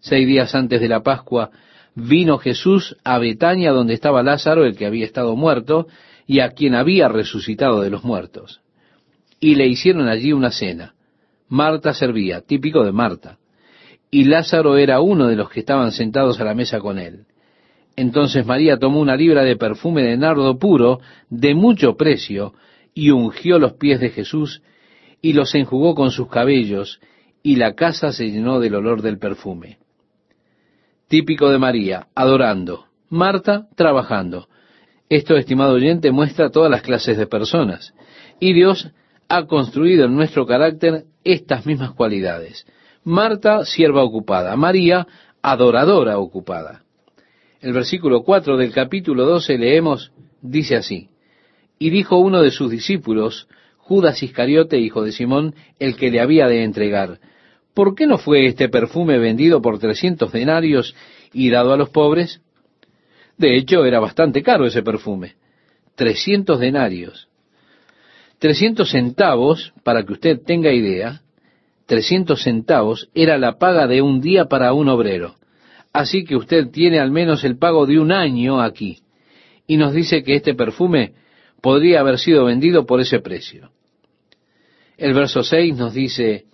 Seis 0.01 0.27
días 0.27 0.55
antes 0.55 0.81
de 0.81 0.89
la 0.89 1.03
Pascua 1.03 1.51
vino 1.99 2.39
Jesús 2.39 2.97
a 3.03 3.19
Betania 3.19 3.73
donde 3.73 3.95
estaba 3.95 4.23
Lázaro, 4.23 4.65
el 4.65 4.77
que 4.77 4.87
había 4.87 5.05
estado 5.05 5.35
muerto, 5.35 5.89
y 6.27 6.41
a 6.41 6.51
quien 6.51 6.75
había 6.75 7.09
resucitado 7.09 7.81
de 7.81 7.91
los 7.91 8.05
muertos. 8.05 8.61
Y 9.41 9.57
le 9.57 9.67
hicieron 9.67 10.09
allí 10.09 10.33
una 10.33 10.51
cena. 10.51 10.95
Marta 11.49 11.95
servía, 11.95 12.43
típico 12.43 12.85
de 12.85 12.93
Marta, 12.93 13.39
y 14.11 14.25
Lázaro 14.25 14.77
era 14.77 15.01
uno 15.01 15.27
de 15.27 15.37
los 15.37 15.51
que 15.51 15.61
estaban 15.61 15.93
sentados 15.93 16.41
a 16.41 16.45
la 16.45 16.55
mesa 16.55 16.79
con 16.79 16.99
él. 16.99 17.27
Entonces 17.97 18.47
María 18.47 18.79
tomó 18.79 19.01
una 19.01 19.17
libra 19.17 19.43
de 19.43 19.57
perfume 19.57 20.03
de 20.03 20.17
nardo 20.17 20.59
puro, 20.59 21.01
de 21.31 21.55
mucho 21.55 21.97
precio, 21.97 22.55
y 22.95 23.11
ungió 23.11 23.59
los 23.59 23.73
pies 23.75 24.01
de 24.01 24.11
Jesús, 24.11 24.63
y 25.21 25.33
los 25.33 25.55
enjugó 25.55 25.95
con 25.95 26.11
sus 26.11 26.29
cabellos, 26.29 27.01
y 27.43 27.57
la 27.57 27.75
casa 27.75 28.13
se 28.13 28.31
llenó 28.31 28.61
del 28.61 28.77
olor 28.77 29.03
del 29.03 29.19
perfume 29.19 29.79
típico 31.09 31.51
de 31.51 31.59
María, 31.59 32.07
adorando. 32.15 32.85
Marta, 33.09 33.67
trabajando. 33.75 34.49
Esto, 35.09 35.37
estimado 35.37 35.73
oyente, 35.73 36.13
muestra 36.13 36.51
todas 36.51 36.71
las 36.71 36.83
clases 36.83 37.17
de 37.17 37.27
personas. 37.27 37.95
Y 38.39 38.53
Dios 38.53 38.91
ha 39.29 39.47
construido 39.47 40.05
en 40.05 40.15
nuestro 40.15 40.47
carácter 40.47 41.05
estas 41.25 41.67
mismas 41.67 41.93
cualidades. 41.93 42.67
Marta, 43.05 43.65
sierva 43.65 44.05
ocupada. 44.05 44.55
María, 44.57 45.07
adoradora 45.41 46.19
ocupada. 46.19 46.83
El 47.61 47.73
versículo 47.73 48.23
4 48.23 48.57
del 48.57 48.73
capítulo 48.73 49.25
12 49.25 49.59
leemos, 49.59 50.13
dice 50.43 50.77
así, 50.77 51.09
y 51.79 51.91
dijo 51.91 52.19
uno 52.19 52.43
de 52.43 52.51
sus 52.51 52.71
discípulos, 52.71 53.49
Judas 53.79 54.23
Iscariote, 54.23 54.79
hijo 54.79 55.03
de 55.03 55.13
Simón, 55.13 55.55
el 55.79 55.97
que 55.97 56.11
le 56.11 56.21
había 56.21 56.47
de 56.47 56.63
entregar, 56.63 57.19
¿por 57.79 57.95
qué 57.95 58.09
no 58.09 58.19
fue 58.19 58.47
este 58.47 58.69
perfume 58.69 59.21
vendido 59.21 59.63
por 59.63 59.79
trescientos 59.79 60.33
denarios 60.33 60.97
y 61.33 61.49
dado 61.49 61.73
a 61.73 61.77
los 61.77 61.91
pobres? 61.91 62.41
De 63.37 63.57
hecho, 63.57 63.85
era 63.85 64.01
bastante 64.01 64.43
caro 64.43 64.67
ese 64.67 64.83
perfume. 64.83 65.37
Trescientos 65.95 66.59
denarios. 66.59 67.29
Trescientos 68.41 68.91
centavos, 68.91 69.73
para 69.85 70.03
que 70.05 70.15
usted 70.15 70.41
tenga 70.45 70.73
idea, 70.73 71.23
trescientos 71.87 72.43
centavos 72.43 73.11
era 73.15 73.39
la 73.39 73.59
paga 73.59 73.87
de 73.87 74.03
un 74.03 74.21
día 74.21 74.47
para 74.47 74.73
un 74.73 74.89
obrero. 74.89 75.37
Así 75.93 76.25
que 76.25 76.35
usted 76.35 76.71
tiene 76.73 76.99
al 76.99 77.13
menos 77.13 77.45
el 77.45 77.59
pago 77.59 77.87
de 77.87 78.01
un 78.01 78.11
año 78.11 78.61
aquí. 78.61 79.03
Y 79.69 79.77
nos 79.77 79.95
dice 79.95 80.25
que 80.25 80.35
este 80.35 80.53
perfume 80.53 81.13
podría 81.63 82.01
haber 82.01 82.19
sido 82.19 82.47
vendido 82.47 82.87
por 82.87 83.01
ese 83.01 83.21
precio. 83.21 83.71
El 84.97 85.15
verso 85.15 85.45
6 85.45 85.77
nos 85.77 85.95
dice, 85.95 86.47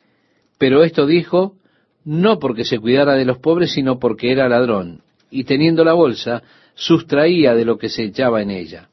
pero 0.59 0.85
esto 0.85 1.07
dijo 1.07 1.57
no 2.05 2.39
porque 2.39 2.65
se 2.65 2.79
cuidara 2.79 3.15
de 3.15 3.25
los 3.25 3.39
pobres, 3.39 3.73
sino 3.73 3.99
porque 3.99 4.31
era 4.31 4.49
ladrón, 4.49 5.03
y 5.31 5.45
teniendo 5.45 5.85
la 5.85 5.95
bolsa, 5.95 6.43
sustraía 6.75 7.55
de 7.55 7.65
lo 7.65 7.79
que 7.79 7.89
se 7.89 8.05
echaba 8.05 8.43
en 8.43 8.51
ella. 8.51 8.89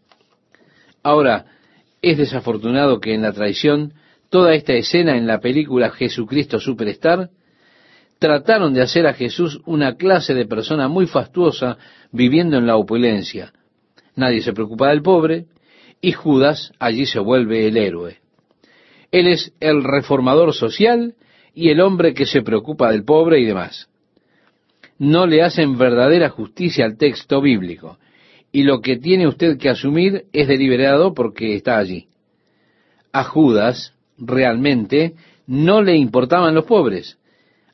Ahora, 1.04 1.46
es 2.02 2.18
desafortunado 2.18 3.00
que 3.00 3.14
en 3.14 3.22
la 3.22 3.34
traición, 3.34 3.94
toda 4.30 4.54
esta 4.54 4.74
escena 4.74 5.18
en 5.18 5.28
la 5.28 5.40
película 5.40 5.92
Jesucristo 5.92 6.60
Superstar, 6.60 7.30
trataron 8.18 8.74
de 8.74 8.82
hacer 8.82 9.08
a 9.08 9.14
Jesús 9.14 9.60
una 9.66 9.96
clase 9.96 10.34
de 10.34 10.46
persona 10.46 10.88
muy 10.88 11.08
fastuosa 11.08 11.78
viviendo 12.12 12.58
en 12.58 12.68
la 12.68 12.78
opulencia. 12.78 13.52
Nadie 14.16 14.42
se 14.42 14.54
preocupa 14.54 14.90
del 14.90 15.02
pobre, 15.02 15.46
y 16.00 16.14
Judas 16.14 16.72
allí 16.80 17.06
se 17.06 17.20
vuelve 17.20 17.68
el 17.68 17.78
héroe. 17.78 18.18
Él 19.12 19.28
es 19.28 19.54
el 19.60 19.84
reformador 19.84 20.54
social 20.54 21.16
y 21.54 21.70
el 21.70 21.82
hombre 21.82 22.14
que 22.14 22.26
se 22.26 22.42
preocupa 22.42 22.92
del 22.92 23.04
pobre 23.04 23.40
y 23.40 23.46
demás. 23.46 23.90
No 24.98 25.26
le 25.26 25.42
hacen 25.42 25.78
verdadera 25.78 26.30
justicia 26.30 26.86
al 26.86 26.98
texto 26.98 27.42
bíblico, 27.42 27.98
y 28.52 28.64
lo 28.64 28.82
que 28.82 28.98
tiene 28.98 29.28
usted 29.28 29.58
que 29.58 29.70
asumir 29.70 30.26
es 30.34 30.48
deliberado 30.48 31.14
porque 31.14 31.56
está 31.56 31.78
allí. 31.78 32.08
A 33.12 33.24
Judas 33.24 33.94
realmente 34.18 35.14
no 35.48 35.82
le 35.82 35.96
importaban 35.96 36.54
los 36.54 36.66
pobres, 36.66 37.18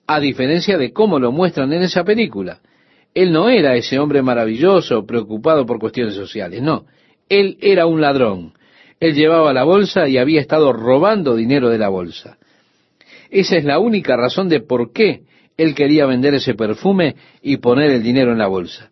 a 0.08 0.20
diferencia 0.20 0.78
de 0.78 0.94
cómo 0.94 1.20
lo 1.20 1.32
muestran 1.32 1.74
en 1.74 1.84
esa 1.84 2.04
película. 2.04 2.62
Él 3.14 3.32
no 3.32 3.50
era 3.50 3.76
ese 3.76 4.00
hombre 4.00 4.22
maravilloso, 4.22 5.06
preocupado 5.06 5.66
por 5.66 5.80
cuestiones 5.80 6.16
sociales, 6.16 6.62
no. 6.62 6.86
Él 7.30 7.58
era 7.62 7.86
un 7.86 8.00
ladrón. 8.00 8.54
Él 9.00 9.16
llevaba 9.16 9.54
la 9.54 9.64
bolsa 9.64 10.08
y 10.08 10.18
había 10.18 10.40
estado 10.40 10.72
robando 10.72 11.36
dinero 11.36 11.70
de 11.70 11.78
la 11.78 11.90
bolsa. 11.90 12.38
Esa 13.30 13.58
es 13.58 13.66
la 13.66 13.80
única 13.80 14.16
razón 14.16 14.50
de 14.50 14.62
por 14.62 14.92
qué 14.92 15.22
él 15.58 15.74
quería 15.74 16.06
vender 16.06 16.36
ese 16.36 16.54
perfume 16.54 17.16
y 17.42 17.58
poner 17.58 17.92
el 17.92 18.04
dinero 18.04 18.32
en 18.32 18.38
la 18.38 18.48
bolsa. 18.48 18.92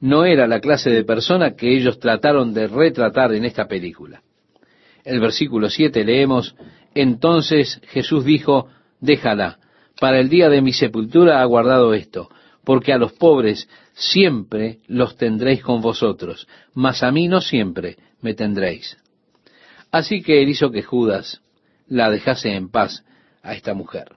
No 0.00 0.24
era 0.24 0.46
la 0.46 0.60
clase 0.60 0.90
de 0.90 1.04
persona 1.04 1.54
que 1.54 1.74
ellos 1.74 1.98
trataron 2.00 2.52
de 2.52 2.66
retratar 2.66 3.32
en 3.34 3.44
esta 3.44 3.66
película. 3.66 4.22
El 5.04 5.20
versículo 5.20 5.70
7 5.70 6.04
leemos, 6.04 6.56
entonces 6.94 7.80
Jesús 7.88 8.24
dijo, 8.24 8.68
déjala, 9.00 9.58
para 10.00 10.18
el 10.18 10.28
día 10.28 10.48
de 10.48 10.62
mi 10.62 10.72
sepultura 10.72 11.40
ha 11.40 11.44
guardado 11.44 11.94
esto, 11.94 12.28
porque 12.64 12.92
a 12.92 12.98
los 12.98 13.12
pobres 13.12 13.68
siempre 13.92 14.78
los 14.86 15.16
tendréis 15.16 15.62
con 15.62 15.80
vosotros, 15.80 16.48
mas 16.74 17.02
a 17.02 17.12
mí 17.12 17.28
no 17.28 17.40
siempre 17.40 17.96
me 18.20 18.34
tendréis. 18.34 18.96
Así 19.90 20.22
que 20.22 20.42
él 20.42 20.48
hizo 20.48 20.70
que 20.70 20.82
Judas 20.82 21.42
la 21.86 22.10
dejase 22.10 22.54
en 22.54 22.70
paz 22.70 23.04
a 23.42 23.54
esta 23.54 23.74
mujer. 23.74 24.12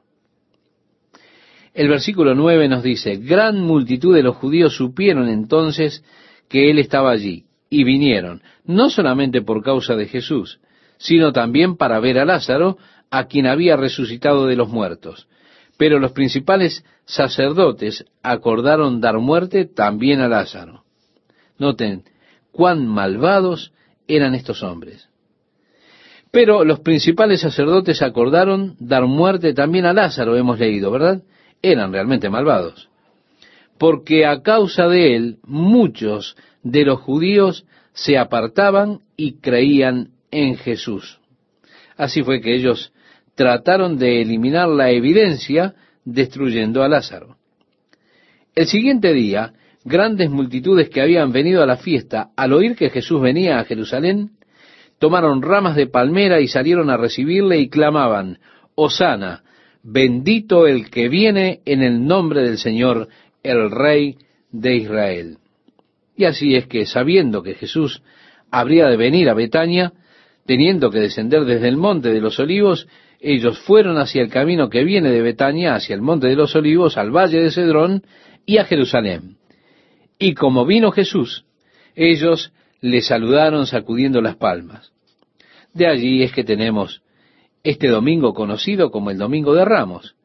El 1.74 1.88
versículo 1.88 2.36
9 2.36 2.68
nos 2.68 2.84
dice, 2.84 3.16
gran 3.18 3.60
multitud 3.60 4.14
de 4.16 4.24
los 4.24 4.36
judíos 4.36 4.76
supieron 4.76 5.28
entonces 5.28 6.04
que 6.48 6.70
él 6.70 6.78
estaba 6.78 7.12
allí 7.12 7.46
y 7.70 7.84
vinieron, 7.84 8.44
no 8.66 8.92
solamente 8.92 9.42
por 9.42 9.64
causa 9.64 9.96
de 9.96 10.06
Jesús, 10.06 10.60
sino 10.98 11.34
también 11.34 11.76
para 11.76 12.00
ver 12.00 12.20
a 12.20 12.26
Lázaro, 12.26 12.78
a 13.10 13.26
quien 13.26 13.48
había 13.48 13.76
resucitado 13.76 14.46
de 14.46 14.56
los 14.56 14.70
muertos. 14.70 15.28
Pero 15.78 16.00
los 16.00 16.12
principales 16.12 16.86
sacerdotes 17.06 18.06
acordaron 18.22 19.02
dar 19.02 19.18
muerte 19.18 19.66
también 19.66 20.22
a 20.22 20.28
Lázaro. 20.28 20.84
Noten 21.58 22.04
cuán 22.52 22.88
malvados 22.88 23.74
eran 24.08 24.36
estos 24.36 24.62
hombres. 24.62 25.10
Pero 26.34 26.66
los 26.66 26.80
principales 26.80 27.42
sacerdotes 27.42 28.02
acordaron 28.02 28.76
dar 28.80 29.06
muerte 29.06 29.54
también 29.54 29.86
a 29.86 29.94
Lázaro, 29.94 30.36
hemos 30.36 30.58
leído, 30.58 30.90
¿verdad? 30.90 31.22
Eran 31.62 31.94
realmente 31.94 32.28
malvados. 32.28 32.90
Porque 33.78 34.26
a 34.26 34.42
causa 34.42 34.88
de 34.88 35.16
él 35.16 35.38
muchos 35.44 36.36
de 36.64 36.86
los 36.86 37.02
judíos 37.02 37.68
se 37.94 38.18
apartaban 38.18 39.02
y 39.16 39.34
creían 39.42 40.10
en 40.32 40.58
Jesús. 40.58 41.20
Así 41.98 42.24
fue 42.24 42.42
que 42.42 42.56
ellos 42.56 42.92
trataron 43.36 44.00
de 44.00 44.24
eliminar 44.24 44.70
la 44.70 44.90
evidencia 44.90 45.76
destruyendo 46.04 46.82
a 46.82 46.90
Lázaro. 46.90 47.38
El 48.56 48.66
siguiente 48.66 49.14
día, 49.14 49.54
grandes 49.86 50.32
multitudes 50.32 50.90
que 50.90 51.00
habían 51.00 51.32
venido 51.32 51.62
a 51.62 51.68
la 51.68 51.78
fiesta, 51.78 52.32
al 52.36 52.54
oír 52.54 52.76
que 52.76 52.90
Jesús 52.90 53.22
venía 53.22 53.60
a 53.60 53.66
Jerusalén, 53.66 54.32
tomaron 55.04 55.42
ramas 55.42 55.76
de 55.76 55.88
palmera 55.88 56.40
y 56.40 56.48
salieron 56.48 56.90
a 56.90 56.96
recibirle 56.96 57.60
y 57.60 57.68
clamaban, 57.68 58.38
Osana, 58.74 59.44
bendito 59.84 60.66
el 60.66 60.90
que 60.90 61.10
viene 61.10 61.60
en 61.66 61.84
el 61.84 62.06
nombre 62.06 62.42
del 62.42 62.58
Señor, 62.58 63.10
el 63.44 63.70
Rey 63.70 64.16
de 64.50 64.78
Israel. 64.78 65.40
Y 66.16 66.24
así 66.24 66.56
es 66.56 66.68
que, 66.68 66.86
sabiendo 66.86 67.44
que 67.44 67.56
Jesús 67.56 68.02
habría 68.50 68.88
de 68.88 68.96
venir 68.96 69.28
a 69.28 69.34
Betania, 69.34 69.92
teniendo 70.46 70.90
que 70.90 71.02
descender 71.02 71.44
desde 71.44 71.68
el 71.68 71.76
monte 71.76 72.08
de 72.08 72.22
los 72.22 72.40
olivos, 72.40 72.88
ellos 73.20 73.60
fueron 73.60 73.98
hacia 73.98 74.22
el 74.22 74.30
camino 74.30 74.70
que 74.70 74.86
viene 74.86 75.10
de 75.10 75.22
Betania, 75.22 75.76
hacia 75.76 75.96
el 75.96 76.02
monte 76.02 76.28
de 76.28 76.38
los 76.38 76.56
olivos, 76.56 76.96
al 76.98 77.12
valle 77.12 77.42
de 77.42 77.52
Cedrón 77.52 78.04
y 78.46 78.56
a 78.56 78.64
Jerusalén. 78.64 79.36
Y 80.18 80.34
como 80.34 80.66
vino 80.66 80.94
Jesús, 80.94 81.44
ellos 81.94 82.54
le 82.80 83.02
saludaron 83.02 83.68
sacudiendo 83.68 84.22
las 84.22 84.38
palmas. 84.38 84.93
De 85.74 85.88
allí 85.88 86.24
es 86.24 86.32
que 86.32 86.44
tenemos 86.44 87.02
este 87.64 87.88
domingo 87.88 88.34
conocido 88.34 88.92
como 88.92 89.10
el 89.10 89.18
Domingo 89.18 89.54
de 89.54 89.66
Ramos. 89.66 90.16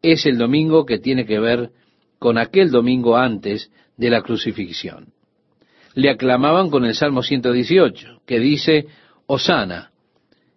Es 0.00 0.26
el 0.26 0.38
domingo 0.38 0.84
que 0.84 0.98
tiene 0.98 1.26
que 1.26 1.38
ver 1.38 1.70
con 2.18 2.38
aquel 2.38 2.70
domingo 2.70 3.16
antes 3.16 3.70
de 3.96 4.10
la 4.10 4.22
crucifixión. 4.22 5.12
Le 5.94 6.10
aclamaban 6.10 6.70
con 6.70 6.84
el 6.84 6.94
Salmo 6.94 7.22
118, 7.22 8.22
que 8.26 8.40
dice, 8.40 8.86
Osana, 9.26 9.90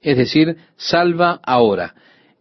es 0.01 0.17
decir, 0.17 0.57
salva 0.77 1.39
ahora. 1.43 1.95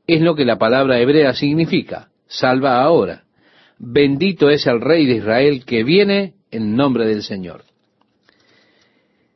Es 0.07 0.20
lo 0.20 0.35
que 0.35 0.45
la 0.45 0.59
palabra 0.59 1.01
hebrea 1.01 1.35
significa, 1.35 2.09
salva 2.26 2.82
ahora. 2.82 3.24
Bendito 3.78 4.51
es 4.51 4.66
el 4.66 4.80
Rey 4.80 5.07
de 5.07 5.16
Israel 5.16 5.64
que 5.64 5.82
viene 5.82 6.35
en 6.51 6.76
nombre 6.76 7.07
del 7.07 7.22
Señor. 7.22 7.64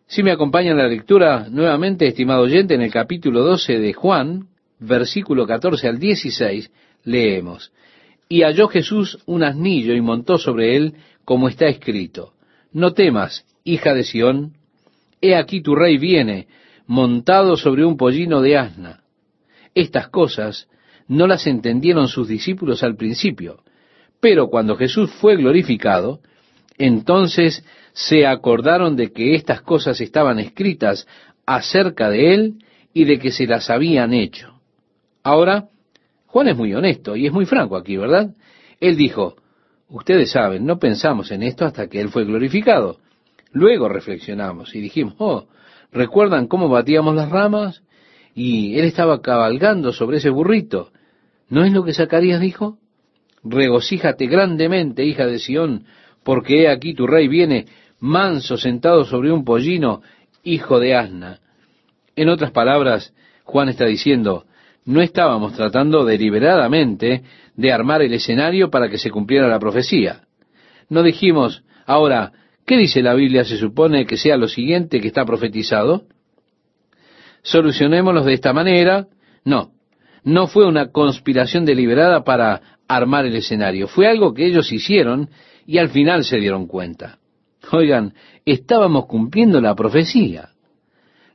Si 0.08 0.22
me 0.22 0.32
acompañan 0.32 0.78
la 0.78 0.88
lectura 0.88 1.48
nuevamente, 1.50 2.06
estimado 2.06 2.40
oyente, 2.40 2.74
en 2.74 2.80
el 2.80 2.90
capítulo 2.90 3.42
12 3.44 3.78
de 3.78 3.92
Juan, 3.92 4.48
versículo 4.78 5.46
14 5.46 5.86
al 5.86 5.98
16, 5.98 6.70
leemos, 7.04 7.72
Y 8.26 8.40
halló 8.40 8.68
Jesús 8.68 9.18
un 9.26 9.42
asnillo 9.42 9.94
y 9.94 10.00
montó 10.00 10.38
sobre 10.38 10.76
él, 10.76 10.94
como 11.26 11.46
está 11.50 11.66
escrito, 11.66 12.32
No 12.72 12.94
temas, 12.94 13.44
hija 13.64 13.92
de 13.92 14.02
Sión, 14.02 14.54
he 15.20 15.34
aquí 15.34 15.60
tu 15.60 15.74
rey 15.74 15.98
viene, 15.98 16.48
montado 16.86 17.58
sobre 17.58 17.84
un 17.84 17.98
pollino 17.98 18.40
de 18.40 18.56
asna. 18.56 19.02
Estas 19.74 20.08
cosas 20.08 20.68
no 21.06 21.26
las 21.26 21.46
entendieron 21.46 22.08
sus 22.08 22.28
discípulos 22.28 22.82
al 22.82 22.96
principio, 22.96 23.62
pero 24.20 24.48
cuando 24.48 24.74
Jesús 24.74 25.10
fue 25.20 25.36
glorificado, 25.36 26.20
entonces 26.78 27.62
se 27.98 28.26
acordaron 28.26 28.94
de 28.94 29.10
que 29.10 29.34
estas 29.34 29.60
cosas 29.62 30.00
estaban 30.00 30.38
escritas 30.38 31.08
acerca 31.46 32.08
de 32.08 32.34
él 32.34 32.54
y 32.94 33.04
de 33.04 33.18
que 33.18 33.32
se 33.32 33.46
las 33.46 33.70
habían 33.70 34.12
hecho. 34.12 34.60
Ahora, 35.24 35.64
Juan 36.26 36.46
es 36.46 36.56
muy 36.56 36.72
honesto 36.74 37.16
y 37.16 37.26
es 37.26 37.32
muy 37.32 37.44
franco 37.44 37.76
aquí, 37.76 37.96
¿verdad? 37.96 38.30
Él 38.78 38.96
dijo, 38.96 39.34
ustedes 39.88 40.30
saben, 40.30 40.64
no 40.64 40.78
pensamos 40.78 41.32
en 41.32 41.42
esto 41.42 41.64
hasta 41.64 41.88
que 41.88 42.00
él 42.00 42.10
fue 42.10 42.24
glorificado. 42.24 42.98
Luego 43.50 43.88
reflexionamos 43.88 44.76
y 44.76 44.80
dijimos, 44.80 45.14
oh, 45.18 45.48
¿Recuerdan 45.90 46.46
cómo 46.46 46.68
batíamos 46.68 47.14
las 47.14 47.30
ramas? 47.30 47.82
Y 48.34 48.78
él 48.78 48.84
estaba 48.84 49.20
cabalgando 49.20 49.92
sobre 49.92 50.18
ese 50.18 50.30
burrito. 50.30 50.92
¿No 51.48 51.64
es 51.64 51.72
lo 51.72 51.82
que 51.82 51.94
Zacarías 51.94 52.40
dijo? 52.40 52.78
Regocíjate 53.42 54.26
grandemente, 54.26 55.04
hija 55.04 55.26
de 55.26 55.38
Sión, 55.38 55.86
porque 56.22 56.62
he 56.62 56.68
aquí 56.68 56.94
tu 56.94 57.06
rey 57.06 57.26
viene 57.26 57.66
manso 58.00 58.56
sentado 58.56 59.04
sobre 59.04 59.32
un 59.32 59.44
pollino, 59.44 60.02
hijo 60.42 60.78
de 60.78 60.94
asna. 60.94 61.40
En 62.16 62.28
otras 62.28 62.50
palabras, 62.50 63.14
Juan 63.44 63.68
está 63.68 63.86
diciendo, 63.86 64.44
no 64.84 65.00
estábamos 65.00 65.54
tratando 65.54 66.04
deliberadamente 66.04 67.22
de 67.56 67.72
armar 67.72 68.02
el 68.02 68.14
escenario 68.14 68.70
para 68.70 68.88
que 68.88 68.98
se 68.98 69.10
cumpliera 69.10 69.48
la 69.48 69.58
profecía. 69.58 70.22
No 70.88 71.02
dijimos, 71.02 71.62
ahora, 71.86 72.32
¿Qué 72.68 72.76
dice 72.76 73.00
la 73.00 73.14
Biblia? 73.14 73.44
Se 73.44 73.56
supone 73.56 74.04
que 74.04 74.18
sea 74.18 74.36
lo 74.36 74.46
siguiente 74.46 75.00
que 75.00 75.08
está 75.08 75.24
profetizado. 75.24 76.02
Solucionémoslo 77.40 78.22
de 78.24 78.34
esta 78.34 78.52
manera. 78.52 79.06
No, 79.42 79.70
no 80.22 80.48
fue 80.48 80.66
una 80.66 80.92
conspiración 80.92 81.64
deliberada 81.64 82.24
para 82.24 82.60
armar 82.86 83.24
el 83.24 83.36
escenario. 83.36 83.88
Fue 83.88 84.06
algo 84.06 84.34
que 84.34 84.44
ellos 84.44 84.70
hicieron 84.70 85.30
y 85.66 85.78
al 85.78 85.88
final 85.88 86.24
se 86.24 86.36
dieron 86.36 86.66
cuenta. 86.66 87.16
Oigan, 87.70 88.14
estábamos 88.44 89.06
cumpliendo 89.06 89.60
la 89.60 89.74
profecía. 89.74 90.50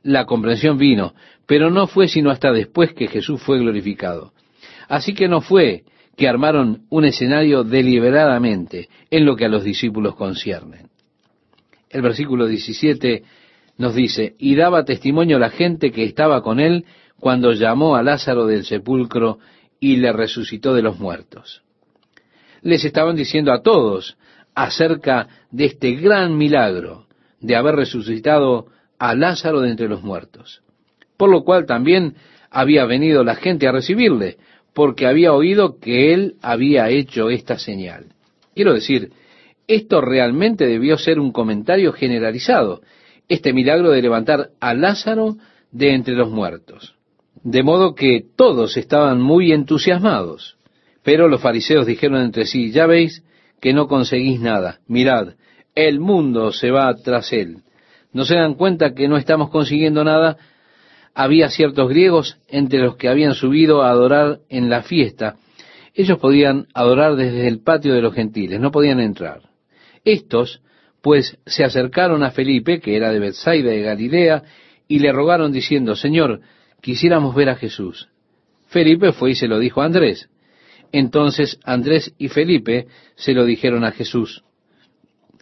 La 0.02 0.26
comprensión 0.26 0.76
vino, 0.76 1.14
pero 1.46 1.70
no 1.70 1.86
fue 1.86 2.08
sino 2.08 2.30
hasta 2.30 2.52
después 2.52 2.92
que 2.92 3.08
Jesús 3.08 3.40
fue 3.42 3.58
glorificado. 3.58 4.32
Así 4.88 5.14
que 5.14 5.28
no 5.28 5.40
fue 5.40 5.84
que 6.16 6.28
armaron 6.28 6.82
un 6.90 7.04
escenario 7.04 7.64
deliberadamente 7.64 8.88
en 9.10 9.24
lo 9.24 9.34
que 9.36 9.46
a 9.46 9.48
los 9.48 9.64
discípulos 9.64 10.14
conciernen 10.14 10.90
el 11.94 12.02
versículo 12.02 12.46
17 12.46 13.22
nos 13.78 13.94
dice, 13.94 14.34
y 14.38 14.56
daba 14.56 14.84
testimonio 14.84 15.38
la 15.38 15.50
gente 15.50 15.92
que 15.92 16.04
estaba 16.04 16.42
con 16.42 16.58
él 16.58 16.84
cuando 17.20 17.52
llamó 17.52 17.94
a 17.94 18.02
Lázaro 18.02 18.46
del 18.46 18.64
sepulcro 18.64 19.38
y 19.78 19.96
le 19.96 20.12
resucitó 20.12 20.74
de 20.74 20.82
los 20.82 20.98
muertos. 20.98 21.62
Les 22.62 22.84
estaban 22.84 23.14
diciendo 23.14 23.52
a 23.52 23.62
todos 23.62 24.16
acerca 24.54 25.28
de 25.50 25.66
este 25.66 25.92
gran 25.92 26.36
milagro 26.36 27.06
de 27.40 27.56
haber 27.56 27.76
resucitado 27.76 28.66
a 28.98 29.14
Lázaro 29.14 29.60
de 29.60 29.70
entre 29.70 29.88
los 29.88 30.02
muertos. 30.02 30.62
Por 31.16 31.30
lo 31.30 31.44
cual 31.44 31.66
también 31.66 32.14
había 32.50 32.84
venido 32.86 33.24
la 33.24 33.34
gente 33.34 33.66
a 33.66 33.72
recibirle, 33.72 34.36
porque 34.72 35.06
había 35.06 35.32
oído 35.32 35.78
que 35.78 36.14
él 36.14 36.36
había 36.40 36.88
hecho 36.88 37.30
esta 37.30 37.58
señal. 37.58 38.06
Quiero 38.54 38.72
decir, 38.72 39.10
esto 39.66 40.00
realmente 40.00 40.66
debió 40.66 40.98
ser 40.98 41.18
un 41.18 41.32
comentario 41.32 41.92
generalizado, 41.92 42.82
este 43.28 43.52
milagro 43.52 43.90
de 43.90 44.02
levantar 44.02 44.50
a 44.60 44.74
Lázaro 44.74 45.36
de 45.72 45.94
entre 45.94 46.14
los 46.14 46.30
muertos. 46.30 46.94
De 47.42 47.62
modo 47.62 47.94
que 47.94 48.24
todos 48.36 48.76
estaban 48.76 49.20
muy 49.20 49.52
entusiasmados. 49.52 50.56
Pero 51.02 51.28
los 51.28 51.40
fariseos 51.40 51.86
dijeron 51.86 52.22
entre 52.22 52.46
sí, 52.46 52.70
ya 52.70 52.86
veis 52.86 53.23
que 53.64 53.72
no 53.72 53.88
conseguís 53.88 54.40
nada. 54.40 54.80
Mirad, 54.88 55.36
el 55.74 55.98
mundo 55.98 56.52
se 56.52 56.70
va 56.70 56.94
tras 56.96 57.32
él. 57.32 57.62
¿No 58.12 58.26
se 58.26 58.34
dan 58.34 58.56
cuenta 58.56 58.92
que 58.92 59.08
no 59.08 59.16
estamos 59.16 59.48
consiguiendo 59.48 60.04
nada? 60.04 60.36
Había 61.14 61.48
ciertos 61.48 61.88
griegos 61.88 62.36
entre 62.46 62.80
los 62.80 62.96
que 62.96 63.08
habían 63.08 63.32
subido 63.32 63.80
a 63.80 63.88
adorar 63.88 64.40
en 64.50 64.68
la 64.68 64.82
fiesta. 64.82 65.36
Ellos 65.94 66.18
podían 66.18 66.66
adorar 66.74 67.16
desde 67.16 67.48
el 67.48 67.62
patio 67.62 67.94
de 67.94 68.02
los 68.02 68.12
gentiles, 68.12 68.60
no 68.60 68.70
podían 68.70 69.00
entrar. 69.00 69.40
Estos, 70.04 70.60
pues, 71.00 71.38
se 71.46 71.64
acercaron 71.64 72.22
a 72.22 72.32
Felipe, 72.32 72.80
que 72.80 72.96
era 72.96 73.12
de 73.12 73.18
Bethsaida 73.18 73.70
de 73.70 73.80
Galilea, 73.80 74.42
y 74.88 74.98
le 74.98 75.10
rogaron 75.10 75.52
diciendo, 75.52 75.96
Señor, 75.96 76.42
quisiéramos 76.82 77.34
ver 77.34 77.48
a 77.48 77.56
Jesús. 77.56 78.10
Felipe 78.66 79.12
fue 79.12 79.30
y 79.30 79.34
se 79.34 79.48
lo 79.48 79.58
dijo 79.58 79.80
a 79.80 79.86
Andrés. 79.86 80.28
Entonces 80.96 81.58
Andrés 81.64 82.14
y 82.18 82.28
Felipe 82.28 82.86
se 83.16 83.32
lo 83.32 83.44
dijeron 83.44 83.84
a 83.84 83.92
Jesús. 83.92 84.44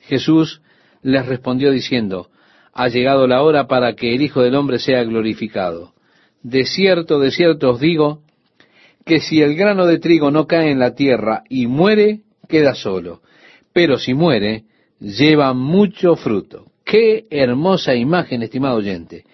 Jesús 0.03 0.63
les 1.03 1.27
respondió 1.27 1.71
diciendo, 1.71 2.29
ha 2.73 2.89
llegado 2.89 3.27
la 3.27 3.43
hora 3.43 3.67
para 3.67 3.95
que 3.95 4.15
el 4.15 4.23
Hijo 4.23 4.43
del 4.43 4.55
Hombre 4.55 4.79
sea 4.79 5.05
glorificado. 5.05 5.93
De 6.43 6.65
cierto, 6.65 7.19
de 7.21 7.31
cierto 7.31 7.71
os 7.71 7.81
digo, 7.81 8.23
que 9.05 9.21
si 9.21 9.43
el 9.43 9.55
grano 9.55 9.87
de 9.87 9.99
trigo 9.99 10.31
no 10.31 10.47
cae 10.47 10.71
en 10.71 10.79
la 10.79 10.95
tierra 10.95 11.43
y 11.49 11.67
muere, 11.67 12.21
queda 12.49 12.75
solo 12.75 13.21
pero 13.73 13.99
si 13.99 14.15
muere, 14.15 14.65
lleva 15.01 15.53
mucho 15.55 16.17
fruto. 16.17 16.67
Qué 16.85 17.27
hermosa 17.31 17.95
imagen, 17.95 18.43
estimado 18.43 18.77
oyente. 18.77 19.25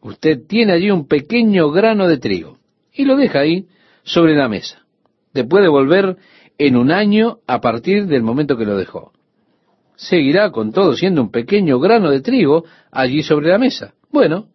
Usted 0.00 0.46
tiene 0.46 0.72
allí 0.72 0.90
un 0.90 1.06
pequeño 1.06 1.70
grano 1.70 2.08
de 2.08 2.18
trigo 2.18 2.58
y 2.92 3.04
lo 3.04 3.16
deja 3.16 3.40
ahí 3.40 3.66
sobre 4.02 4.34
la 4.34 4.48
mesa. 4.48 4.84
Te 5.38 5.44
puede 5.44 5.68
volver 5.68 6.16
en 6.58 6.74
un 6.74 6.90
año 6.90 7.38
a 7.46 7.60
partir 7.60 8.08
del 8.08 8.24
momento 8.24 8.56
que 8.56 8.64
lo 8.64 8.76
dejó. 8.76 9.12
Seguirá 9.94 10.50
con 10.50 10.72
todo 10.72 10.94
siendo 10.94 11.22
un 11.22 11.30
pequeño 11.30 11.78
grano 11.78 12.10
de 12.10 12.22
trigo 12.22 12.64
allí 12.90 13.22
sobre 13.22 13.50
la 13.50 13.58
mesa. 13.58 13.94
Bueno, 14.10 14.48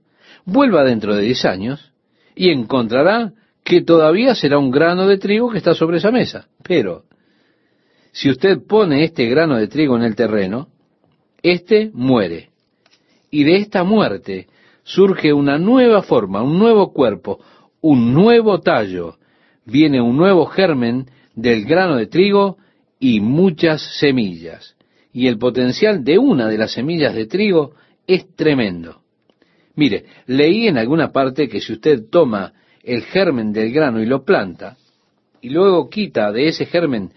vuelva 0.43 0.83
dentro 0.83 1.15
de 1.15 1.21
diez 1.23 1.45
años 1.45 1.93
y 2.35 2.49
encontrará 2.49 3.31
que 3.63 3.81
todavía 3.81 4.35
será 4.35 4.57
un 4.57 4.71
grano 4.71 5.07
de 5.07 5.17
trigo 5.17 5.49
que 5.49 5.57
está 5.59 5.73
sobre 5.73 5.99
esa 5.99 6.11
mesa. 6.11 6.49
Pero, 6.61 7.03
si 8.11 8.29
usted 8.29 8.57
pone 8.67 9.05
este 9.05 9.27
grano 9.27 9.55
de 9.55 9.69
trigo 9.69 9.95
en 9.95 10.03
el 10.03 10.17
terreno, 10.17 10.67
éste 11.41 11.91
muere. 11.93 12.49
Y 13.31 13.45
de 13.45 13.55
esta 13.55 13.85
muerte 13.85 14.47
surge 14.83 15.31
una 15.31 15.57
nueva 15.57 16.01
forma, 16.01 16.43
un 16.43 16.59
nuevo 16.59 16.91
cuerpo, 16.91 17.39
un 17.79 18.13
nuevo 18.13 18.59
tallo. 18.59 19.15
Viene 19.65 20.01
un 20.01 20.17
nuevo 20.17 20.45
germen 20.45 21.07
del 21.35 21.65
grano 21.65 21.95
de 21.95 22.07
trigo 22.07 22.57
y 22.99 23.19
muchas 23.19 23.81
semillas. 23.99 24.75
Y 25.11 25.27
el 25.27 25.37
potencial 25.37 26.03
de 26.03 26.17
una 26.17 26.47
de 26.47 26.57
las 26.57 26.73
semillas 26.73 27.13
de 27.13 27.27
trigo 27.27 27.73
es 28.07 28.35
tremendo. 28.35 29.01
Mire, 29.75 30.05
leí 30.27 30.67
en 30.67 30.77
alguna 30.77 31.11
parte 31.11 31.47
que 31.47 31.61
si 31.61 31.73
usted 31.73 32.09
toma 32.09 32.53
el 32.83 33.03
germen 33.03 33.53
del 33.53 33.71
grano 33.71 34.01
y 34.01 34.05
lo 34.05 34.23
planta, 34.23 34.77
y 35.41 35.49
luego 35.49 35.89
quita 35.89 36.31
de 36.31 36.47
ese 36.47 36.65
germen 36.65 37.11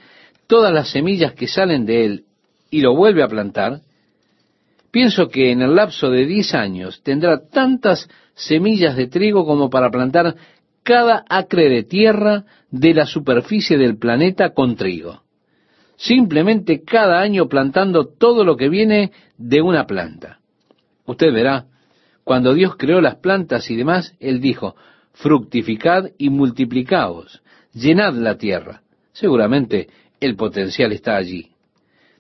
todas 0.47 0.73
las 0.73 0.91
semillas 0.91 1.35
que 1.35 1.49
salen 1.49 1.87
de 1.87 2.05
él 2.05 2.25
y 2.71 2.81
lo 2.81 2.95
vuelve 2.95 3.23
a 3.23 3.29
plantar, 3.29 3.81
pienso 4.91 5.29
que 5.29 5.51
en 5.51 5.63
el 5.63 5.75
lapso 5.75 6.11
de 6.11 6.27
diez 6.27 6.55
años 6.55 7.03
tendrá 7.03 7.49
tantas 7.49 8.09
semillas 8.35 8.97
de 8.97 9.09
trigo 9.09 9.45
como 9.45 9.71
para 9.71 9.91
plantar 9.91 10.35
cada 10.87 11.25
acre 11.29 11.69
de 11.69 11.83
tierra 11.83 12.45
de 12.71 12.95
la 12.95 13.07
superficie 13.07 13.77
del 13.77 13.99
planeta 13.99 14.55
con 14.55 14.77
trigo. 14.77 15.23
Simplemente 15.97 16.85
cada 16.85 17.21
año 17.21 17.49
plantando 17.49 18.07
todo 18.07 18.45
lo 18.45 18.57
que 18.57 18.69
viene 18.69 19.11
de 19.37 19.63
una 19.63 19.85
planta. 19.89 20.39
Usted 21.05 21.33
verá, 21.33 21.67
cuando 22.23 22.55
Dios 22.55 22.77
creó 22.77 23.01
las 23.01 23.17
plantas 23.17 23.69
y 23.69 23.75
demás, 23.75 24.15
Él 24.21 24.41
dijo, 24.41 24.77
fructificad 25.13 26.11
y 26.19 26.31
multiplicaos, 26.31 27.43
llenad 27.75 28.15
la 28.15 28.39
tierra. 28.39 28.83
Seguramente 29.13 29.89
el 30.21 30.37
potencial 30.37 30.93
está 30.93 31.17
allí. 31.17 31.49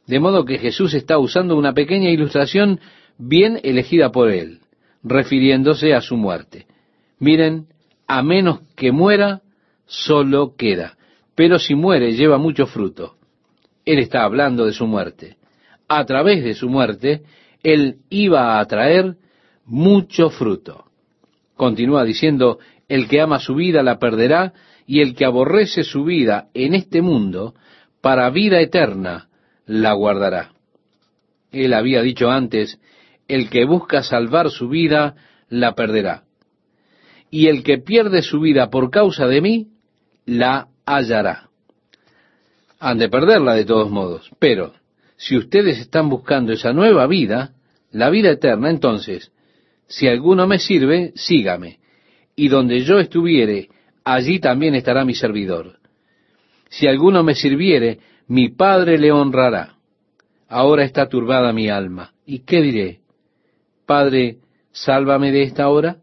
De 0.08 0.18
modo 0.18 0.44
que 0.44 0.58
Jesús 0.58 0.92
está 0.94 1.18
usando 1.18 1.56
una 1.56 1.72
pequeña 1.72 2.10
ilustración 2.10 2.80
bien 3.16 3.60
elegida 3.62 4.10
por 4.10 4.28
él, 4.28 4.58
refiriéndose 5.04 5.94
a 5.94 6.00
su 6.00 6.16
muerte. 6.16 6.66
Miren, 7.20 7.68
a 8.06 8.22
menos 8.22 8.60
que 8.76 8.92
muera, 8.92 9.42
solo 9.86 10.54
queda. 10.56 10.96
Pero 11.34 11.58
si 11.58 11.74
muere, 11.74 12.12
lleva 12.12 12.38
mucho 12.38 12.66
fruto. 12.66 13.16
Él 13.84 13.98
está 13.98 14.24
hablando 14.24 14.64
de 14.66 14.72
su 14.72 14.86
muerte. 14.86 15.36
A 15.88 16.04
través 16.04 16.42
de 16.42 16.54
su 16.54 16.68
muerte, 16.68 17.22
él 17.62 17.98
iba 18.10 18.58
a 18.58 18.64
traer 18.66 19.16
mucho 19.64 20.30
fruto. 20.30 20.84
Continúa 21.56 22.04
diciendo, 22.04 22.58
el 22.88 23.08
que 23.08 23.20
ama 23.20 23.38
su 23.38 23.54
vida 23.54 23.82
la 23.82 23.98
perderá, 23.98 24.52
y 24.86 25.00
el 25.00 25.14
que 25.14 25.24
aborrece 25.24 25.82
su 25.82 26.04
vida 26.04 26.48
en 26.54 26.74
este 26.74 27.02
mundo, 27.02 27.54
para 28.00 28.30
vida 28.30 28.60
eterna 28.60 29.28
la 29.66 29.92
guardará. 29.94 30.52
Él 31.50 31.74
había 31.74 32.02
dicho 32.02 32.30
antes, 32.30 32.80
el 33.26 33.50
que 33.50 33.64
busca 33.64 34.02
salvar 34.02 34.50
su 34.50 34.68
vida, 34.68 35.16
la 35.48 35.74
perderá. 35.74 36.25
Y 37.30 37.48
el 37.48 37.62
que 37.62 37.78
pierde 37.78 38.22
su 38.22 38.40
vida 38.40 38.70
por 38.70 38.90
causa 38.90 39.26
de 39.26 39.40
mí, 39.40 39.68
la 40.24 40.68
hallará. 40.84 41.48
Han 42.78 42.98
de 42.98 43.08
perderla 43.08 43.54
de 43.54 43.64
todos 43.64 43.90
modos, 43.90 44.30
pero 44.38 44.74
si 45.16 45.36
ustedes 45.36 45.78
están 45.78 46.08
buscando 46.08 46.52
esa 46.52 46.72
nueva 46.72 47.06
vida, 47.06 47.52
la 47.90 48.10
vida 48.10 48.30
eterna, 48.30 48.70
entonces, 48.70 49.32
si 49.86 50.08
alguno 50.08 50.46
me 50.46 50.58
sirve, 50.58 51.12
sígame, 51.14 51.78
y 52.34 52.48
donde 52.48 52.80
yo 52.82 52.98
estuviere, 52.98 53.68
allí 54.04 54.38
también 54.40 54.74
estará 54.74 55.04
mi 55.04 55.14
servidor. 55.14 55.78
Si 56.68 56.86
alguno 56.86 57.22
me 57.22 57.34
sirviere, 57.34 58.00
mi 58.28 58.50
Padre 58.50 58.98
le 58.98 59.12
honrará. 59.12 59.76
Ahora 60.48 60.84
está 60.84 61.08
turbada 61.08 61.52
mi 61.52 61.68
alma. 61.68 62.12
¿Y 62.26 62.40
qué 62.40 62.60
diré? 62.60 63.00
Padre, 63.86 64.38
sálvame 64.72 65.32
de 65.32 65.42
esta 65.42 65.68
hora. 65.68 65.98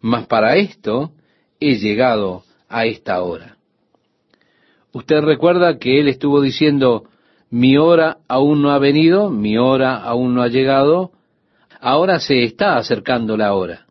Mas 0.00 0.26
para 0.26 0.56
esto 0.56 1.12
he 1.60 1.76
llegado 1.76 2.42
a 2.68 2.86
esta 2.86 3.22
hora. 3.22 3.56
Usted 4.92 5.20
recuerda 5.20 5.78
que 5.78 6.00
él 6.00 6.08
estuvo 6.08 6.40
diciendo, 6.40 7.04
mi 7.50 7.76
hora 7.76 8.18
aún 8.28 8.62
no 8.62 8.70
ha 8.70 8.78
venido, 8.78 9.30
mi 9.30 9.58
hora 9.58 9.96
aún 9.96 10.34
no 10.34 10.42
ha 10.42 10.48
llegado, 10.48 11.12
ahora 11.80 12.18
se 12.18 12.42
está 12.44 12.76
acercando 12.76 13.36
la 13.36 13.54
hora. 13.54 13.86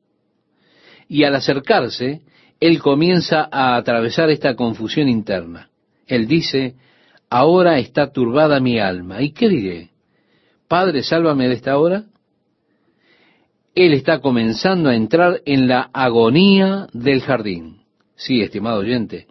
Y 1.07 1.23
al 1.23 1.35
acercarse, 1.35 2.21
él 2.59 2.81
comienza 2.81 3.47
a 3.51 3.75
atravesar 3.77 4.29
esta 4.29 4.55
confusión 4.55 5.07
interna. 5.07 5.69
Él 6.07 6.27
dice, 6.27 6.75
ahora 7.29 7.79
está 7.79 8.11
turbada 8.11 8.59
mi 8.59 8.79
alma. 8.79 9.21
¿Y 9.21 9.31
qué 9.31 9.47
diré? 9.47 9.89
Padre, 10.67 11.03
sálvame 11.03 11.47
de 11.47 11.55
esta 11.55 11.77
hora. 11.77 12.03
Él 13.79 13.93
está 13.93 14.19
comenzando 14.19 14.89
a 14.89 14.95
entrar 14.95 15.41
en 15.45 15.69
la 15.69 15.89
agonía 15.93 16.87
del 16.91 17.21
jardín. 17.21 17.83
Sí, 18.17 18.41
estimado 18.41 18.79
oyente, 18.79 19.27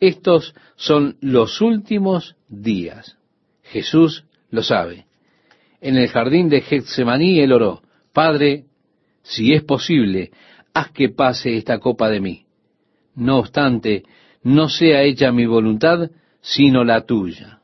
estos 0.00 0.52
son 0.74 1.16
los 1.20 1.60
últimos 1.60 2.34
días. 2.48 3.16
Jesús 3.62 4.24
lo 4.50 4.64
sabe. 4.64 5.06
En 5.80 5.96
el 5.96 6.08
jardín 6.08 6.48
de 6.48 6.62
Getsemaní 6.62 7.38
él 7.38 7.52
oró, 7.52 7.82
Padre, 8.12 8.64
si 9.22 9.52
es 9.52 9.62
posible, 9.62 10.32
haz 10.72 10.90
que 10.90 11.10
pase 11.10 11.56
esta 11.56 11.78
copa 11.78 12.10
de 12.10 12.18
mí. 12.18 12.46
No 13.14 13.38
obstante, 13.38 14.02
no 14.42 14.68
sea 14.68 15.04
hecha 15.04 15.30
mi 15.30 15.46
voluntad, 15.46 16.10
sino 16.40 16.82
la 16.82 17.06
tuya. 17.06 17.60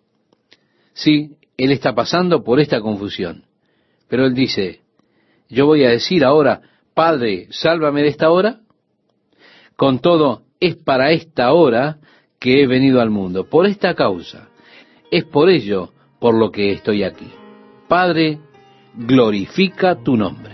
Sí, 0.93 1.33
él 1.57 1.73
está 1.73 1.93
pasando 1.93 2.45
por 2.45 2.61
esta 2.61 2.81
confusión, 2.81 3.47
pero 4.07 4.27
él 4.27 4.35
dice, 4.35 4.83
yo 5.51 5.67
voy 5.67 5.85
a 5.85 5.91
decir 5.91 6.25
ahora, 6.25 6.63
Padre, 6.95 7.49
sálvame 7.51 8.03
de 8.03 8.09
esta 8.09 8.31
hora. 8.31 8.61
Con 9.77 9.99
todo, 10.01 10.43
es 10.61 10.77
para 10.77 11.11
esta 11.11 11.53
hora 11.53 11.99
que 12.39 12.63
he 12.63 12.67
venido 12.67 13.01
al 13.01 13.11
mundo, 13.11 13.49
por 13.49 13.67
esta 13.67 13.95
causa. 13.95 14.49
Es 15.11 15.25
por 15.25 15.51
ello 15.51 15.93
por 16.19 16.35
lo 16.35 16.51
que 16.51 16.73
estoy 16.73 17.03
aquí. 17.03 17.29
Padre, 17.89 18.39
glorifica 18.95 19.97
tu 19.97 20.17
nombre. 20.17 20.50